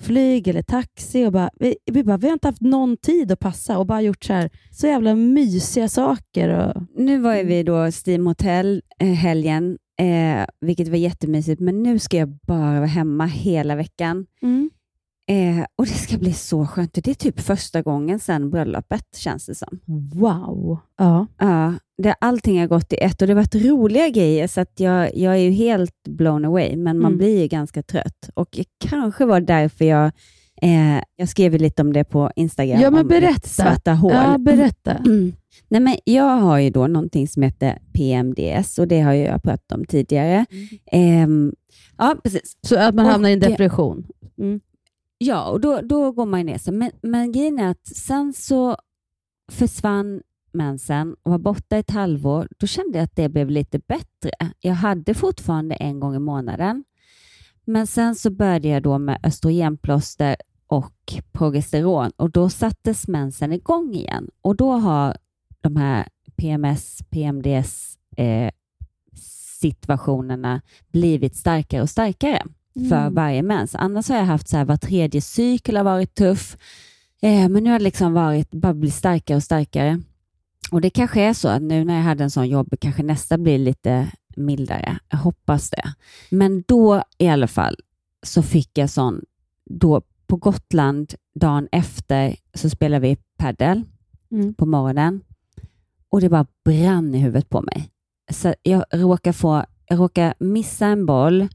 flyg 0.00 0.48
eller 0.48 0.62
taxi. 0.62 1.26
Och 1.26 1.32
bara, 1.32 1.50
vi, 1.58 1.76
vi, 1.92 2.04
bara, 2.04 2.16
vi 2.16 2.26
har 2.26 2.32
inte 2.32 2.48
haft 2.48 2.60
någon 2.60 2.96
tid 2.96 3.32
att 3.32 3.38
passa 3.40 3.78
och 3.78 3.86
bara 3.86 4.00
gjort 4.02 4.24
så 4.24 4.32
här, 4.32 4.50
så 4.70 4.86
jävla 4.86 5.14
mysiga 5.14 5.88
saker. 5.88 6.48
Och, 6.48 6.82
Nu 6.96 7.18
var 7.18 7.34
ju 7.34 7.44
vi 7.44 7.62
då 7.62 7.90
Steam 8.06 8.26
Hotel 8.26 8.82
eh, 8.98 9.08
helgen, 9.08 9.78
eh, 10.00 10.46
vilket 10.60 10.88
var 10.88 10.96
jättemysigt, 10.96 11.60
men 11.60 11.82
nu 11.82 11.98
ska 11.98 12.16
jag 12.16 12.28
bara 12.46 12.74
vara 12.74 12.86
hemma 12.86 13.26
hela 13.26 13.74
veckan. 13.76 14.26
Eh, 15.28 15.64
och 15.76 15.86
Det 15.86 15.92
ska 15.92 16.18
bli 16.18 16.32
så 16.32 16.66
skönt. 16.66 16.94
Det 16.94 17.08
är 17.10 17.14
typ 17.14 17.40
första 17.40 17.82
gången 17.82 18.18
sedan 18.20 18.50
bröllopet, 18.50 19.04
känns 19.16 19.46
det 19.46 19.54
som. 19.54 19.78
Wow. 20.14 20.78
Ja. 20.98 21.26
Ja, 21.38 21.74
det, 22.02 22.14
allting 22.20 22.60
har 22.60 22.66
gått 22.66 22.92
i 22.92 22.96
ett 22.96 23.22
och 23.22 23.28
det 23.28 23.32
har 23.34 23.40
varit 23.40 23.54
roliga 23.54 24.08
grejer, 24.08 24.46
så 24.46 24.60
att 24.60 24.80
jag, 24.80 25.16
jag 25.16 25.32
är 25.34 25.38
ju 25.38 25.50
helt 25.50 26.02
blown 26.08 26.44
away, 26.44 26.76
men 26.76 26.98
man 26.98 27.06
Mm. 27.06 27.18
blir 27.18 27.40
ju 27.40 27.46
ganska 27.48 27.82
trött. 27.82 28.30
Och 28.34 28.48
det 28.52 28.64
kanske 28.88 29.24
var 29.24 29.40
därför 29.40 29.84
jag 29.84 30.10
Eh, 30.62 31.02
jag 31.16 31.28
skrev 31.28 31.54
lite 31.54 31.82
om 31.82 31.92
det 31.92 32.04
på 32.04 32.30
Instagram. 32.36 32.80
Ja, 32.80 32.90
men 32.90 33.08
berätta. 33.08 33.48
Svarta 33.48 33.92
hål. 33.94 34.12
Ja, 34.12 34.38
berätta. 34.38 34.96
Nej, 35.68 35.80
men 35.80 35.96
jag 36.04 36.36
har 36.36 36.58
ju 36.58 36.70
då 36.70 36.86
någonting 36.86 37.28
som 37.28 37.42
heter 37.42 37.78
PMDS 37.92 38.78
och 38.78 38.88
det 38.88 39.00
har 39.00 39.12
jag 39.12 39.42
pratat 39.42 39.72
om 39.72 39.84
tidigare. 39.84 40.46
Ehm, 40.92 41.52
ja, 41.98 42.16
precis. 42.24 42.52
Så 42.66 42.78
att 42.78 42.94
man 42.94 43.06
hamnar 43.06 43.28
i 43.28 43.32
en 43.32 43.42
Och- 43.42 43.48
depression? 43.50 44.06
Mm. 44.38 44.60
Ja, 45.24 45.50
och 45.50 45.60
då, 45.60 45.80
då 45.80 46.12
går 46.12 46.26
man 46.26 46.40
ju 46.40 46.44
ner 46.44 46.58
sig. 46.58 46.74
Men, 46.74 46.90
men 47.02 47.32
grejen 47.32 47.58
är 47.58 47.70
att 47.70 47.86
sen 47.86 48.32
så 48.32 48.76
försvann 49.52 50.22
mensen 50.52 51.16
och 51.22 51.30
var 51.30 51.38
borta 51.38 51.76
ett 51.76 51.90
halvår. 51.90 52.48
Då 52.58 52.66
kände 52.66 52.98
jag 52.98 53.04
att 53.04 53.16
det 53.16 53.28
blev 53.28 53.50
lite 53.50 53.78
bättre. 53.78 54.30
Jag 54.60 54.74
hade 54.74 55.14
fortfarande 55.14 55.74
en 55.74 56.00
gång 56.00 56.14
i 56.14 56.18
månaden. 56.18 56.84
Men 57.64 57.86
sen 57.86 58.14
så 58.14 58.30
började 58.30 58.68
jag 58.68 58.82
då 58.82 58.98
med 58.98 59.20
östrogenplåster 59.22 60.36
och 60.66 61.14
progesteron 61.32 62.10
och 62.16 62.30
då 62.30 62.48
sattes 62.48 63.08
mensen 63.08 63.52
igång 63.52 63.94
igen. 63.94 64.30
Och 64.42 64.56
då 64.56 64.72
har 64.72 65.16
de 65.60 65.76
här 65.76 66.08
PMS, 66.36 66.98
PMDS 67.10 67.98
eh, 68.16 68.50
situationerna 69.60 70.62
blivit 70.92 71.36
starkare 71.36 71.82
och 71.82 71.90
starkare 71.90 72.42
för 72.74 73.00
Mm. 73.00 73.14
varje 73.14 73.42
mens. 73.42 73.74
Annars 73.74 74.08
har 74.08 74.16
jag 74.16 74.24
haft 74.24 74.48
så 74.48 74.56
här, 74.56 74.64
var 74.64 74.76
tredje 74.76 75.20
cykel 75.20 75.76
har 75.76 75.84
varit 75.84 76.14
tuff. 76.14 76.56
Eh, 77.22 77.48
men 77.48 77.64
nu 77.64 77.70
har 77.70 77.78
det 77.78 77.84
liksom 77.84 78.12
varit, 78.12 78.50
bara 78.50 78.74
blivit 78.74 78.94
starkare 78.94 79.36
och 79.36 79.42
starkare. 79.42 80.00
Och 80.70 80.80
det 80.80 80.90
kanske 80.90 81.20
är 81.22 81.32
så 81.34 81.48
att 81.48 81.62
nu 81.62 81.84
när 81.84 81.94
jag 81.96 82.02
hade 82.02 82.24
en 82.24 82.30
sån 82.30 82.48
jobb, 82.48 82.74
kanske 82.80 83.02
nästa 83.02 83.38
blir 83.38 83.58
lite 83.58 84.08
mildare. 84.36 84.98
Jag 85.08 85.18
hoppas 85.18 85.70
det. 85.70 85.92
Men 86.30 86.64
då 86.68 87.02
i 87.18 87.28
alla 87.28 87.46
fall 87.46 87.76
så 88.26 88.42
fick 88.42 88.78
jag 88.78 88.90
sån, 88.90 89.20
då 89.70 90.02
på 90.26 90.36
Gotland 90.36 91.14
dagen 91.34 91.68
efter 91.72 92.36
så 92.54 92.70
spelade 92.70 93.08
vi 93.08 93.16
paddel 93.38 93.82
Mm. 94.30 94.54
på 94.54 94.66
morgonen 94.66 95.20
och 96.08 96.20
det 96.20 96.28
bara 96.28 96.46
brann 96.64 97.14
i 97.14 97.18
huvudet 97.18 97.48
på 97.48 97.60
mig. 97.62 97.90
Så 98.30 98.54
jag 98.62 98.84
råkar, 98.92 99.32
få, 99.32 99.64
jag 99.86 99.98
råkar 99.98 100.34
missa 100.38 100.86
en 100.86 101.06
boll 101.06 101.48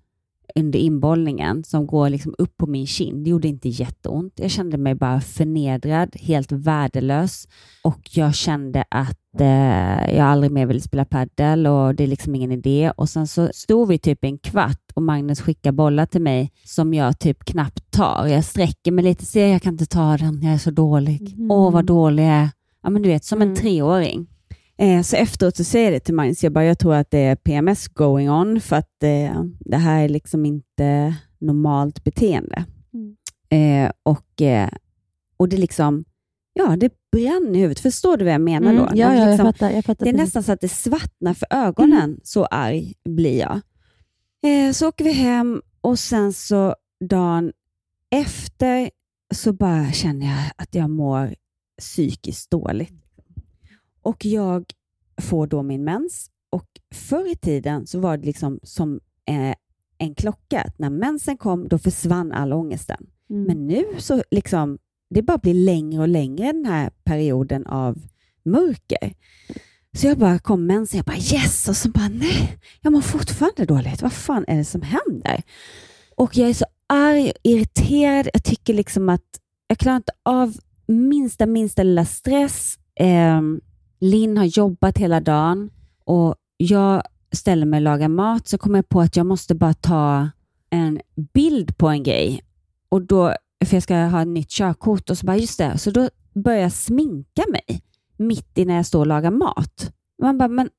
under 0.58 0.80
inbollningen 0.80 1.64
som 1.64 1.88
går 1.88 2.10
liksom 2.10 2.36
upp 2.38 2.58
på 2.58 2.68
min 2.68 2.88
kind. 2.88 3.24
Det 3.24 3.30
gjorde 3.30 3.48
inte 3.48 3.70
jätteont. 3.70 4.34
Jag 4.36 4.52
kände 4.52 4.78
mig 4.78 4.96
bara 4.96 5.22
förnedrad, 5.22 6.16
helt 6.20 6.52
värdelös 6.52 7.48
och 7.84 8.10
jag 8.12 8.36
kände 8.36 8.84
att 8.90 9.42
eh, 9.42 10.16
jag 10.16 10.26
aldrig 10.26 10.52
mer 10.52 10.66
ville 10.66 10.82
spela 10.82 11.06
paddel 11.06 11.68
och 11.68 11.96
det 11.96 12.04
är 12.04 12.08
liksom 12.08 12.36
ingen 12.36 12.52
idé. 12.52 12.92
Och 12.98 13.10
sen 13.10 13.28
så 13.28 13.50
stod 13.54 13.88
vi 13.88 14.00
typ 14.00 14.24
en 14.24 14.38
kvart 14.38 14.92
och 14.94 15.04
Magnus 15.04 15.42
skickar 15.42 15.72
bollar 15.72 16.06
till 16.06 16.22
mig 16.22 16.52
som 16.64 16.94
jag 16.94 17.20
typ 17.20 17.46
knappt 17.46 17.92
tar. 17.92 18.28
Jag 18.28 18.44
sträcker 18.44 18.92
mig 18.92 19.04
lite, 19.04 19.26
ser 19.26 19.48
jag 19.48 19.62
kan 19.62 19.74
inte 19.74 19.86
ta 19.86 20.18
den, 20.18 20.44
jag 20.44 20.54
är 20.54 20.58
så 20.58 20.72
dålig. 20.72 21.36
Åh, 21.50 21.72
vad 21.72 21.86
dålig 21.86 22.24
jag 22.24 22.32
är. 22.32 22.50
Ja, 22.84 22.90
men 22.90 23.02
du 23.02 23.10
vet, 23.10 23.24
som 23.24 23.42
en 23.42 23.56
treåring. 23.56 24.28
Eh, 24.78 25.02
så 25.02 25.16
efteråt 25.16 25.56
så 25.58 25.64
säger 25.64 25.86
jag 25.86 25.94
det 25.94 26.00
till 26.00 26.14
Magnus, 26.16 26.44
jag 26.44 26.54
bara, 26.54 26.66
jag 26.66 26.80
tror 26.80 26.96
att 26.96 27.12
det 27.12 27.20
är 27.20 27.36
PMS 27.36 27.88
going 27.88 28.30
on 28.30 28.62
för 28.62 28.76
att 28.76 29.04
eh, 29.04 29.44
det 29.60 29.78
här 29.78 30.04
är 30.04 30.10
liksom 30.10 30.46
inte 30.46 31.16
normalt 31.40 32.04
beteende. 32.04 32.66
Eh, 33.50 33.92
och, 34.04 34.42
eh, 34.42 34.70
och 35.38 35.50
det 35.50 35.58
liksom, 35.58 36.06
ja 36.54 36.76
det 36.78 36.92
brann 37.12 37.56
i 37.56 37.60
huvudet. 37.60 37.80
Förstår 37.80 38.18
du 38.18 38.26
vad 38.26 38.34
jag 38.34 38.42
menar 38.42 38.72
Mm, 38.72 38.84
då? 38.84 38.90
ja, 38.94 38.96
ja, 38.96 39.16
jag 39.20 39.30
liksom, 39.30 39.46
fattar, 39.46 39.70
jag 39.72 39.86
fattar 39.86 40.06
det 40.06 40.10
är 40.10 40.14
precis. 40.14 40.26
nästan 40.26 40.44
så 40.44 40.52
att 40.52 40.62
det 40.62 40.70
svartnar 40.70 41.34
för 41.34 41.48
ögonen, 41.50 42.20
så 42.24 42.46
arg 42.46 42.94
blir 43.10 43.40
jag. 43.40 43.62
Eh, 44.46 44.72
så 44.72 44.88
åker 44.88 45.04
vi 45.06 45.12
hem 45.12 45.62
och 45.82 46.00
sen 46.00 46.34
så 46.34 46.76
dagen 47.10 47.52
efter 48.16 48.90
så 49.36 49.54
bara 49.54 49.92
känner 49.92 50.26
jag 50.26 50.40
att 50.56 50.76
jag 50.76 50.90
mår 50.90 51.36
psykiskt 51.80 52.52
dåligt. 52.52 52.94
Och 54.08 54.26
jag 54.26 54.66
får 55.22 55.48
då 55.48 55.64
min 55.64 55.84
mens 55.84 56.30
och 56.50 56.66
förr 56.96 57.32
i 57.32 57.36
tiden 57.36 57.88
så 57.88 58.00
var 58.00 58.18
det 58.18 58.26
liksom 58.26 58.60
som 58.64 59.00
eh, 59.30 59.56
en 59.98 60.16
klocka. 60.16 60.72
När 60.78 60.90
mensen 60.90 61.38
kom, 61.38 61.68
då 61.68 61.78
försvann 61.78 62.32
all 62.32 62.54
ångesten. 62.54 63.08
Mm. 63.30 63.44
Men 63.44 63.68
nu 63.68 63.86
så 63.98 64.24
liksom, 64.32 64.78
det 65.10 65.22
bara 65.22 65.38
blir 65.38 65.54
längre 65.54 66.02
och 66.02 66.08
längre 66.08 66.52
den 66.52 66.66
här 66.66 66.90
perioden 67.04 67.66
av 67.66 67.98
mörker. 68.46 69.14
Så 69.94 70.08
jag 70.08 70.18
bara 70.18 70.40
kom 70.40 70.66
mensen, 70.66 70.98
jag 70.98 71.06
bara 71.06 71.18
yes, 71.18 71.70
och 71.70 71.78
så 71.78 71.90
bara 71.90 72.10
nej, 72.10 72.58
jag 72.82 72.94
mår 72.94 73.02
fortfarande 73.02 73.66
dåligt. 73.66 74.02
Vad 74.02 74.14
fan 74.14 74.46
är 74.48 74.58
det 74.58 74.66
som 74.66 74.82
händer? 74.82 75.44
Och 76.16 76.38
jag 76.38 76.50
är 76.50 76.54
så 76.54 76.66
arg 76.88 77.30
och 77.30 77.40
irriterad. 77.44 78.30
Jag 78.34 78.44
tycker 78.44 78.74
liksom 78.74 79.10
att 79.10 79.40
jag 79.68 79.78
klarar 79.78 79.98
inte 79.98 80.14
av 80.26 80.58
minsta, 80.88 81.46
minsta 81.46 81.84
lilla 81.84 82.06
stress. 82.06 82.78
Eh, 83.00 83.42
Linn 84.00 84.38
har 84.38 84.46
jobbat 84.46 84.98
hela 84.98 85.20
dagen 85.20 85.70
och 86.04 86.36
jag 86.58 87.04
ställer 87.32 87.66
mig 87.66 87.78
och 87.78 87.82
lagar 87.82 88.08
mat 88.08 88.48
så 88.48 88.58
kommer 88.58 88.78
jag 88.78 88.90
på 88.90 89.02
att 89.02 89.16
jag 89.16 89.26
måste 89.26 89.56
bara 89.56 89.74
ta 89.74 90.30
en 90.70 91.02
bild 91.34 91.78
på 91.78 91.88
en 91.88 92.04
grej. 92.04 92.42
Och 92.90 93.02
då, 93.02 93.34
för 93.66 93.76
jag 93.76 93.84
ska 93.84 93.96
ha 93.96 94.22
ett 94.22 94.28
nytt 94.28 94.50
körkort 94.50 95.10
och 95.10 95.18
så 95.18 95.26
bara, 95.26 95.38
just 95.38 95.58
det, 95.58 95.78
så 95.78 95.92
då 95.92 96.10
börjar 96.34 96.62
jag 96.62 96.72
sminka 96.72 97.44
mig 97.52 97.82
mitt 98.18 98.58
i 98.58 98.66
när 98.66 98.76
jag 98.76 98.86
står 98.86 99.00
och 99.00 99.08
lagar 99.08 99.32
mat. 99.32 99.94
Man 100.22 100.38
bara, 100.38 100.48
men 100.48 100.70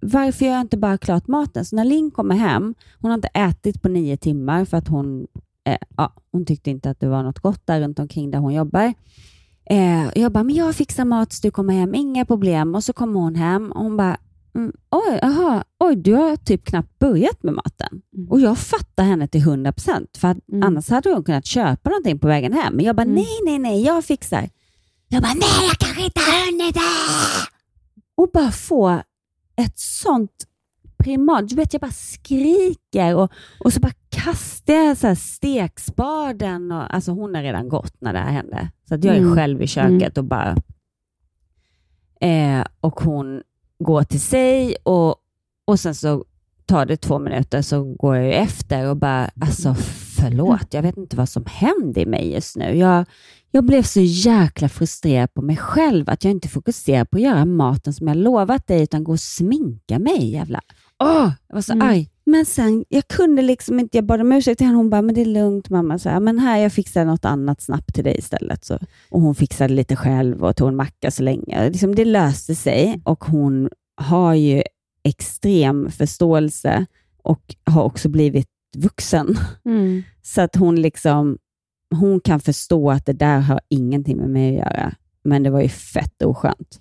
varför 0.00 0.44
gör 0.44 0.52
jag 0.52 0.60
inte 0.60 0.76
bara 0.76 0.98
klart 0.98 1.26
maten? 1.26 1.64
Så 1.64 1.76
när 1.76 1.84
Linn 1.84 2.10
kommer 2.10 2.34
hem, 2.34 2.74
hon 3.00 3.10
har 3.10 3.14
inte 3.14 3.28
ätit 3.28 3.82
på 3.82 3.88
nio 3.88 4.16
timmar 4.16 4.64
för 4.64 4.76
att 4.76 4.88
hon, 4.88 5.26
eh, 5.64 5.78
ja, 5.96 6.12
hon 6.32 6.46
tyckte 6.46 6.70
inte 6.70 6.90
att 6.90 7.00
det 7.00 7.08
var 7.08 7.22
något 7.22 7.38
gott 7.38 7.66
där 7.66 7.80
runt 7.80 7.98
omkring 7.98 8.30
där 8.30 8.38
hon 8.38 8.54
jobbar. 8.54 8.94
Eh, 9.70 10.10
jag 10.14 10.32
bara, 10.32 10.44
men 10.44 10.54
jag 10.54 10.74
fixar 10.74 11.04
mat 11.04 11.32
så 11.32 11.46
du 11.46 11.50
kommer 11.50 11.74
hem, 11.74 11.94
inga 11.94 12.24
problem. 12.24 12.74
Och 12.74 12.84
så 12.84 12.92
kommer 12.92 13.20
hon 13.20 13.34
hem 13.34 13.72
och 13.72 13.82
hon 13.82 13.96
bara, 13.96 14.16
mm, 14.54 14.72
oj, 14.90 15.20
aha, 15.22 15.64
oj, 15.78 15.96
du 15.96 16.12
har 16.14 16.36
typ 16.36 16.64
knappt 16.64 16.98
börjat 16.98 17.42
med 17.42 17.54
maten. 17.54 18.02
Och 18.28 18.40
jag 18.40 18.58
fattar 18.58 19.04
henne 19.04 19.28
till 19.28 19.40
100 19.40 19.72
procent, 19.72 20.16
för 20.16 20.28
att 20.28 20.38
annars 20.62 20.90
hade 20.90 21.10
hon 21.10 21.24
kunnat 21.24 21.46
köpa 21.46 21.90
någonting 21.90 22.18
på 22.18 22.26
vägen 22.26 22.52
hem. 22.52 22.74
Men 22.76 22.84
jag 22.84 22.96
bara, 22.96 23.06
nej, 23.06 23.38
nej, 23.44 23.58
nej, 23.58 23.82
jag 23.84 24.04
fixar. 24.04 24.50
Jag 25.08 25.22
bara, 25.22 25.34
nej, 25.34 25.68
jag 25.68 25.78
kanske 25.78 26.04
inte 26.04 26.20
har 26.20 26.46
hunnit 26.46 26.74
det. 26.74 26.80
Och 28.14 28.30
bara 28.32 28.50
få 28.50 29.02
ett 29.56 29.78
sånt 29.78 30.46
primat. 30.98 31.48
Du 31.48 31.54
vet, 31.54 31.72
jag 31.72 31.80
bara 31.80 31.90
skriker 31.90 33.14
och, 33.16 33.30
och 33.64 33.72
så 33.72 33.80
bara 33.80 33.92
kastar 34.30 34.74
jag 34.74 34.96
så 34.96 35.14
stekspaden. 35.16 36.72
Och, 36.72 36.94
alltså 36.94 37.12
hon 37.12 37.34
har 37.34 37.42
redan 37.42 37.68
gått 37.68 37.94
när 38.00 38.12
det 38.12 38.18
här 38.18 38.32
hände. 38.32 38.70
Så 38.88 38.94
att 38.94 39.04
jag 39.04 39.14
är 39.16 39.20
Mm. 39.20 39.34
själv 39.36 39.62
i 39.62 39.66
köket 39.66 40.18
och 40.18 40.24
bara... 40.24 40.56
Eh, 42.20 42.64
och 42.80 43.00
hon 43.00 43.42
går 43.78 44.02
till 44.02 44.20
sig 44.20 44.76
och, 44.82 45.14
och 45.64 45.80
sen 45.80 45.94
så 45.94 46.24
tar 46.66 46.86
det 46.86 46.96
två 46.96 47.18
minuter 47.18 47.62
så 47.62 47.84
går 47.84 48.16
jag 48.16 48.34
efter 48.34 48.90
och 48.90 48.96
bara, 48.96 49.30
alltså 49.40 49.74
förlåt, 50.16 50.74
jag 50.74 50.82
vet 50.82 50.96
inte 50.96 51.16
vad 51.16 51.28
som 51.28 51.44
händer 51.46 52.00
i 52.02 52.06
mig 52.06 52.32
just 52.32 52.56
nu. 52.56 52.74
Jag, 52.76 53.04
jag 53.50 53.64
blev 53.64 53.82
så 53.82 54.00
jäkla 54.00 54.68
frustrerad 54.68 55.34
på 55.34 55.42
mig 55.42 55.56
själv 55.56 56.10
att 56.10 56.24
jag 56.24 56.30
inte 56.30 56.48
fokuserar 56.48 57.04
på 57.04 57.16
att 57.16 57.22
göra 57.22 57.44
maten 57.44 57.92
som 57.94 58.08
jag 58.08 58.16
lovat 58.16 58.66
dig 58.66 58.82
utan 58.82 59.04
gå 59.04 59.12
och 59.12 59.20
sminka 59.20 59.98
mig. 59.98 60.30
Jävla. 60.30 60.60
Åh, 60.98 61.30
jag 61.48 61.54
var 61.54 61.62
så 61.62 61.72
Mm. 61.72 61.88
arg. 61.88 62.10
Men 62.26 62.46
sen, 62.46 62.84
jag 62.88 63.08
kunde 63.08 63.42
liksom 63.42 63.80
inte, 63.80 63.98
jag 63.98 64.04
bad 64.04 64.20
om 64.20 64.32
ursäkt 64.32 64.58
till 64.58 64.66
henne. 64.66 64.78
Hon 64.78 64.90
bara, 64.90 65.02
men 65.02 65.14
det 65.14 65.20
är 65.20 65.24
lugnt 65.24 65.70
mamma. 65.70 65.98
Så 65.98 66.08
här, 66.08 66.20
men 66.20 66.38
här, 66.38 66.58
jag 66.58 66.72
fixar 66.72 67.04
något 67.04 67.24
annat 67.24 67.60
snabbt 67.60 67.94
till 67.94 68.04
dig 68.04 68.18
istället. 68.18 68.64
Så, 68.64 68.78
och 69.10 69.20
hon 69.20 69.34
fixade 69.34 69.74
lite 69.74 69.96
själv 69.96 70.44
och 70.44 70.56
tog 70.56 70.68
en 70.68 70.76
macka 70.76 71.10
så 71.10 71.22
länge. 71.22 71.68
Liksom, 71.70 71.94
det 71.94 72.04
löste 72.04 72.54
sig 72.54 73.00
och 73.04 73.24
hon 73.24 73.68
har 73.96 74.34
ju 74.34 74.62
extrem 75.04 75.90
förståelse 75.90 76.86
och 77.22 77.54
har 77.64 77.82
också 77.82 78.08
blivit 78.08 78.48
vuxen. 78.76 79.38
Mm. 79.64 80.02
Så 80.22 80.40
att 80.40 80.56
hon 80.56 80.80
liksom, 80.80 81.38
hon 81.94 82.20
kan 82.20 82.40
förstå 82.40 82.90
att 82.90 83.06
det 83.06 83.12
där 83.12 83.40
har 83.40 83.60
ingenting 83.68 84.16
med 84.16 84.30
mig 84.30 84.60
att 84.60 84.74
göra. 84.74 84.94
Men 85.24 85.42
det 85.42 85.50
var 85.50 85.60
ju 85.60 85.68
fett 85.68 86.22
oskönt. 86.22 86.80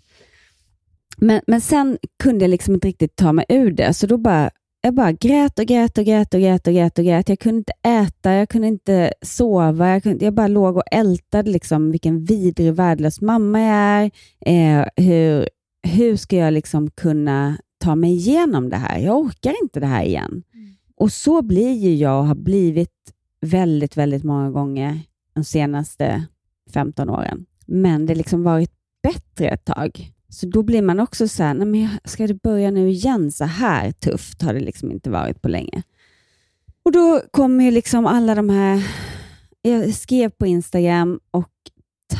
Men, 1.17 1.41
men 1.47 1.61
sen 1.61 1.97
kunde 2.23 2.43
jag 2.43 2.49
liksom 2.49 2.73
inte 2.73 2.87
riktigt 2.87 3.15
ta 3.15 3.33
mig 3.33 3.45
ur 3.49 3.71
det, 3.71 3.93
så 3.93 4.07
då 4.07 4.17
bara, 4.17 4.49
jag 4.85 4.93
bara 4.93 5.11
grät 5.11 5.59
och 5.59 5.65
grät 5.65 5.97
och 5.97 6.05
grät 6.05 6.33
och 6.33 6.39
grät 6.39 6.67
och 6.67 6.73
grät 6.73 6.99
och 6.99 7.05
grät. 7.05 7.29
Jag 7.29 7.39
kunde 7.39 7.57
inte 7.57 7.73
äta, 7.83 8.33
jag 8.33 8.49
kunde 8.49 8.67
inte 8.67 9.13
sova. 9.21 9.89
Jag, 9.89 10.03
kunde, 10.03 10.25
jag 10.25 10.33
bara 10.33 10.47
låg 10.47 10.77
och 10.77 10.83
ältade 10.91 11.51
liksom 11.51 11.91
vilken 11.91 12.23
vidrig, 12.23 12.73
värdelös 12.73 13.21
mamma 13.21 13.61
jag 13.61 13.69
är. 13.75 14.11
Eh, 14.45 14.85
hur, 15.05 15.49
hur 15.87 16.15
ska 16.15 16.35
jag 16.35 16.53
liksom 16.53 16.91
kunna 16.91 17.57
ta 17.77 17.95
mig 17.95 18.11
igenom 18.11 18.69
det 18.69 18.77
här? 18.77 18.99
Jag 18.99 19.17
orkar 19.17 19.53
inte 19.63 19.79
det 19.79 19.85
här 19.85 20.03
igen. 20.03 20.43
Och 20.95 21.11
så 21.11 21.41
blir 21.41 21.71
ju 21.71 21.95
jag 21.95 22.19
och 22.19 22.27
har 22.27 22.35
blivit 22.35 23.13
väldigt, 23.41 23.97
väldigt 23.97 24.23
många 24.23 24.51
gånger 24.51 24.99
de 25.33 25.43
senaste 25.43 26.25
15 26.73 27.09
åren. 27.09 27.45
Men 27.65 28.05
det 28.05 28.13
har 28.13 28.17
liksom 28.17 28.43
varit 28.43 28.71
bättre 29.03 29.47
ett 29.47 29.65
tag. 29.65 30.11
Så 30.35 30.45
då 30.45 30.63
blir 30.63 30.81
man 30.81 30.99
också 30.99 31.27
så 31.27 31.43
här, 31.43 31.53
nej 31.53 31.67
men 31.67 31.89
ska 32.03 32.27
det 32.27 32.41
börja 32.41 32.71
nu 32.71 32.89
igen? 32.89 33.31
Så 33.31 33.43
här 33.45 33.91
tufft 33.91 34.41
har 34.41 34.53
det 34.53 34.59
liksom 34.59 34.91
inte 34.91 35.09
varit 35.09 35.41
på 35.41 35.49
länge. 35.49 35.83
Och 36.83 36.91
då 36.91 37.21
kommer 37.31 37.63
ju 37.63 37.71
liksom 37.71 38.05
alla 38.05 38.35
de 38.35 38.49
här 38.49 38.87
jag 39.61 39.93
skrev 39.93 40.29
på 40.29 40.45
Instagram 40.45 41.19
och 41.31 41.51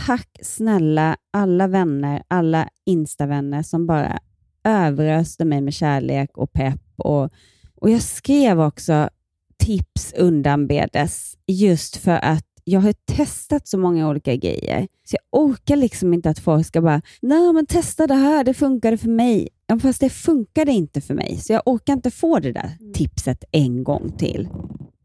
tack 0.06 0.30
snälla 0.42 1.18
alla 1.34 1.68
vänner, 1.68 2.24
alla 2.28 2.70
Instavänner 2.86 3.64
som 3.64 3.88
bara 3.88 4.20
överöste 4.64 5.46
mig 5.46 5.62
med 5.62 5.74
kärlek 5.74 6.38
och 6.38 6.54
pepp. 6.54 6.84
Och, 6.98 7.30
och 7.76 7.90
jag 7.90 8.02
skrev 8.02 8.62
också 8.62 9.10
tips 9.58 10.14
undanbedes 10.14 11.38
just 11.48 11.98
för 11.98 12.20
att 12.26 12.55
jag 12.68 12.80
har 12.80 12.94
testat 12.94 13.68
så 13.68 13.78
många 13.78 14.10
olika 14.10 14.36
grejer, 14.36 14.88
så 15.04 15.16
jag 15.16 15.42
orkar 15.42 15.76
liksom 15.76 16.14
inte 16.14 16.30
att 16.30 16.40
folk 16.40 16.66
ska 16.68 16.82
bara, 16.82 17.02
nej 17.22 17.54
men 17.54 17.66
testa 17.66 18.08
det 18.08 18.14
här, 18.16 18.44
det 18.44 18.54
funkade 18.54 18.98
för 18.98 19.10
mig. 19.10 19.50
Ja, 19.68 19.80
fast 19.80 20.00
det 20.00 20.10
funkade 20.10 20.72
inte 20.72 21.02
för 21.02 21.14
mig, 21.14 21.38
så 21.38 21.54
jag 21.54 21.62
orkar 21.66 21.94
inte 21.94 22.12
få 22.12 22.40
det 22.40 22.52
där 22.52 22.70
tipset 22.94 23.44
en 23.52 23.84
gång 23.84 24.12
till. 24.18 24.50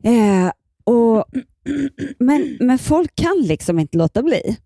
Eh, 0.02 0.50
och, 0.84 1.24
men, 2.18 2.56
men 2.61 2.78
folk 2.78 3.16
kan 3.16 3.42
liksom 3.42 3.78
inte 3.78 3.98
låta 3.98 4.22
bli. 4.22 4.56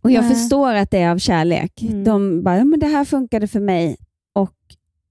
Och 0.00 0.10
Jag 0.10 0.24
Nej. 0.24 0.34
förstår 0.34 0.74
att 0.74 0.90
det 0.90 0.98
är 0.98 1.10
av 1.10 1.18
kärlek. 1.18 1.82
Mm. 1.82 2.04
De 2.04 2.42
bara, 2.42 2.56
ja, 2.56 2.64
men 2.64 2.80
det 2.80 2.86
här 2.86 3.04
funkade 3.04 3.48
för 3.48 3.60
mig. 3.60 3.96
Och 4.32 4.56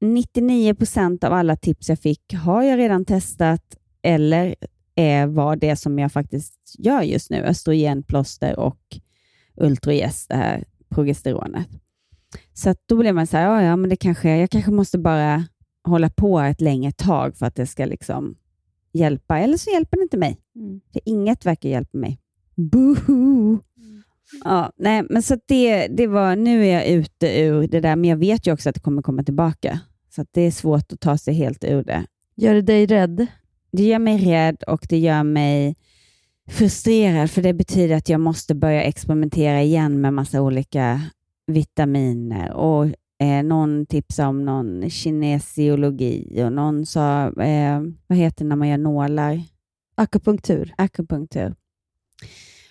99 0.01 0.73
procent 0.73 1.23
av 1.23 1.33
alla 1.33 1.55
tips 1.55 1.89
jag 1.89 1.99
fick 1.99 2.33
har 2.33 2.63
jag 2.63 2.79
redan 2.79 3.05
testat 3.05 3.75
eller 4.01 4.55
är 4.95 5.27
var 5.27 5.55
det 5.55 5.75
som 5.75 5.99
jag 5.99 6.11
faktiskt 6.11 6.75
gör 6.77 7.01
just 7.01 7.29
nu. 7.29 7.37
Östrogenplåster 7.37 8.59
och 8.59 8.79
Ultragest, 9.55 10.29
det 10.29 10.35
här 10.35 10.63
progesteronet. 10.89 11.67
Så 12.53 12.75
då 12.85 12.95
blev 12.95 13.15
man 13.15 13.27
så 13.27 13.37
här, 13.37 13.45
ja, 13.45 13.63
ja, 13.63 13.75
men 13.75 13.89
det 13.89 13.95
kanske, 13.95 14.37
jag 14.37 14.49
kanske 14.49 14.71
måste 14.71 14.97
bara 14.97 15.43
hålla 15.83 16.09
på 16.09 16.39
ett 16.39 16.61
längre 16.61 16.91
tag 16.91 17.37
för 17.37 17.45
att 17.45 17.55
det 17.55 17.67
ska 17.67 17.85
liksom 17.85 18.35
hjälpa. 18.93 19.39
Eller 19.39 19.57
så 19.57 19.69
hjälper 19.69 19.97
det 19.97 20.03
inte 20.03 20.17
mig. 20.17 20.37
Mm. 20.55 20.81
För 20.93 21.01
inget 21.05 21.45
verkar 21.45 21.69
hjälpa 21.69 21.97
mig. 21.97 22.19
Boohoo! 22.55 23.59
Ja, 24.43 24.71
nej, 24.75 25.03
men 25.09 25.23
så 25.23 25.37
det, 25.45 25.87
det 25.87 26.07
var, 26.07 26.35
nu 26.35 26.65
är 26.65 26.73
jag 26.73 26.87
ute 26.87 27.41
ur 27.41 27.67
det 27.67 27.79
där, 27.79 27.95
men 27.95 28.09
jag 28.09 28.17
vet 28.17 28.47
ju 28.47 28.53
också 28.53 28.69
att 28.69 28.75
det 28.75 28.81
kommer 28.81 29.01
komma 29.01 29.23
tillbaka. 29.23 29.79
Så 30.15 30.25
det 30.31 30.41
är 30.41 30.51
svårt 30.51 30.93
att 30.93 30.99
ta 30.99 31.17
sig 31.17 31.33
helt 31.33 31.63
ur 31.63 31.83
det. 31.83 32.05
Gör 32.35 32.53
det 32.53 32.61
dig 32.61 32.85
rädd? 32.85 33.27
Det 33.77 33.83
gör 33.83 33.99
mig 33.99 34.17
rädd 34.17 34.63
och 34.67 34.85
det 34.89 34.97
gör 34.97 35.23
mig 35.23 35.75
frustrerad, 36.47 37.31
för 37.31 37.41
det 37.41 37.53
betyder 37.53 37.95
att 37.95 38.09
jag 38.09 38.19
måste 38.19 38.55
börja 38.55 38.83
experimentera 38.83 39.61
igen 39.61 40.01
med 40.01 40.13
massa 40.13 40.41
olika 40.41 41.01
vitaminer. 41.47 42.53
Och 42.53 42.85
eh, 43.19 43.43
Någon 43.43 43.85
tipsade 43.85 44.29
om 44.29 44.45
någon 44.45 44.89
kinesiologi 44.89 46.43
och 46.43 46.53
någon 46.53 46.85
sa, 46.85 47.27
eh, 47.41 47.81
vad 48.07 48.17
heter 48.17 48.45
det 48.45 48.49
när 48.49 48.55
man 48.55 48.67
gör 48.67 48.77
nålar? 48.77 49.41
Akupunktur. 49.95 50.73
Akupunktur. 50.77 51.55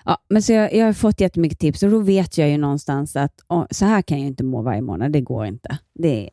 Ja, 0.05 0.19
men 0.29 0.43
så 0.43 0.53
jag, 0.53 0.75
jag 0.75 0.87
har 0.87 0.93
fått 0.93 1.21
jättemycket 1.21 1.59
tips 1.59 1.83
och 1.83 1.91
då 1.91 1.99
vet 1.99 2.39
jag 2.39 2.51
ju 2.51 2.59
någonstans 2.59 3.17
att 3.17 3.41
åh, 3.49 3.67
så 3.71 3.85
här 3.85 4.03
kan 4.03 4.19
jag 4.19 4.27
inte 4.27 4.45
må 4.45 4.63
varje 4.63 4.83
månad. 4.83 5.13
Det 5.13 5.21
går 5.21 5.47
inte. 5.47 5.79
Det 5.95 6.25
är, 6.25 6.31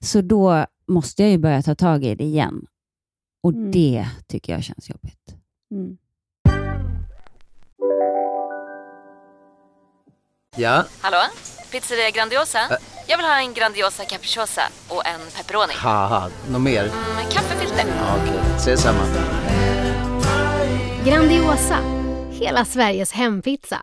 så 0.00 0.20
då 0.20 0.66
måste 0.88 1.22
jag 1.22 1.30
ju 1.30 1.38
börja 1.38 1.62
ta 1.62 1.74
tag 1.74 2.04
i 2.04 2.14
det 2.14 2.24
igen. 2.24 2.66
Och 3.42 3.52
Mm. 3.52 3.70
det 3.70 4.06
tycker 4.28 4.52
jag 4.52 4.62
känns 4.64 4.90
jobbigt. 4.90 5.34
Mm. 5.74 5.96
Ja, 10.56 10.84
Hallå? 11.00 11.18
Pizzeria 11.72 12.10
Grandiosa? 12.10 12.58
Jag 13.06 13.16
vill 13.16 13.26
ha 13.26 13.40
en 13.40 13.54
Grandiosa 13.54 14.04
capriciosa 14.04 14.62
och 14.88 15.06
en 15.06 15.20
pepperoni. 15.36 15.72
något 16.50 16.60
mer? 16.60 16.84
Med 17.16 17.32
kaffefilter. 17.32 17.84
Ja, 17.98 18.16
Okej, 18.22 18.40
ses 18.56 18.80
samma. 18.82 19.00
Grandiosa, 21.04 21.78
hela 22.30 22.64
Sveriges 22.64 23.12
hempizza. 23.12 23.82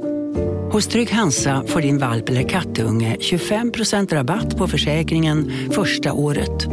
Hos 0.71 0.87
Trygg 0.87 1.11
Hansa 1.11 1.63
får 1.67 1.81
din 1.81 1.97
valp 1.97 2.29
eller 2.29 2.49
kattunge 2.49 3.17
25% 3.19 4.13
rabatt 4.13 4.57
på 4.57 4.67
försäkringen 4.67 5.51
första 5.71 6.13
året. 6.13 6.67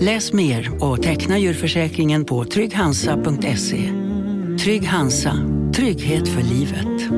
Läs 0.00 0.32
mer 0.32 0.84
och 0.84 1.02
teckna 1.02 1.38
djurförsäkringen 1.38 2.24
på 2.24 2.44
trygghansa.se. 2.44 3.92
Trygg 4.64 4.84
Hansa, 4.84 5.32
trygghet 5.74 6.28
för 6.28 6.42
livet. 6.42 7.10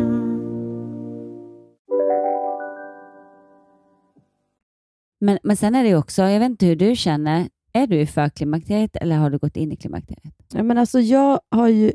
Men, 5.21 5.39
men 5.43 5.57
sen 5.57 5.75
är 5.75 5.85
det 5.85 5.97
också, 5.97 6.23
jag 6.23 6.41
vet 6.41 6.51
inte 6.51 6.67
hur 6.67 6.77
du 6.77 6.97
känner, 6.97 7.49
är 7.73 7.87
du 7.87 8.01
i 8.01 8.07
förklimakteriet 8.07 8.97
eller 8.97 9.17
har 9.17 9.31
du 9.31 9.39
gått 9.39 9.57
in 9.57 9.73
i 9.73 9.77
klimakteriet? 9.77 10.35
Ja, 10.53 10.63
men 10.63 10.79
alltså 10.79 11.01
jag, 11.01 11.41
har 11.51 11.69
ju, 11.69 11.93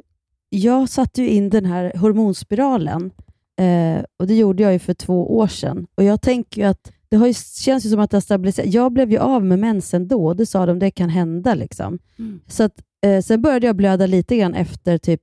jag 0.49 0.89
satte 0.89 1.21
ju 1.21 1.29
in 1.29 1.49
den 1.49 1.65
här 1.65 1.93
hormonspiralen 1.97 3.11
eh, 3.59 4.03
och 4.19 4.27
det 4.27 4.35
gjorde 4.35 4.63
jag 4.63 4.73
ju 4.73 4.79
för 4.79 4.93
två 4.93 5.37
år 5.37 5.47
sedan. 5.47 5.87
Och 5.95 6.03
Jag 6.03 6.21
tänker 6.21 6.61
ju 6.61 6.67
att 6.67 6.91
det 7.09 7.17
har 7.17 7.27
ju, 7.27 7.33
känns 7.33 7.85
ju 7.85 7.89
som 7.89 7.99
att 7.99 8.11
det 8.11 8.17
har 8.17 8.21
stabiliserat. 8.21 8.73
Jag 8.73 8.91
blev 8.91 9.11
ju 9.11 9.17
av 9.17 9.45
med 9.45 9.59
mensen 9.59 10.07
då 10.07 10.33
det 10.33 10.45
sa 10.45 10.65
de 10.65 10.79
det 10.79 10.91
kan 10.91 11.09
hända. 11.09 11.55
Liksom. 11.55 11.99
Mm. 12.19 12.39
Så 12.47 12.63
att, 12.63 12.81
eh, 13.05 13.21
sen 13.21 13.41
började 13.41 13.67
jag 13.67 13.75
blöda 13.75 14.05
lite 14.05 14.37
grann 14.37 14.53
efter 14.53 14.97
typ 14.97 15.21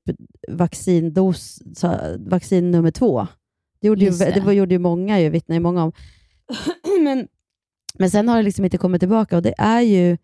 vaccindos, 0.48 1.62
så, 1.74 1.96
vaccin 2.18 2.70
nummer 2.70 2.90
två. 2.90 3.26
Det 3.80 3.88
gjorde, 3.88 4.04
ju, 4.04 4.10
det. 4.10 4.30
det. 4.34 4.40
var, 4.40 4.52
gjorde 4.52 4.74
ju 4.74 4.78
många, 4.78 5.20
ju, 5.20 5.28
vittnar 5.28 5.56
ju 5.56 5.60
många 5.60 5.84
om. 5.84 5.92
men, 7.02 7.28
men 7.98 8.10
sen 8.10 8.28
har 8.28 8.36
det 8.36 8.42
liksom 8.42 8.64
inte 8.64 8.78
kommit 8.78 9.00
tillbaka 9.00 9.36
och 9.36 9.42
det 9.42 9.54
är 9.58 9.80
ju 9.80 10.16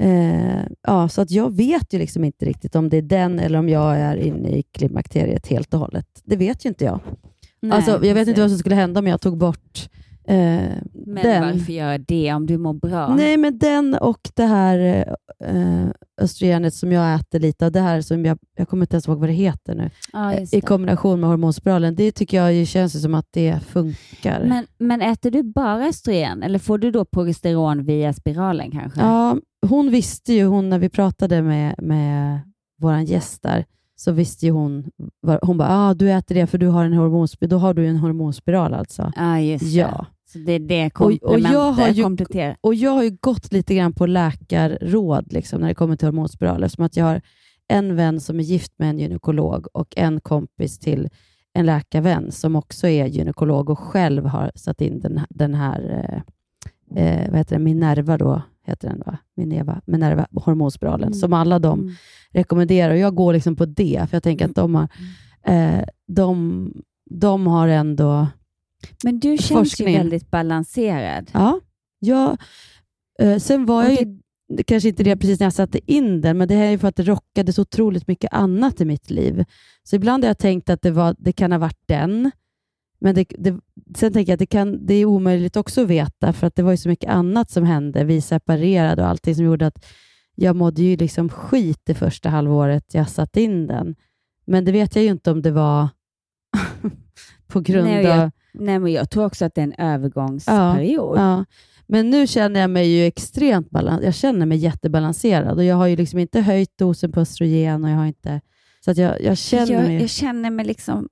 Eh, 0.00 0.66
ja, 0.82 1.08
så 1.08 1.20
att 1.20 1.30
jag 1.30 1.56
vet 1.56 1.92
ju 1.94 1.98
liksom 1.98 2.24
inte 2.24 2.44
riktigt 2.44 2.76
om 2.76 2.88
det 2.88 2.96
är 2.96 3.02
den 3.02 3.38
eller 3.38 3.58
om 3.58 3.68
jag 3.68 3.96
är 3.96 4.16
inne 4.16 4.48
i 4.48 4.62
klimakteriet 4.62 5.46
helt 5.46 5.74
och 5.74 5.80
hållet. 5.80 6.06
Det 6.24 6.36
vet 6.36 6.64
ju 6.64 6.68
inte 6.68 6.84
jag. 6.84 7.00
Nej, 7.62 7.76
alltså, 7.76 8.06
jag 8.06 8.14
vet 8.14 8.28
inte 8.28 8.40
vad 8.40 8.50
som 8.50 8.58
skulle 8.58 8.74
hända 8.74 9.00
om 9.00 9.06
jag 9.06 9.20
tog 9.20 9.38
bort 9.38 9.88
eh, 10.24 10.34
Men 11.06 11.22
den. 11.22 11.42
varför 11.42 11.72
göra 11.72 11.98
det 11.98 12.32
om 12.32 12.46
du 12.46 12.58
mår 12.58 12.72
bra? 12.74 13.14
Nej, 13.14 13.36
men 13.36 13.58
den 13.58 13.94
och 13.94 14.30
det 14.34 14.44
här 14.44 14.78
eh, 15.44 15.86
östrogenet 16.20 16.74
som 16.74 16.92
jag 16.92 17.14
äter 17.14 17.38
lite 17.40 17.66
av, 17.66 17.72
det 17.72 17.80
här 17.80 18.00
som 18.00 18.24
jag, 18.24 18.38
jag 18.56 18.68
kommer 18.68 18.84
inte 18.84 18.94
ens 18.94 19.08
ihåg 19.08 19.18
vad 19.18 19.28
det 19.28 19.32
heter 19.32 19.74
nu, 19.74 19.90
eh, 20.14 20.40
just 20.40 20.54
i 20.54 20.60
det. 20.60 20.66
kombination 20.66 21.20
med 21.20 21.30
hormonspiralen, 21.30 21.94
det 21.94 22.12
tycker 22.12 22.44
jag 22.44 22.66
känns 22.66 23.02
som 23.02 23.14
att 23.14 23.26
det 23.30 23.58
funkar. 23.66 24.44
Men, 24.48 24.66
men 24.78 25.00
äter 25.02 25.30
du 25.30 25.42
bara 25.42 25.86
östrogen 25.86 26.42
eller 26.42 26.58
får 26.58 26.78
du 26.78 26.90
då 26.90 27.04
progesteron 27.04 27.84
via 27.84 28.12
spiralen 28.12 28.70
kanske? 28.70 29.00
Ja, 29.00 29.36
hon 29.66 29.90
visste 29.90 30.32
ju, 30.32 30.44
hon 30.44 30.68
när 30.68 30.78
vi 30.78 30.88
pratade 30.88 31.42
med, 31.42 31.74
med 31.82 32.40
vår 32.78 32.98
gäst 32.98 33.42
där, 33.42 33.64
så 34.00 34.12
visste 34.12 34.46
ju 34.46 34.52
hon, 34.52 34.90
hon 35.42 35.58
bara, 35.58 35.68
ah, 35.70 35.94
du 35.94 36.12
äter 36.12 36.34
det 36.34 36.46
för 36.46 36.58
du 36.58 36.66
har 36.66 36.84
en 36.84 36.92
hormonspiral, 36.92 37.50
då 37.50 37.58
har 37.58 37.74
du 37.74 37.86
en 37.86 37.96
hormonspiral 37.96 38.74
alltså. 38.74 39.12
Ja, 39.16 39.40
just 39.40 39.64
det. 39.64 39.70
Ja. 39.70 40.06
Så 40.32 40.38
det 40.38 40.52
är 40.52 40.58
det 40.58 40.86
Och, 40.86 40.92
komplementet, 40.92 41.46
och, 41.46 41.54
jag 41.54 41.72
har 41.72 41.88
ju, 41.88 42.54
och 42.60 42.74
jag 42.74 42.90
har 42.90 43.02
ju 43.02 43.16
gått 43.20 43.52
lite 43.52 43.74
grann 43.74 43.92
på 43.92 44.06
läkarråd 44.06 45.32
liksom, 45.32 45.60
när 45.60 45.68
det 45.68 45.74
kommer 45.74 45.96
till 45.96 46.08
hormonspiraler, 46.08 46.68
som 46.68 46.84
att 46.84 46.96
jag 46.96 47.04
har 47.04 47.20
en 47.68 47.96
vän 47.96 48.20
som 48.20 48.40
är 48.40 48.44
gift 48.44 48.72
med 48.76 48.90
en 48.90 48.98
gynekolog 48.98 49.66
och 49.72 49.94
en 49.96 50.20
kompis 50.20 50.78
till 50.78 51.08
en 51.52 51.66
läkarvän 51.66 52.32
som 52.32 52.56
också 52.56 52.88
är 52.88 53.06
gynekolog 53.06 53.70
och 53.70 53.78
själv 53.78 54.26
har 54.26 54.52
satt 54.54 54.80
in 54.80 55.00
den, 55.00 55.20
den 55.30 55.54
här 55.54 56.12
eh, 56.96 57.04
eh, 57.04 57.30
vad 57.30 57.38
heter 57.38 57.56
det, 57.56 57.62
Minerva 57.62 58.18
då, 58.18 58.42
heter 58.64 58.88
den 58.88 59.02
va? 59.06 59.18
Minerva, 59.36 59.80
Minerva 59.86 60.26
hormonspiralen, 60.32 61.06
Mm. 61.08 61.18
som 61.18 61.32
alla 61.32 61.58
de 61.58 61.80
Mm. 61.80 61.92
rekommenderar. 62.30 62.90
Och 62.92 62.98
jag 62.98 63.14
går 63.14 63.32
liksom 63.32 63.56
på 63.56 63.64
det, 63.66 64.06
för 64.10 64.16
jag 64.16 64.22
tänker 64.22 64.44
att 64.44 64.54
de 64.54 64.74
har, 64.74 64.88
eh, 65.46 65.84
de, 66.06 66.72
de 67.10 67.46
har 67.46 67.68
ändå 67.68 68.26
Men 69.04 69.18
du 69.20 69.38
känns 69.38 69.80
ju 69.80 69.84
väldigt 69.84 70.30
balanserad. 70.30 71.30
Ja, 71.34 71.60
jag, 71.98 72.36
eh, 73.20 73.38
sen 73.38 73.66
var 73.66 73.82
jag 73.82 73.92
ju, 73.92 74.18
det 74.56 74.62
kanske 74.62 74.88
inte 74.88 75.02
det 75.02 75.16
precis 75.16 75.40
när 75.40 75.46
jag 75.46 75.52
satte 75.52 75.92
in 75.92 76.20
den, 76.20 76.38
men 76.38 76.48
det 76.48 76.54
här 76.54 76.64
är 76.66 76.70
ju 76.70 76.78
för 76.78 76.88
att 76.88 76.96
det 76.96 77.02
rockade 77.02 77.52
så 77.52 77.62
otroligt 77.62 78.06
mycket 78.08 78.32
annat 78.32 78.80
i 78.80 78.84
mitt 78.84 79.10
liv. 79.10 79.44
Så 79.82 79.96
ibland 79.96 80.24
har 80.24 80.28
jag 80.28 80.38
tänkt 80.38 80.70
att 80.70 80.82
det, 80.82 80.90
var, 80.90 81.14
det 81.18 81.32
kan 81.32 81.52
ha 81.52 81.58
varit 81.58 81.82
den, 81.86 82.30
men 83.00 83.14
det, 83.14 83.26
det, 83.38 83.60
sen 83.96 84.12
tänker 84.12 84.32
jag 84.32 84.34
att 84.34 84.38
det, 84.38 84.46
kan, 84.46 84.86
det 84.86 84.94
är 84.94 85.04
omöjligt 85.04 85.56
också 85.56 85.82
att 85.82 85.88
veta, 85.88 86.32
för 86.32 86.46
att 86.46 86.54
det 86.54 86.62
var 86.62 86.70
ju 86.70 86.76
så 86.76 86.88
mycket 86.88 87.10
annat 87.10 87.50
som 87.50 87.64
hände. 87.64 88.04
Vi 88.04 88.20
separerade 88.20 89.02
och 89.02 89.08
allting 89.08 89.34
som 89.34 89.44
gjorde 89.44 89.66
att 89.66 89.86
jag 90.34 90.56
mådde 90.56 90.82
ju 90.82 90.96
liksom 90.96 91.28
skit 91.28 91.80
det 91.84 91.94
första 91.94 92.28
halvåret 92.28 92.94
jag 92.94 93.08
satte 93.08 93.40
in 93.40 93.66
den. 93.66 93.94
Men 94.44 94.64
det 94.64 94.72
vet 94.72 94.96
jag 94.96 95.04
ju 95.04 95.10
inte 95.10 95.30
om 95.30 95.42
det 95.42 95.50
var 95.50 95.88
på 97.46 97.60
grund 97.60 97.88
Nej, 97.88 98.04
jag, 98.04 98.18
av... 98.18 98.30
Nej, 98.52 98.78
men 98.78 98.92
jag 98.92 99.10
tror 99.10 99.24
också 99.24 99.44
att 99.44 99.54
det 99.54 99.60
är 99.60 99.64
en 99.64 99.74
övergångsperiod. 99.78 101.18
Ja, 101.18 101.36
ja. 101.36 101.44
Men 101.86 102.10
nu 102.10 102.26
känner 102.26 102.60
jag 102.60 102.70
mig 102.70 102.88
ju 102.88 103.06
extremt 103.06 103.70
balans 103.70 104.04
Jag 104.04 104.14
känner 104.14 104.46
mig 104.46 104.58
jättebalanserad 104.58 105.56
och 105.56 105.64
jag 105.64 105.76
har 105.76 105.86
ju 105.86 105.96
liksom 105.96 106.18
inte 106.18 106.40
höjt 106.40 106.78
dosen 106.78 107.12
på 107.12 107.20
östrogen 107.20 107.84
och 107.84 107.90
jag 107.90 107.96
har 107.96 108.06
inte... 108.06 108.40
Så 108.84 108.90
att 108.90 108.96
jag, 108.96 109.22
jag 109.22 109.38
känner 109.38 109.72
jag, 109.72 109.82
mig... 109.82 110.00
jag 110.00 110.10
känner 110.10 110.50
mig 110.50 110.64
liksom... 110.64 111.08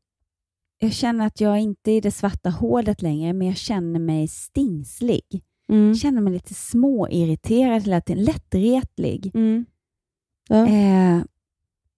Jag 0.78 0.92
känner 0.92 1.26
att 1.26 1.40
jag 1.40 1.60
inte 1.60 1.90
är 1.90 1.96
i 1.96 2.00
det 2.00 2.10
svarta 2.10 2.50
hålet 2.50 3.02
längre, 3.02 3.32
men 3.32 3.46
jag 3.46 3.56
känner 3.56 4.00
mig 4.00 4.28
stingslig. 4.28 5.42
Mm. 5.68 5.88
Jag 5.88 5.96
känner 5.96 6.20
mig 6.20 6.32
lite 6.32 6.54
småirriterad 6.54 7.82
hela 7.82 8.00
tiden, 8.00 8.24
lättretlig. 8.24 9.30
Mm. 9.34 9.64
Ja. 10.48 10.66
Eh, 10.66 11.22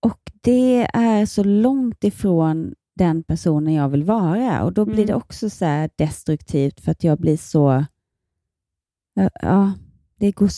och 0.01 0.21
det 0.41 0.89
är 0.93 1.27
så 1.27 1.45
långt 1.45 2.05
ifrån 2.05 2.75
den 2.97 3.23
personen 3.23 3.75
jag 3.75 3.89
vill 3.89 4.05
vara 4.05 4.65
och 4.65 4.73
då 4.73 4.85
blir 4.85 4.95
Mm. 4.95 5.07
det 5.07 5.15
också 5.15 5.51
så 5.51 5.89
destruktivt 5.97 6.81
för 6.81 6.93
att 6.93 7.05
jag 7.05 7.19
blir 7.19 7.37
så... 7.37 7.85
Ja, 9.15 9.31
Ja, 9.43 9.73
det 10.17 10.33
går 10.33 10.51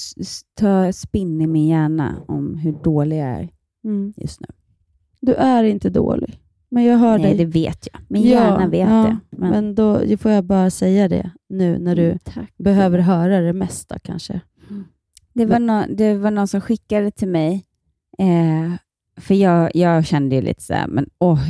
tar 0.54 0.92
spinn 0.92 1.40
i 1.40 1.46
min 1.46 1.66
hjärna 1.68 2.24
om 2.28 2.54
hur 2.56 2.72
dålig 2.72 3.18
jag 3.18 3.28
är 3.28 3.48
Mm. 3.84 4.12
just 4.16 4.40
nu. 4.40 4.46
Du 5.20 5.34
är 5.34 5.64
inte 5.64 5.90
dålig, 5.90 6.40
men 6.72 6.84
jag 6.84 6.98
hör 6.98 7.18
Nej, 7.18 7.26
dig. 7.34 7.46
det 7.46 7.52
vet 7.60 7.88
jag. 7.92 8.00
Min 8.08 8.22
hjärna 8.22 8.66
vet 8.68 8.88
det. 8.88 9.16
Men, 9.30 9.50
Men, 9.50 9.74
då 9.74 10.16
får 10.18 10.30
jag 10.30 10.44
bara 10.44 10.70
säga 10.70 11.08
det 11.08 11.30
nu 11.48 11.78
när 11.78 11.96
du 11.96 12.04
Mm, 12.06 12.18
tack. 12.24 12.52
behöver 12.58 12.98
höra 12.98 13.40
det 13.40 13.52
mesta 13.52 13.98
kanske. 13.98 14.40
det, 15.32 15.46
var 15.46 15.58
nå- 15.58 15.86
det 15.88 16.14
var 16.14 16.30
någon 16.30 16.48
som 16.48 16.60
skickade 16.60 17.10
till 17.10 17.28
mig, 17.28 17.64
eh, 18.18 18.72
för 19.16 19.34
jag, 19.34 19.70
jag 19.76 20.06
kände 20.06 20.34
ju 20.36 20.42
lite 20.42 20.62
så 20.62 20.74
här, 20.74 20.86
men 20.86 21.06
åh, 21.18 21.40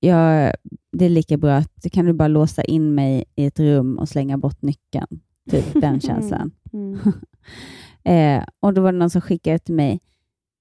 jag, 0.00 0.52
det 0.92 1.04
är 1.04 1.08
lika 1.08 1.36
bra 1.36 1.54
att 1.56 1.86
kan 1.92 2.04
du 2.06 2.12
bara 2.12 2.28
låsa 2.28 2.62
in 2.62 2.94
mig 2.94 3.24
i 3.36 3.46
ett 3.46 3.60
rum 3.60 3.98
och 3.98 4.08
slänga 4.08 4.38
bort 4.38 4.62
nyckeln. 4.62 5.06
Typ 5.50 5.64
den 5.80 6.00
känslan. 6.10 6.50
Mm. 6.72 6.98
Eh, 8.04 8.44
och 8.60 8.74
då 8.74 8.80
var 8.82 8.92
det 8.92 8.98
någon 8.98 9.10
som 9.10 9.20
skickade 9.20 9.58
till 9.58 9.74
mig, 9.74 10.00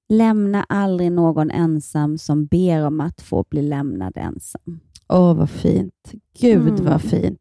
lämna 0.10 0.64
aldrig 0.64 1.12
någon 1.12 1.52
ensam 1.52 2.18
som 2.18 2.46
ber 2.46 2.86
om 2.86 3.02
att 3.02 3.22
få 3.22 3.46
bli 3.50 3.62
lämnad 3.62 4.14
ensam. 4.16 4.80
Åh, 5.10 5.34
vad 5.34 5.50
fint. 5.50 6.12
Gud 6.40 6.68
Mm. 6.70 6.86
vad 6.86 7.02
fint. 7.02 7.40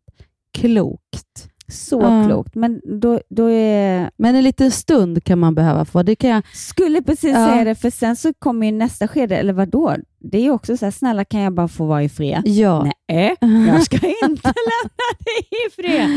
Klokt. 0.52 1.48
Så 1.72 2.00
Ja. 2.02 2.24
klokt. 2.26 2.54
Men 2.54 2.80
då, 3.00 3.20
då 3.30 3.50
är... 3.50 4.10
Men 4.16 4.34
en 4.34 4.44
liten 4.44 4.70
stund 4.70 5.24
kan 5.24 5.38
man 5.38 5.54
behöva 5.54 5.84
få. 5.84 6.02
Det 6.02 6.14
kan 6.16 6.30
jag... 6.30 6.42
Skulle 6.54 7.02
precis 7.02 7.30
Ja. 7.34 7.48
säga 7.48 7.64
det, 7.64 7.74
för 7.74 7.90
sen 7.90 8.16
så 8.16 8.32
kommer 8.38 8.66
ju 8.66 8.72
nästa 8.72 9.08
skede, 9.08 9.36
eller 9.36 9.52
vad 9.52 9.68
då? 9.68 9.96
Det 10.20 10.38
är 10.38 10.42
ju 10.42 10.50
också 10.50 10.76
så 10.76 10.86
här, 10.86 10.90
snälla 10.90 11.24
kan 11.24 11.40
jag 11.40 11.54
bara 11.54 11.68
få 11.68 11.86
vara 11.86 12.02
i 12.02 12.08
fred? 12.08 12.42
Ja. 12.44 12.90
Nej, 13.08 13.36
jag 13.68 13.82
ska 13.82 13.96
inte 14.06 14.22
lämna 14.48 15.08
dig 15.24 15.48
i 15.66 15.70
fred. 15.82 16.08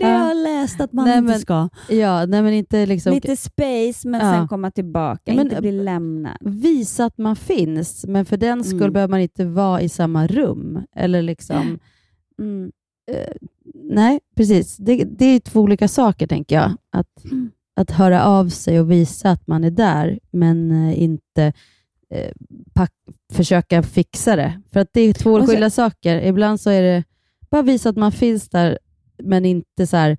Det 0.00 0.06
har 0.06 0.28
jag 0.28 0.36
läst 0.36 0.80
att 0.80 0.92
man 0.92 1.04
Nej, 1.04 1.18
inte 1.18 1.30
men- 1.30 1.40
ska. 1.40 1.68
Ja, 1.88 2.26
nej 2.26 2.42
men 2.42 2.52
inte 2.52 2.86
liksom... 2.86 3.12
Lite 3.14 3.36
space, 3.36 4.08
men 4.08 4.20
Ja. 4.26 4.32
sen 4.32 4.48
komma 4.48 4.70
tillbaka, 4.70 5.20
Men- 5.34 5.40
inte 5.40 5.60
bli 5.60 5.72
lämnad. 5.72 6.36
Visa 6.40 7.04
att 7.04 7.18
man 7.18 7.36
finns, 7.36 8.04
men 8.08 8.24
för 8.24 8.36
den 8.36 8.64
skull 8.64 8.80
Mm. 8.82 8.92
behöver 8.92 9.10
man 9.10 9.20
inte 9.20 9.44
vara 9.44 9.80
i 9.80 9.88
samma 9.88 10.26
rum. 10.26 10.78
Eller 10.96 11.22
liksom... 11.22 11.78
Mm. 12.40 12.70
Eh, 13.10 13.32
nej, 13.74 14.20
precis. 14.36 14.76
Det, 14.76 15.04
det 15.04 15.24
är 15.24 15.40
två 15.40 15.60
olika 15.60 15.88
saker, 15.88 16.26
tänker 16.26 16.56
jag. 16.56 16.72
Att, 16.90 17.24
Mm. 17.24 17.50
att 17.76 17.90
höra 17.90 18.24
av 18.24 18.48
sig 18.48 18.80
och 18.80 18.90
visa 18.90 19.30
att 19.30 19.46
man 19.46 19.64
är 19.64 19.70
där, 19.70 20.18
men 20.30 20.70
eh, 20.88 21.02
inte 21.02 21.52
eh, 22.10 22.32
pack, 22.72 22.92
försöka 23.32 23.82
fixa 23.82 24.36
det. 24.36 24.60
För 24.72 24.80
att 24.80 24.88
det 24.92 25.00
är 25.00 25.12
två 25.12 25.46
skilda 25.46 25.70
saker. 25.70 26.20
Ibland 26.22 26.60
så 26.60 26.70
är 26.70 26.82
det 26.82 27.04
bara 27.50 27.62
visa 27.62 27.88
att 27.88 27.96
man 27.96 28.12
finns 28.12 28.48
där, 28.48 28.78
men 29.22 29.44
inte 29.44 29.86
så 29.86 29.96
här, 29.96 30.16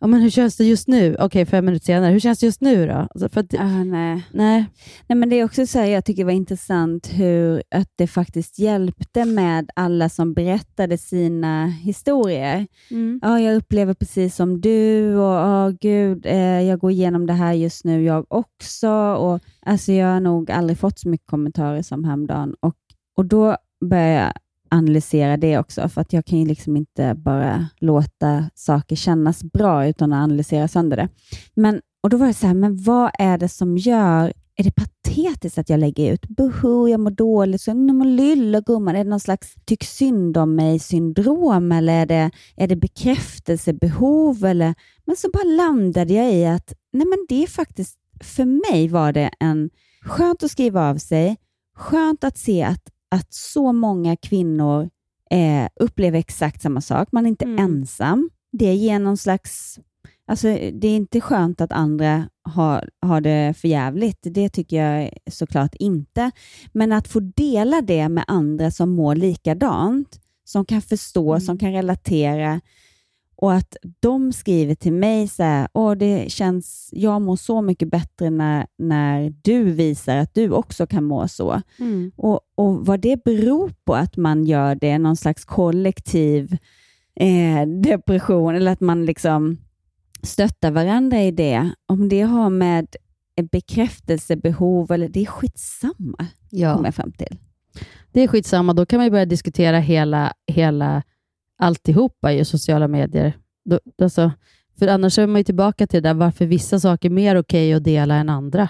ja, 0.00 0.06
men 0.06 0.20
hur 0.22 0.30
känns 0.30 0.56
det 0.56 0.64
just 0.64 0.88
nu? 0.88 1.16
Okej, 1.18 1.46
fem 1.46 1.64
minuter 1.64 1.84
senare, 1.86 2.12
hur 2.12 2.20
känns 2.20 2.38
det 2.38 2.46
just 2.46 2.60
nu 2.60 2.86
då? 2.86 2.92
Alltså, 2.94 3.28
för 3.28 3.40
att, 3.40 3.54
Ah, 3.58 3.84
nej. 3.84 4.22
nej. 4.32 4.66
Nej, 5.08 5.16
men 5.18 5.28
det 5.28 5.36
är 5.36 5.44
också 5.44 5.66
så 5.66 5.78
här, 5.78 5.86
jag 5.86 6.04
tycker 6.04 6.22
det 6.22 6.26
var 6.26 6.32
intressant 6.32 7.10
hur 7.12 7.62
att 7.70 7.88
det 7.96 8.06
faktiskt 8.06 8.58
hjälpte 8.58 9.24
med 9.24 9.70
alla 9.76 10.08
som 10.08 10.34
berättade 10.34 10.98
sina 10.98 11.66
historier. 11.66 12.66
Mm. 12.90 13.20
Ja, 13.22 13.40
jag 13.40 13.56
upplever 13.56 13.94
precis 13.94 14.36
som 14.36 14.60
du 14.60 15.14
och 15.16 15.34
ja, 15.34 15.72
gud, 15.80 16.26
eh, 16.26 16.62
jag 16.62 16.78
går 16.78 16.90
igenom 16.90 17.26
det 17.26 17.32
här 17.32 17.52
just 17.52 17.84
nu 17.84 18.02
jag 18.04 18.26
också. 18.28 18.90
Och, 19.14 19.40
alltså, 19.66 19.92
jag 19.92 20.06
har 20.06 20.20
nog 20.20 20.50
aldrig 20.50 20.78
fått 20.78 20.98
så 20.98 21.08
mycket 21.08 21.26
kommentarer 21.26 21.82
som 21.82 22.04
häromdagen. 22.04 22.54
Och, 22.60 22.76
och 23.16 23.24
då 23.26 23.56
börjar 23.90 24.32
analysera 24.70 25.36
det 25.36 25.58
också, 25.58 25.88
för 25.88 26.00
att 26.00 26.12
jag 26.12 26.24
kan 26.24 26.38
ju 26.38 26.46
liksom 26.46 26.76
inte 26.76 27.14
bara 27.14 27.68
låta 27.78 28.50
saker 28.54 28.96
kännas 28.96 29.44
bra 29.44 29.86
utan 29.86 30.12
att 30.12 30.24
analysera 30.24 30.68
sönder 30.68 30.96
det. 30.96 31.08
Men, 31.54 31.80
och 32.02 32.10
då 32.10 32.16
var 32.16 32.26
det 32.26 32.34
så 32.34 32.46
här, 32.46 32.54
men 32.54 32.82
vad 32.82 33.10
är 33.18 33.38
det 33.38 33.48
som 33.48 33.78
gör 33.78 34.32
är 34.56 34.64
det 34.64 34.74
patetiskt 34.74 35.58
att 35.58 35.68
jag 35.68 35.80
lägger 35.80 36.12
ut 36.12 36.28
buhu, 36.28 36.88
jag 36.88 37.00
mår 37.00 37.10
dåligt, 37.10 37.60
så 37.60 37.74
nu 37.74 37.92
mår 37.92 38.04
lilla 38.04 38.60
gumman, 38.60 38.96
är 38.96 39.04
det 39.04 39.10
någon 39.10 39.20
slags 39.20 39.54
tyck 39.64 39.84
synd 39.84 40.36
om 40.36 40.54
mig-syndrom 40.54 41.72
eller 41.72 41.92
är 41.92 42.06
det, 42.06 42.30
är 42.56 42.68
det 42.68 42.76
bekräftelsebehov? 42.76 44.44
Eller? 44.44 44.74
Men 45.04 45.16
så 45.16 45.28
bara 45.32 45.44
landade 45.44 46.14
jag 46.14 46.34
i 46.34 46.46
att 46.46 46.72
nej, 46.92 47.06
men 47.06 47.26
det 47.28 47.42
är 47.42 47.46
faktiskt, 47.46 47.98
för 48.20 48.44
mig 48.44 48.88
var 48.88 49.12
det 49.12 49.30
en 49.40 49.70
skönt 50.02 50.42
att 50.42 50.50
skriva 50.50 50.90
av 50.90 50.96
sig, 50.96 51.36
skönt 51.76 52.24
att 52.24 52.38
se 52.38 52.62
att, 52.62 52.82
att 53.14 53.32
så 53.34 53.72
många 53.72 54.16
kvinnor 54.16 54.90
eh, 55.30 55.68
upplever 55.80 56.18
exakt 56.18 56.62
samma 56.62 56.80
sak. 56.80 57.08
Man 57.12 57.26
är 57.26 57.28
inte 57.28 57.44
ensam. 57.44 58.30
Det 58.52 58.74
ger 58.74 58.98
någon 58.98 59.16
slags 59.16 59.78
Alltså, 60.26 60.48
det 60.72 60.88
är 60.88 60.96
inte 60.96 61.20
skönt 61.20 61.60
att 61.60 61.72
andra 61.72 62.28
har, 62.42 62.88
har 63.00 63.20
det 63.20 63.54
för 63.56 63.68
jävligt. 63.68 64.18
Det 64.22 64.48
tycker 64.48 64.76
jag 64.76 65.10
såklart 65.30 65.74
inte. 65.74 66.30
Men 66.72 66.92
att 66.92 67.08
få 67.08 67.20
dela 67.20 67.82
det 67.82 68.08
med 68.08 68.24
andra 68.26 68.70
som 68.70 68.90
mår 68.90 69.14
likadant, 69.14 70.20
som 70.44 70.64
kan 70.64 70.82
förstå, 70.82 71.40
som 71.40 71.58
kan 71.58 71.72
relatera 71.72 72.60
och 73.44 73.52
att 73.52 73.76
de 74.00 74.32
skriver 74.32 74.74
till 74.74 74.92
mig 74.92 75.28
så 75.28 75.42
här, 75.42 75.68
Åh, 75.72 75.92
det 75.92 76.32
känns, 76.32 76.88
jag 76.92 77.22
mår 77.22 77.36
så 77.36 77.62
mycket 77.62 77.88
bättre 77.90 78.30
när, 78.30 78.66
när 78.78 79.34
du 79.42 79.64
visar 79.64 80.16
att 80.16 80.34
du 80.34 80.50
också 80.50 80.86
kan 80.86 81.04
må 81.04 81.28
så. 81.28 81.62
Mm. 81.78 82.12
Och, 82.16 82.40
och 82.54 82.86
vad 82.86 83.00
det 83.00 83.24
beror 83.24 83.72
på 83.84 83.94
att 83.94 84.16
man 84.16 84.44
gör 84.44 84.74
det, 84.74 84.98
någon 84.98 85.16
slags 85.16 85.44
kollektiv 85.44 86.56
eh, 87.20 87.68
depression, 87.68 88.54
eller 88.54 88.72
att 88.72 88.80
man 88.80 89.04
liksom 89.06 89.56
stöttar 90.22 90.70
varandra 90.70 91.22
i 91.22 91.30
det, 91.30 91.70
om 91.86 92.08
det 92.08 92.22
har 92.22 92.50
med 92.50 92.86
bekräftelsebehov 93.52 94.92
eller 94.92 95.08
det 95.08 95.20
är 95.20 95.26
skitsamma, 95.26 96.26
Ja. 96.50 96.74
kommer 96.74 96.86
jag 96.86 96.94
fram 96.94 97.12
till. 97.12 97.36
Det 98.12 98.20
är 98.20 98.28
skitsamma, 98.28 98.72
då 98.72 98.86
kan 98.86 99.00
man 99.00 99.10
börja 99.10 99.26
diskutera 99.26 99.78
hela, 99.78 100.32
hela 100.46 101.02
alltihopa 101.58 102.32
i 102.32 102.44
sociala 102.44 102.88
medier. 102.88 103.32
Då, 103.64 103.80
alltså, 104.02 104.32
för 104.78 104.88
annars 104.88 105.18
är 105.18 105.26
man 105.26 105.40
ju 105.40 105.44
tillbaka 105.44 105.86
till 105.86 106.02
det 106.02 106.08
där 106.08 106.14
varför 106.14 106.46
vissa 106.46 106.80
saker 106.80 107.08
är 107.08 107.12
mer 107.14 107.36
okej 107.36 107.74
att 107.74 107.84
dela 107.84 108.14
än 108.14 108.28
andra. 108.28 108.68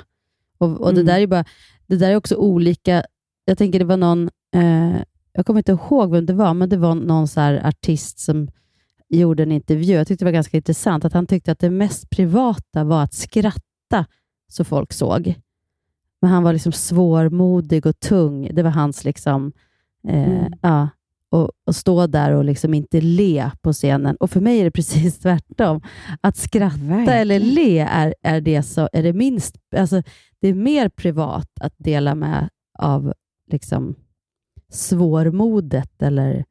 Och, 0.59 0.81
och 0.81 0.91
Mm. 0.91 0.95
det, 1.07 1.13
där 1.13 1.21
är 1.21 1.27
bara, 1.27 1.45
det 1.87 1.97
där 1.97 2.11
är 2.11 2.17
också 2.17 2.37
olika. 2.37 3.05
Jag 3.45 3.59
tänker 3.59 3.79
det 3.79 3.85
var 3.85 3.97
någon, 3.97 4.31
eh, 4.55 4.97
jag 5.33 5.47
kommer 5.47 5.61
inte 5.61 5.73
ihåg 5.73 6.11
vem 6.11 6.27
det 6.27 6.33
var, 6.33 6.55
men 6.55 6.69
det 6.69 6.77
var 6.77 6.95
någon 6.95 7.29
så 7.29 7.41
artist 7.41 8.19
som 8.19 8.49
gjorde 9.09 9.43
en 9.43 9.53
intervju. 9.53 9.93
Jag 9.95 10.07
tyckte 10.07 10.25
det 10.25 10.27
var 10.29 10.33
ganska 10.33 10.57
intressant 10.57 11.05
att 11.05 11.13
han 11.13 11.27
tyckte 11.27 11.53
att 11.53 11.59
det 11.59 11.71
mest 11.71 12.11
privata 12.11 12.85
var 12.85 13.03
att 13.03 13.15
skratta 13.15 14.07
så 14.49 14.65
folk 14.65 14.93
såg. 14.93 15.35
Men 16.23 16.31
han 16.31 16.43
var 16.43 16.53
liksom 16.53 16.73
svårmodig 16.73 17.87
och 17.87 18.01
tung. 18.01 18.51
Det 18.55 18.63
var 18.63 18.71
hans 18.71 19.05
liksom, 19.05 19.53
eh, 20.09 20.39
Mm. 20.39 20.53
ja, 20.63 20.89
och, 21.35 21.51
och 21.67 21.77
stå 21.77 22.07
där 22.07 22.33
och 22.33 22.45
liksom 22.45 22.75
inte 22.75 23.01
le 23.01 23.51
på 23.63 23.73
scenen. 23.73 24.17
Och 24.17 24.31
för 24.31 24.41
mig 24.41 24.61
är 24.61 24.65
det 24.65 24.71
precis 24.71 25.19
tvärtom. 25.23 25.81
Att 26.21 26.37
skratta 26.37 27.15
eller 27.15 27.41
le 27.41 27.79
är, 27.79 28.15
är, 28.23 28.41
det, 28.41 28.63
så, 28.63 28.89
är 28.93 29.03
det 29.03 29.13
minst, 29.13 29.57
alltså, 29.77 30.03
det 30.41 30.49
är 30.49 30.55
mer 30.55 30.89
privat 30.89 31.51
att 31.61 31.75
dela 31.77 32.15
med 32.15 32.49
av 32.79 33.13
liksom 33.51 33.95
svårmodet 34.69 36.03
eller 36.03 36.45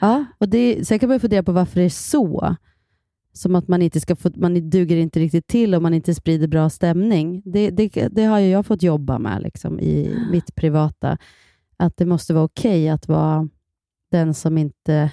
Ja, 0.00 0.24
och 0.38 0.48
det, 0.48 0.88
sen 0.88 0.98
kan 0.98 1.08
man 1.08 1.20
fundera 1.20 1.42
på 1.42 1.52
varför 1.52 1.80
det 1.80 1.86
är 1.86 1.88
så. 1.88 2.56
Som 3.32 3.54
att 3.54 3.68
man 3.68 3.82
inte 3.82 4.00
ska 4.00 4.16
få, 4.16 4.30
man 4.34 4.70
duger 4.70 4.96
inte 4.96 5.20
riktigt 5.20 5.46
till 5.46 5.74
om 5.74 5.82
man 5.82 5.94
inte 5.94 6.14
sprider 6.14 6.48
bra 6.48 6.70
stämning. 6.70 7.42
Det, 7.44 7.70
det, 7.70 8.08
det 8.08 8.24
har 8.24 8.38
ju 8.38 8.48
jag 8.48 8.66
fått 8.66 8.82
jobba 8.82 9.18
med 9.18 9.42
liksom, 9.42 9.80
i 9.80 10.16
mitt 10.30 10.54
privata. 10.54 11.18
Att 11.76 11.96
det 11.96 12.06
måste 12.06 12.34
vara 12.34 12.44
okej 12.44 12.88
att 12.88 13.08
vara 13.08 13.48
den 14.12 14.34
som 14.34 14.58
inte 14.58 15.10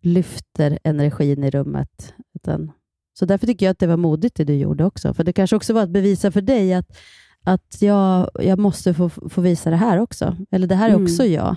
lyfter 0.00 0.78
energin 0.84 1.44
i 1.44 1.50
rummet. 1.50 2.14
Utan, 2.34 2.72
så 3.18 3.24
därför 3.26 3.46
tycker 3.46 3.66
jag 3.66 3.70
att 3.70 3.78
det 3.78 3.86
var 3.86 3.96
modigt 3.96 4.36
det 4.36 4.44
du 4.44 4.54
gjorde 4.54 4.84
också. 4.84 5.14
För 5.14 5.24
det 5.24 5.32
kanske 5.32 5.56
också 5.56 5.72
var 5.72 5.82
att 5.82 5.90
bevisa 5.90 6.30
för 6.30 6.40
dig 6.40 6.74
att, 6.74 6.98
att 7.44 7.82
jag, 7.82 8.30
jag 8.34 8.58
måste 8.58 8.94
få, 8.94 9.08
få 9.08 9.40
visa 9.40 9.70
det 9.70 9.76
här 9.76 9.98
också. 9.98 10.36
Eller 10.50 10.66
det 10.66 10.74
här 10.74 10.88
är 10.90 10.94
Mm. 10.94 11.02
också 11.04 11.24
jag. 11.24 11.56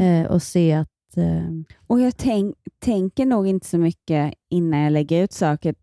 Eh, 0.00 0.26
och 0.26 0.42
se 0.42 0.72
att. 0.72 1.16
Eh... 1.16 1.44
Och 1.86 2.00
jag 2.00 2.16
tänk, 2.16 2.56
tänker 2.78 3.26
nog 3.26 3.46
inte 3.46 3.66
så 3.66 3.78
mycket 3.78 4.34
innan 4.50 4.80
jag 4.80 4.92
lägger 4.92 5.24
ut 5.24 5.32
saker, 5.32 5.74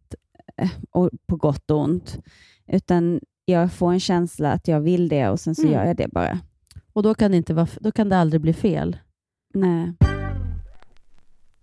eh, 0.58 0.70
på 1.28 1.36
gott 1.36 1.72
och 1.72 1.80
ont, 1.80 2.18
utan 2.68 3.20
jag 3.46 3.72
får 3.74 3.92
en 3.94 4.00
känsla 4.00 4.52
att 4.52 4.68
jag 4.68 4.80
vill 4.80 5.10
det 5.10 5.30
och 5.30 5.40
sen 5.40 5.56
så 5.56 5.62
Mm. 5.62 5.74
gör 5.74 5.86
jag 5.86 5.98
det 5.98 6.08
bara. 6.12 6.40
Och 6.94 7.04
då 7.04 7.14
kan, 7.16 7.32
det 7.32 7.38
inte 7.38 7.54
vara, 7.54 7.68
då 7.82 7.92
kan 7.92 8.10
det 8.10 8.18
aldrig 8.18 8.42
bli 8.42 8.54
fel. 8.54 8.98
Nej. 9.54 9.94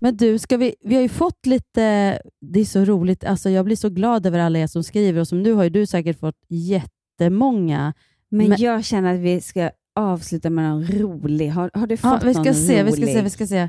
Men 0.04 0.16
du, 0.16 0.38
ska 0.38 0.56
vi, 0.56 0.74
vi 0.84 0.94
har 0.94 1.02
ju 1.02 1.08
fått 1.08 1.46
lite... 1.46 2.18
Det 2.40 2.60
är 2.60 2.64
så 2.64 2.84
roligt. 2.84 3.24
Alltså 3.24 3.50
jag 3.50 3.64
blir 3.64 3.76
så 3.76 3.88
glad 3.88 4.26
över 4.26 4.38
alla 4.38 4.58
er 4.58 4.66
som 4.66 4.82
skriver 4.82 5.20
och 5.20 5.28
som 5.28 5.42
nu 5.42 5.52
har 5.52 5.64
ju 5.64 5.70
du 5.70 5.86
säkert 5.86 6.18
fått 6.20 6.36
jättemånga. 6.48 7.94
Men, 8.28 8.48
Men- 8.48 8.60
jag 8.60 8.84
känner 8.84 9.14
att 9.14 9.20
vi 9.20 9.40
ska 9.40 9.70
avsluta 9.94 10.50
med 10.50 10.70
någon 10.70 10.86
rolig. 10.86 11.48
Har, 11.48 11.70
har 11.74 11.86
du 11.86 11.96
fått 11.96 12.22
Ja, 12.22 12.28
vi 12.28 12.34
ska 12.34 12.42
någon 12.42 12.54
se, 12.54 12.82
rolig? 12.82 12.92
vi 12.92 12.92
ska 13.02 13.06
se, 13.06 13.22
vi 13.22 13.30
ska 13.30 13.46
se. 13.46 13.68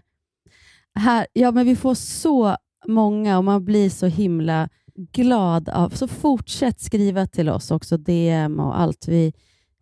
Här, 0.95 1.27
ja, 1.33 1.51
men 1.51 1.65
vi 1.65 1.75
får 1.75 1.93
så 1.95 2.55
många 2.87 3.37
och 3.37 3.43
man 3.43 3.65
blir 3.65 3.89
så 3.89 4.05
himla 4.05 4.69
glad 4.95 5.69
av. 5.69 5.89
Så 5.89 6.07
fortsätt 6.07 6.79
skriva 6.79 7.27
till 7.27 7.49
oss 7.49 7.71
också, 7.71 7.97
DM 7.97 8.59
och 8.59 8.79
allt 8.79 9.07
vi 9.07 9.33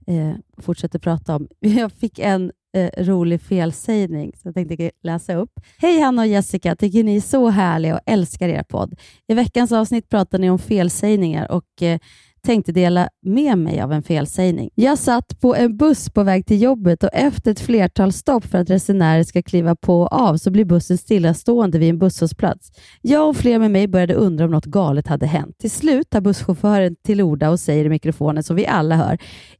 eh, 0.08 0.34
fortsätter 0.58 0.99
prata 0.99 1.36
om. 1.36 1.47
Jag 1.60 1.91
fick 1.91 2.20
en 2.20 2.51
eh, 2.74 2.89
rolig 2.97 3.41
felsägning 3.41 4.32
som 4.38 4.53
jag 4.55 4.67
tänkte 4.67 4.91
läsa 5.03 5.36
upp. 5.36 5.51
Hej 5.78 5.99
Hanna 5.99 6.21
och 6.21 6.28
Jessica, 6.28 6.76
tycker 6.76 7.03
ni 7.03 7.15
är 7.15 7.21
så 7.21 7.49
härliga 7.49 7.95
och 7.95 8.01
älskar 8.05 8.49
er 8.49 8.63
podd. 8.63 8.99
I 9.28 9.34
veckans 9.34 9.71
avsnitt 9.71 10.09
pratar 10.09 10.39
ni 10.39 10.49
om 10.49 10.59
felsägningar 10.59 11.51
och 11.51 11.82
eh, 11.82 11.99
tänkte 12.43 12.71
dela 12.71 13.09
med 13.21 13.57
mig 13.57 13.81
av 13.81 13.93
en 13.93 14.03
felsägning. 14.03 14.69
Jag 14.75 14.97
satt 14.97 15.39
på 15.39 15.55
en 15.55 15.77
buss 15.77 16.09
på 16.09 16.23
väg 16.23 16.45
till 16.45 16.61
jobbet 16.61 17.03
och 17.03 17.09
efter 17.13 17.51
ett 17.51 17.59
flertal 17.59 18.13
stopp 18.13 18.45
för 18.45 18.57
att 18.57 18.69
resenärer 18.69 19.23
ska 19.23 19.41
kliva 19.41 19.75
på 19.75 20.01
och 20.01 20.13
av 20.13 20.37
så 20.37 20.51
blir 20.51 20.65
bussen 20.65 20.97
stillastående 20.97 21.79
vid 21.79 21.89
en 21.89 21.99
busshållplats. 21.99 22.71
Jag 23.01 23.29
och 23.29 23.37
fler 23.37 23.59
med 23.59 23.71
mig 23.71 23.87
började 23.87 24.13
undra 24.13 24.45
om 24.45 24.51
något 24.51 24.65
galet 24.65 25.07
hade 25.07 25.25
hänt. 25.25 25.57
Till 25.57 25.71
slut 25.71 26.09
tar 26.09 26.21
busschauffören 26.21 26.95
till 26.95 27.21
orda 27.21 27.49
och 27.49 27.59
säger 27.59 27.85
i 27.85 27.89
mikrofonen 27.89 28.43
som 28.43 28.55
vi 28.55 28.67
alla 28.67 28.95
hör. 28.95 29.17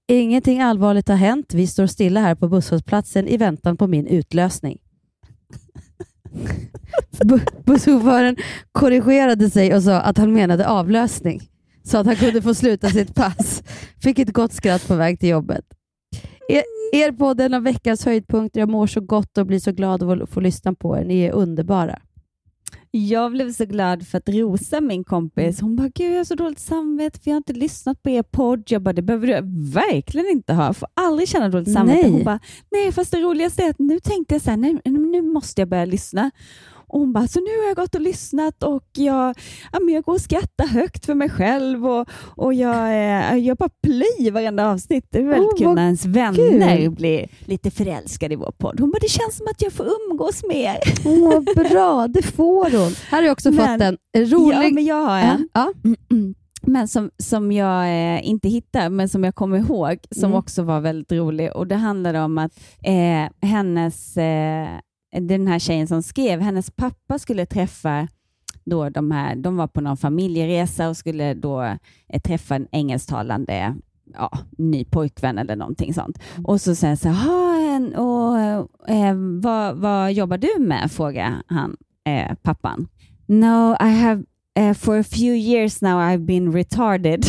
Ingenting 0.08 0.62
allvarligt 0.62 1.08
har 1.08 1.16
hänt. 1.16 1.54
Vi 1.54 1.68
står 1.68 1.88
stilla 1.88 2.20
här 2.20 2.36
på 2.36 2.48
busshållplatsen 2.48 3.28
i 3.28 3.38
väntan 3.38 3.78
på 3.78 3.88
min 3.88 4.08
utlösning. 4.08 4.78
Busschauffören 7.66 8.36
korrigerade 8.72 9.50
sig 9.50 9.76
och 9.76 9.84
sa 9.84 10.00
att 10.00 10.18
han 10.18 10.34
menade 10.34 10.68
avlösning 10.68 11.50
så 11.84 11.98
att 11.98 12.06
han 12.06 12.16
kunde 12.16 12.42
få 12.42 12.54
sluta 12.54 12.90
sitt 12.90 13.16
pass. 13.16 13.64
Fick 14.04 14.20
ett 14.20 14.34
gott 14.34 14.54
skratt 14.54 14.88
på 14.88 14.96
väg 14.96 15.20
till 15.20 15.30
jobbet. 15.30 15.66
Er, 16.50 16.64
er 16.94 17.12
podd 17.12 17.42
är 17.42 17.46
en 17.46 17.54
av 17.54 17.64
veckans 17.64 18.06
höjdpunkter. 18.06 18.60
Jag 18.60 18.70
mår 18.70 18.88
så 18.88 19.02
gott 19.02 19.38
och 19.38 19.46
blir 19.46 19.60
så 19.60 19.72
glad 19.72 20.04
av 20.04 20.12
att 20.12 20.30
få 20.30 20.40
lyssna 20.40 20.74
på 20.74 20.98
er. 20.98 21.06
Ni 21.06 21.22
är 21.22 21.32
underbara. 21.32 22.00
Jag 22.92 23.32
blev 23.32 23.52
så 23.52 23.66
glad 23.66 24.08
för 24.08 24.18
att 24.18 24.30
Rosa, 24.30 24.82
min 24.82 25.04
kompis, 25.04 25.62
hon 25.62 25.76
bara, 25.76 25.90
gud 25.96 26.12
jag 26.12 26.18
har 26.18 26.24
så 26.24 26.36
dåligt 26.36 26.60
samvete 26.60 27.20
för 27.20 27.30
jag 27.30 27.36
har 27.36 27.38
inte 27.38 27.54
lyssnat 27.54 28.04
på 28.04 28.10
er 28.10 28.24
podd. 28.24 28.64
Jag 28.68 28.82
bara, 28.82 28.94
det 28.94 29.02
behöver 29.02 29.28
du 29.28 29.72
verkligen 29.72 30.28
inte 30.28 30.54
ha. 30.54 30.66
Jag 30.66 30.78
får 30.78 30.90
aldrig 30.94 31.30
känna 31.30 31.50
dåligt 31.50 31.74
samvete. 31.74 32.02
Nej. 32.02 32.12
Hon 32.12 32.24
bara, 32.24 32.40
nej 32.72 32.92
fast 32.92 33.12
det 33.12 33.22
roligaste 33.22 33.64
är 33.64 33.70
att 33.70 33.80
nu 33.80 34.00
tänkte 34.00 34.36
jag 34.36 34.42
så 34.42 34.50
här, 34.50 34.58
nej, 34.58 34.82
nu 34.86 35.22
måste 35.22 35.62
jag 35.62 35.70
börja 35.70 35.86
lyssna. 35.86 36.32
Och 36.94 37.00
hon 37.00 37.14
bara, 37.14 37.28
så 37.28 37.40
nu 37.40 37.46
har 37.62 37.68
jag 37.68 37.76
gått 37.76 37.96
och 37.96 38.02
lyssnat 38.02 38.64
och 38.64 38.84
jag, 38.98 39.36
ja, 39.72 39.80
men 39.80 39.94
jag 39.94 40.04
går 40.04 40.14
och 40.14 40.22
skrattar 40.22 40.68
högt 40.68 41.06
för 41.06 41.14
mig 41.14 41.30
själv 41.30 41.88
och, 41.88 42.08
och 42.36 42.54
jag, 42.54 42.86
eh, 42.88 43.36
jag 43.38 43.58
bara 43.58 43.70
ply 43.84 44.32
varenda 44.32 44.70
avsnitt. 44.72 45.06
Det 45.10 45.18
är 45.20 45.24
väldigt 45.24 45.50
Åh, 45.54 45.58
kul 45.58 45.74
när 45.76 45.84
ens 45.84 46.06
vänner 46.06 46.78
kul. 46.78 46.92
blir 46.92 47.28
lite 47.46 47.72
förälskade 47.72 48.34
i 48.34 48.38
vår 48.38 48.52
podd. 48.58 48.80
Hon 48.80 48.92
bara, 48.92 49.00
det 49.02 49.10
känns 49.10 49.38
som 49.38 49.48
att 49.48 49.62
jag 49.62 49.74
får 49.74 49.88
umgås 50.12 50.44
med 50.48 50.58
er. 50.58 50.78
Åh, 51.06 51.42
bra, 51.70 52.08
det 52.08 52.22
får 52.22 52.78
hon. 52.84 52.94
Här 53.10 53.18
har 53.18 53.24
jag 53.24 53.32
också 53.32 53.52
Men- 53.52 53.80
fått 53.80 54.00
en 54.14 54.26
rolig... 54.26 54.56
Ja, 54.66 54.70
men 54.74 54.86
jag 54.86 55.02
har 55.06 55.20
en. 55.20 55.50
Ja. 55.54 55.74
Men 56.66 56.88
som, 56.88 57.10
som 57.18 57.52
jag 57.52 57.84
eh, 58.16 58.28
inte 58.28 58.50
hittar, 58.50 58.90
men 58.90 59.10
som 59.10 59.24
jag 59.24 59.36
kommer 59.36 59.58
ihåg, 59.58 59.98
som 60.12 60.24
Mm. 60.26 60.38
också 60.40 60.64
var 60.64 60.80
väldigt 60.80 61.12
rolig. 61.12 61.56
Och 61.56 61.68
Det 61.68 61.76
handlade 61.76 62.20
om 62.22 62.38
att 62.38 62.52
eh, 62.84 63.50
hennes, 63.50 64.18
eh, 64.18 64.68
den 65.22 65.48
här 65.48 65.60
tjejen 65.60 65.88
som 65.88 66.04
skrev, 66.04 66.42
hennes 66.42 66.72
pappa 66.72 67.20
skulle 67.20 67.46
träffa 67.46 68.08
då 68.66 68.90
de 68.90 69.12
här, 69.12 69.36
de 69.36 69.56
var 69.58 69.68
på 69.68 69.82
någon 69.82 69.98
familjeresa 69.98 70.90
och 70.90 70.98
skulle 70.98 71.34
då 71.34 71.62
eh, 71.62 72.20
träffa 72.24 72.56
en 72.56 72.68
engelsktalande 72.72 73.76
ja, 74.14 74.32
ny 74.58 74.86
pojkvän 74.86 75.38
eller 75.38 75.56
någonting 75.56 75.94
sånt. 75.94 76.20
Och 76.44 76.62
så 76.62 76.76
säger 76.76 76.90
han 76.92 76.98
så 76.98 77.10
här, 77.10 77.30
"Ha, 77.30 77.76
en- 77.76 77.96
och, 77.96 78.38
eh, 78.90 79.16
vad, 79.42 79.78
vad 79.78 80.14
jobbar 80.14 80.38
du 80.38 80.60
med? 80.60 80.92
frågar 80.92 81.42
han 81.48 81.78
eh, 82.06 82.36
pappan. 82.42 82.88
No, 83.28 83.76
I 83.82 83.90
have 83.90 84.24
uh, 84.60 84.74
for 84.74 85.00
a 85.00 85.04
few 85.04 85.38
years 85.38 85.82
now 85.82 86.00
I've 86.02 86.26
been 86.26 86.52
retarded. 86.54 87.26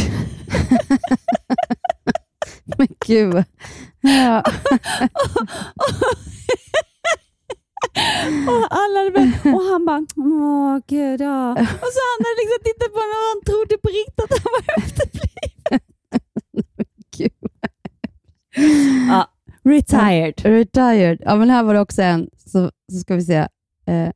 Men 2.79 2.89
gud. 3.07 3.45
Ja. 4.01 4.43
och, 5.75 5.85
alla 5.87 6.34
hade 8.15 9.11
börjat- 9.11 9.45
och 9.57 9.63
han 9.71 9.85
bara, 9.85 10.07
åh 10.17 10.79
gud 10.87 11.21
ja. 11.21 11.51
Och 11.53 11.91
så 11.95 12.01
han 12.11 12.19
hade 12.27 12.39
liksom 12.43 12.61
tittat 12.65 12.91
på 12.95 12.99
honom 13.05 13.19
och 13.23 13.29
han 13.33 13.43
trodde 13.51 13.75
på 13.83 13.89
riktigt 13.89 14.21
att 14.25 14.31
han 14.45 14.53
var 14.57 14.63
efterbliven. 14.85 15.81
ja, 19.09 19.29
retired. 19.65 20.35
Retired. 20.45 21.19
Ja, 21.25 21.37
men 21.37 21.51
här 21.51 21.63
var 21.63 21.75
det 21.75 21.81
också 21.81 22.03
en, 22.03 22.29
så, 22.47 22.71
så 22.93 22.99
ska 22.99 23.15
vi 23.17 23.23
se. 23.23 23.37
Eh, 23.87 24.11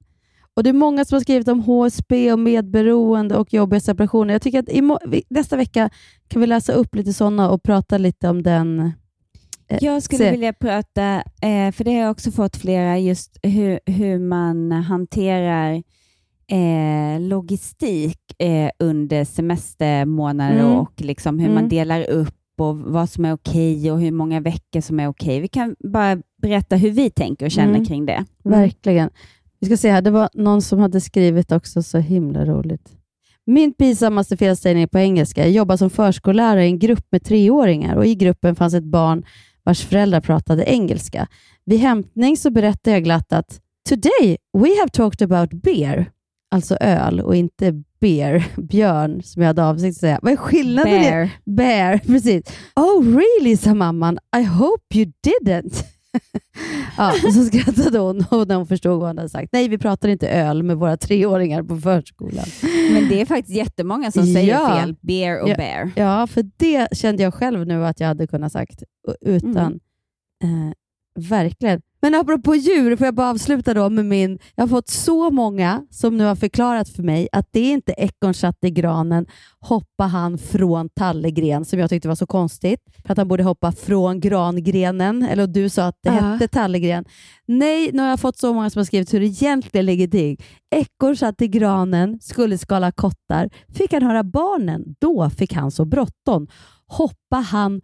och 0.54 0.62
Det 0.64 0.70
är 0.70 0.74
många 0.74 1.04
som 1.04 1.16
har 1.16 1.20
skrivit 1.20 1.48
om 1.48 1.60
HSB 1.60 2.32
och 2.32 2.38
medberoende 2.38 3.36
och 3.36 3.52
jobbiga 3.54 3.80
separationer. 3.80 4.34
Jag 4.34 4.42
tycker 4.42 4.58
att 4.58 4.68
nästa 5.30 5.56
vecka 5.56 5.90
kan 6.28 6.40
vi 6.40 6.46
läsa 6.46 6.72
upp 6.72 6.94
lite 6.94 7.12
sådana 7.12 7.50
och 7.50 7.62
prata 7.62 7.98
lite 7.98 8.28
om 8.28 8.42
den. 8.42 8.92
Eh, 9.68 9.78
Jag 9.80 10.02
skulle 10.02 10.18
se. 10.24 10.30
vilja 10.30 10.52
prata, 10.52 11.14
eh, 11.42 11.72
för 11.72 11.84
det 11.84 11.90
har 11.94 12.00
jag 12.00 12.10
också 12.10 12.30
fått 12.30 12.56
flera, 12.56 12.98
just 12.98 13.38
hur, 13.42 13.80
hur 13.86 14.18
man 14.18 14.72
hanterar 14.72 15.82
eh, 16.50 17.20
logistik 17.20 18.18
eh, 18.38 18.70
under 18.78 19.24
semestermånader 19.24 20.60
Mm. 20.60 20.76
och 20.76 20.92
liksom 21.00 21.38
hur 21.38 21.46
Mm. 21.48 21.54
man 21.60 21.68
delar 21.68 22.10
upp 22.10 22.34
och 22.60 22.76
vad 22.78 23.10
som 23.10 23.24
är 23.24 23.32
okej 23.32 23.92
och 23.92 24.00
hur 24.00 24.10
många 24.12 24.40
veckor 24.40 24.80
som 24.80 25.00
är 25.00 25.08
okej. 25.08 25.40
Vi 25.40 25.48
kan 25.48 25.76
bara 25.78 26.18
berätta 26.42 26.76
hur 26.76 26.90
vi 26.90 27.10
tänker 27.10 27.46
och 27.46 27.50
känner 27.52 27.74
Mm. 27.74 27.84
kring 27.84 28.06
det. 28.06 28.24
Verkligen. 28.44 29.10
Vi 29.60 29.66
ska 29.66 29.76
se 29.76 29.90
här, 29.90 30.02
det 30.02 30.10
var 30.10 30.28
någon 30.34 30.62
som 30.62 30.78
hade 30.78 31.00
skrivit 31.00 31.52
också, 31.52 31.82
så 31.82 31.98
himla 31.98 32.44
roligt. 32.44 32.92
Min 33.46 33.72
pinsammaste 33.72 34.36
felsägning 34.36 34.88
på 34.88 34.98
engelska. 34.98 35.40
Jag 35.40 35.50
jobbar 35.50 35.76
som 35.76 35.90
förskollärare 35.90 36.64
i 36.64 36.68
en 36.68 36.78
grupp 36.78 37.06
med 37.10 37.24
treåringar 37.24 37.96
och 37.96 38.06
i 38.06 38.14
gruppen 38.14 38.56
fanns 38.56 38.74
ett 38.74 38.84
barn 38.84 39.24
vars 39.68 39.84
föräldrar 39.86 40.20
pratade 40.20 40.64
engelska. 40.64 41.28
Vid 41.64 41.80
hämtning 41.80 42.36
så 42.36 42.50
berättade 42.50 42.96
jag 42.96 43.04
glatt 43.04 43.32
att 43.32 43.60
Today 43.88 44.36
we 44.58 44.68
have 44.78 44.88
talked 44.92 45.32
about 45.32 45.62
beer, 45.62 46.10
alltså 46.50 46.76
öl 46.80 47.20
och 47.20 47.36
inte 47.36 47.82
beer, 48.00 48.44
björn, 48.56 49.22
som 49.22 49.42
jag 49.42 49.46
hade 49.46 49.64
avsikt 49.64 49.96
att 49.96 50.00
säga. 50.00 50.18
Vad 50.22 50.32
är 50.32 50.36
skillnaden? 50.36 51.00
Bear. 51.02 51.30
Bear, 51.44 51.98
precis. 52.06 52.42
Oh 52.76 53.16
really, 53.16 53.56
sa 53.56 53.74
mamman. 53.74 54.18
I 54.36 54.42
hope 54.42 54.94
you 54.94 55.12
didn't. 55.26 55.84
ja, 56.96 57.12
och 57.24 57.34
så 57.34 57.44
skrattade 57.44 57.98
hon 57.98 58.24
och 58.30 58.48
när 58.48 58.54
hon 58.56 58.66
förstod 58.66 59.00
vad 59.00 59.08
hon 59.08 59.18
hade 59.18 59.28
sagt. 59.28 59.52
Nej, 59.52 59.68
vi 59.68 59.78
pratar 59.78 60.08
inte 60.08 60.28
öl 60.28 60.62
med 60.62 60.76
våra 60.76 60.96
treåringar 60.96 61.62
på 61.62 61.76
förskolan. 61.76 62.44
Men 62.92 63.08
det 63.08 63.20
är 63.20 63.26
faktiskt 63.26 63.56
jättemånga 63.56 64.12
som 64.12 64.26
säger 64.26 64.54
Ja. 64.54 64.78
fel. 64.80 64.96
Bear 65.00 65.40
och 65.42 65.48
ja, 65.48 65.56
bear. 65.56 65.90
Ja, 65.96 66.26
för 66.26 66.44
det 66.56 66.88
kände 66.92 67.22
jag 67.22 67.34
själv 67.34 67.66
nu 67.66 67.86
att 67.86 68.00
jag 68.00 68.06
hade 68.06 68.26
kunnat 68.26 68.52
sagt 68.52 68.82
utan. 69.20 69.80
Eh, 70.44 70.72
verkligen. 71.28 71.80
Men 72.00 72.14
apropå 72.14 72.54
djur, 72.54 72.96
får 72.96 73.04
jag 73.06 73.14
bara 73.14 73.30
avsluta 73.30 73.74
då 73.74 73.90
med 73.90 74.04
min... 74.04 74.38
Jag 74.54 74.62
har 74.62 74.68
fått 74.68 74.88
så 74.88 75.30
många 75.30 75.86
som 75.90 76.16
nu 76.18 76.24
har 76.24 76.34
förklarat 76.36 76.88
för 76.88 77.02
mig 77.02 77.28
att 77.32 77.46
det 77.50 77.60
är 77.60 77.72
inte 77.72 77.94
ekorn 77.98 78.34
satt 78.34 78.56
i 78.64 78.70
granen, 78.70 79.26
hoppa 79.60 80.04
han 80.04 80.38
från 80.38 80.88
tallegren, 80.88 81.64
som 81.64 81.78
jag 81.78 81.90
tyckte 81.90 82.08
var 82.08 82.14
så 82.14 82.26
konstigt. 82.26 82.80
För 83.06 83.12
att 83.12 83.18
han 83.18 83.28
borde 83.28 83.42
hoppa 83.42 83.72
från 83.72 84.20
grangrenen, 84.20 85.22
eller 85.22 85.46
du 85.46 85.68
sa 85.68 85.84
att 85.86 85.96
det 86.02 86.08
Ja. 86.14 86.20
hette 86.20 86.48
tallegren. 86.48 87.04
Nej, 87.46 87.90
nu 87.92 88.02
har 88.02 88.08
jag 88.08 88.20
fått 88.20 88.38
så 88.38 88.52
många 88.54 88.70
som 88.70 88.80
har 88.80 88.84
skrivit 88.84 89.14
hur 89.14 89.20
det 89.20 89.26
egentligen 89.26 89.86
ligger 89.86 90.08
till. 90.08 90.36
Ekorn 90.70 91.16
satt 91.16 91.42
i 91.42 91.48
granen, 91.48 92.18
skulle 92.22 92.58
skala 92.58 92.92
kottar. 92.92 93.50
Fick 93.74 93.92
han 93.92 94.02
höra 94.02 94.22
barnen, 94.22 94.94
då 94.98 95.30
fick 95.30 95.52
han 95.52 95.70
så 95.70 95.84
bråttom. 95.84 96.48
Hoppa 96.86 97.36
han 97.36 97.80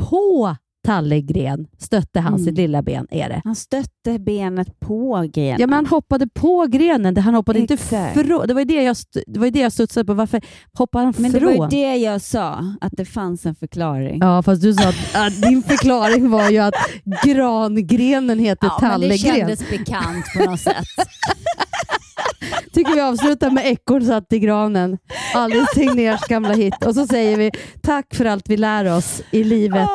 på 0.00 0.56
tallegren 0.86 1.66
stötte 1.78 2.20
han 2.20 2.32
Mm. 2.34 2.44
sitt 2.44 2.54
lilla 2.56 2.82
ben, 2.82 3.06
är 3.10 3.28
det. 3.28 3.40
Han 3.44 3.56
stötte 3.56 4.18
benet 4.18 4.80
på 4.80 5.26
grenen. 5.32 5.60
Ja, 5.60 5.66
men 5.66 5.72
han 5.76 5.86
hoppade 5.86 6.28
på 6.34 6.66
grenen, 6.66 7.14
det- 7.14 7.20
han 7.20 7.34
hoppade 7.34 7.58
inte 7.58 7.74
Exakt. 7.74 8.14
från. 8.14 8.46
Det 8.48 8.54
var 8.54 8.64
det 8.64 8.82
jag, 8.82 8.96
det 9.26 9.40
var 9.40 9.50
det 9.50 9.58
jag 9.60 9.72
studsade 9.72 10.04
på. 10.06 10.14
Varför 10.14 10.40
hoppade 10.72 11.04
han 11.04 11.14
Men 11.18 11.32
det 11.32 11.40
från? 11.40 11.56
var 11.58 11.70
ju 11.70 11.70
det 11.70 11.96
jag 11.96 12.20
sa, 12.20 12.74
att 12.80 12.92
det 12.96 13.04
fanns 13.04 13.46
en 13.46 13.54
förklaring. 13.54 14.18
Ja, 14.22 14.42
fast 14.42 14.62
du 14.62 14.74
sa 14.74 14.88
att, 14.88 15.14
att 15.14 15.42
din 15.42 15.62
förklaring 15.62 16.30
var 16.30 16.50
ju 16.50 16.58
att 16.58 16.74
grangrenen 17.24 18.38
heter 18.38 18.66
Ja, 18.66 18.78
men 18.80 18.90
det 18.90 18.96
tallegren. 19.08 19.36
kändes 19.36 19.70
bekant 19.70 20.24
på 20.36 20.50
något 20.50 20.60
sätt. 20.60 20.74
tycker 22.72 22.94
vi 22.94 23.00
avslutar 23.00 23.50
med 23.50 23.66
Ekorre 23.66 24.04
satt 24.04 24.32
i 24.32 24.38
granen. 24.38 24.98
Alice 25.34 25.66
Tegnérs 25.74 26.28
gamla 26.28 26.52
hit. 26.52 26.86
Och 26.86 26.94
så 26.94 27.06
säger 27.06 27.36
vi 27.36 27.50
tack 27.82 28.14
för 28.14 28.24
allt 28.24 28.48
vi 28.48 28.56
lär 28.56 28.96
oss 28.96 29.22
i 29.30 29.44
livet. 29.44 29.88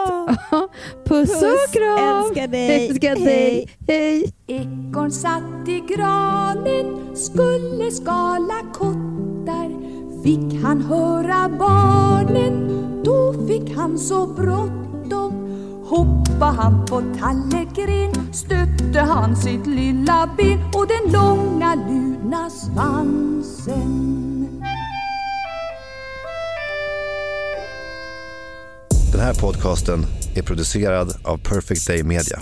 Puss, 1.06 1.30
Puss, 1.30 1.44
och 1.44 1.74
kram! 1.74 2.20
älskar 2.20 2.48
dig. 2.48 2.88
Älskar 2.88 3.16
dig. 3.16 3.70
Hej! 3.88 4.34
Ekorn 4.48 5.12
satt 5.12 5.68
i 5.68 5.80
granen, 5.80 7.16
skulle 7.16 7.92
skala 7.92 8.62
kottar. 8.74 9.84
Fick 10.24 10.64
han 10.64 10.82
höra 10.82 11.50
barnen, 11.50 12.70
då 13.04 13.48
fick 13.48 13.76
han 13.76 13.98
så 13.98 14.28
bråttom. 14.28 15.43
Hoppa 15.94 16.46
han 16.46 16.86
på 16.86 17.02
tallegren, 17.20 18.34
stötte 18.34 19.00
han 19.00 19.36
sitt 19.36 19.68
lilla 19.68 20.30
ben 20.38 20.60
och 20.74 20.88
den 20.88 21.12
långa 21.12 21.76
luna 21.76 22.50
svansen. 22.50 23.94
Den 29.12 29.22
här 29.22 29.34
podcasten 29.34 30.06
är 30.36 30.41
producerad 30.41 31.16
av 31.24 31.38
Perfect 31.38 31.88
Day 31.88 32.04
Media. 32.04 32.39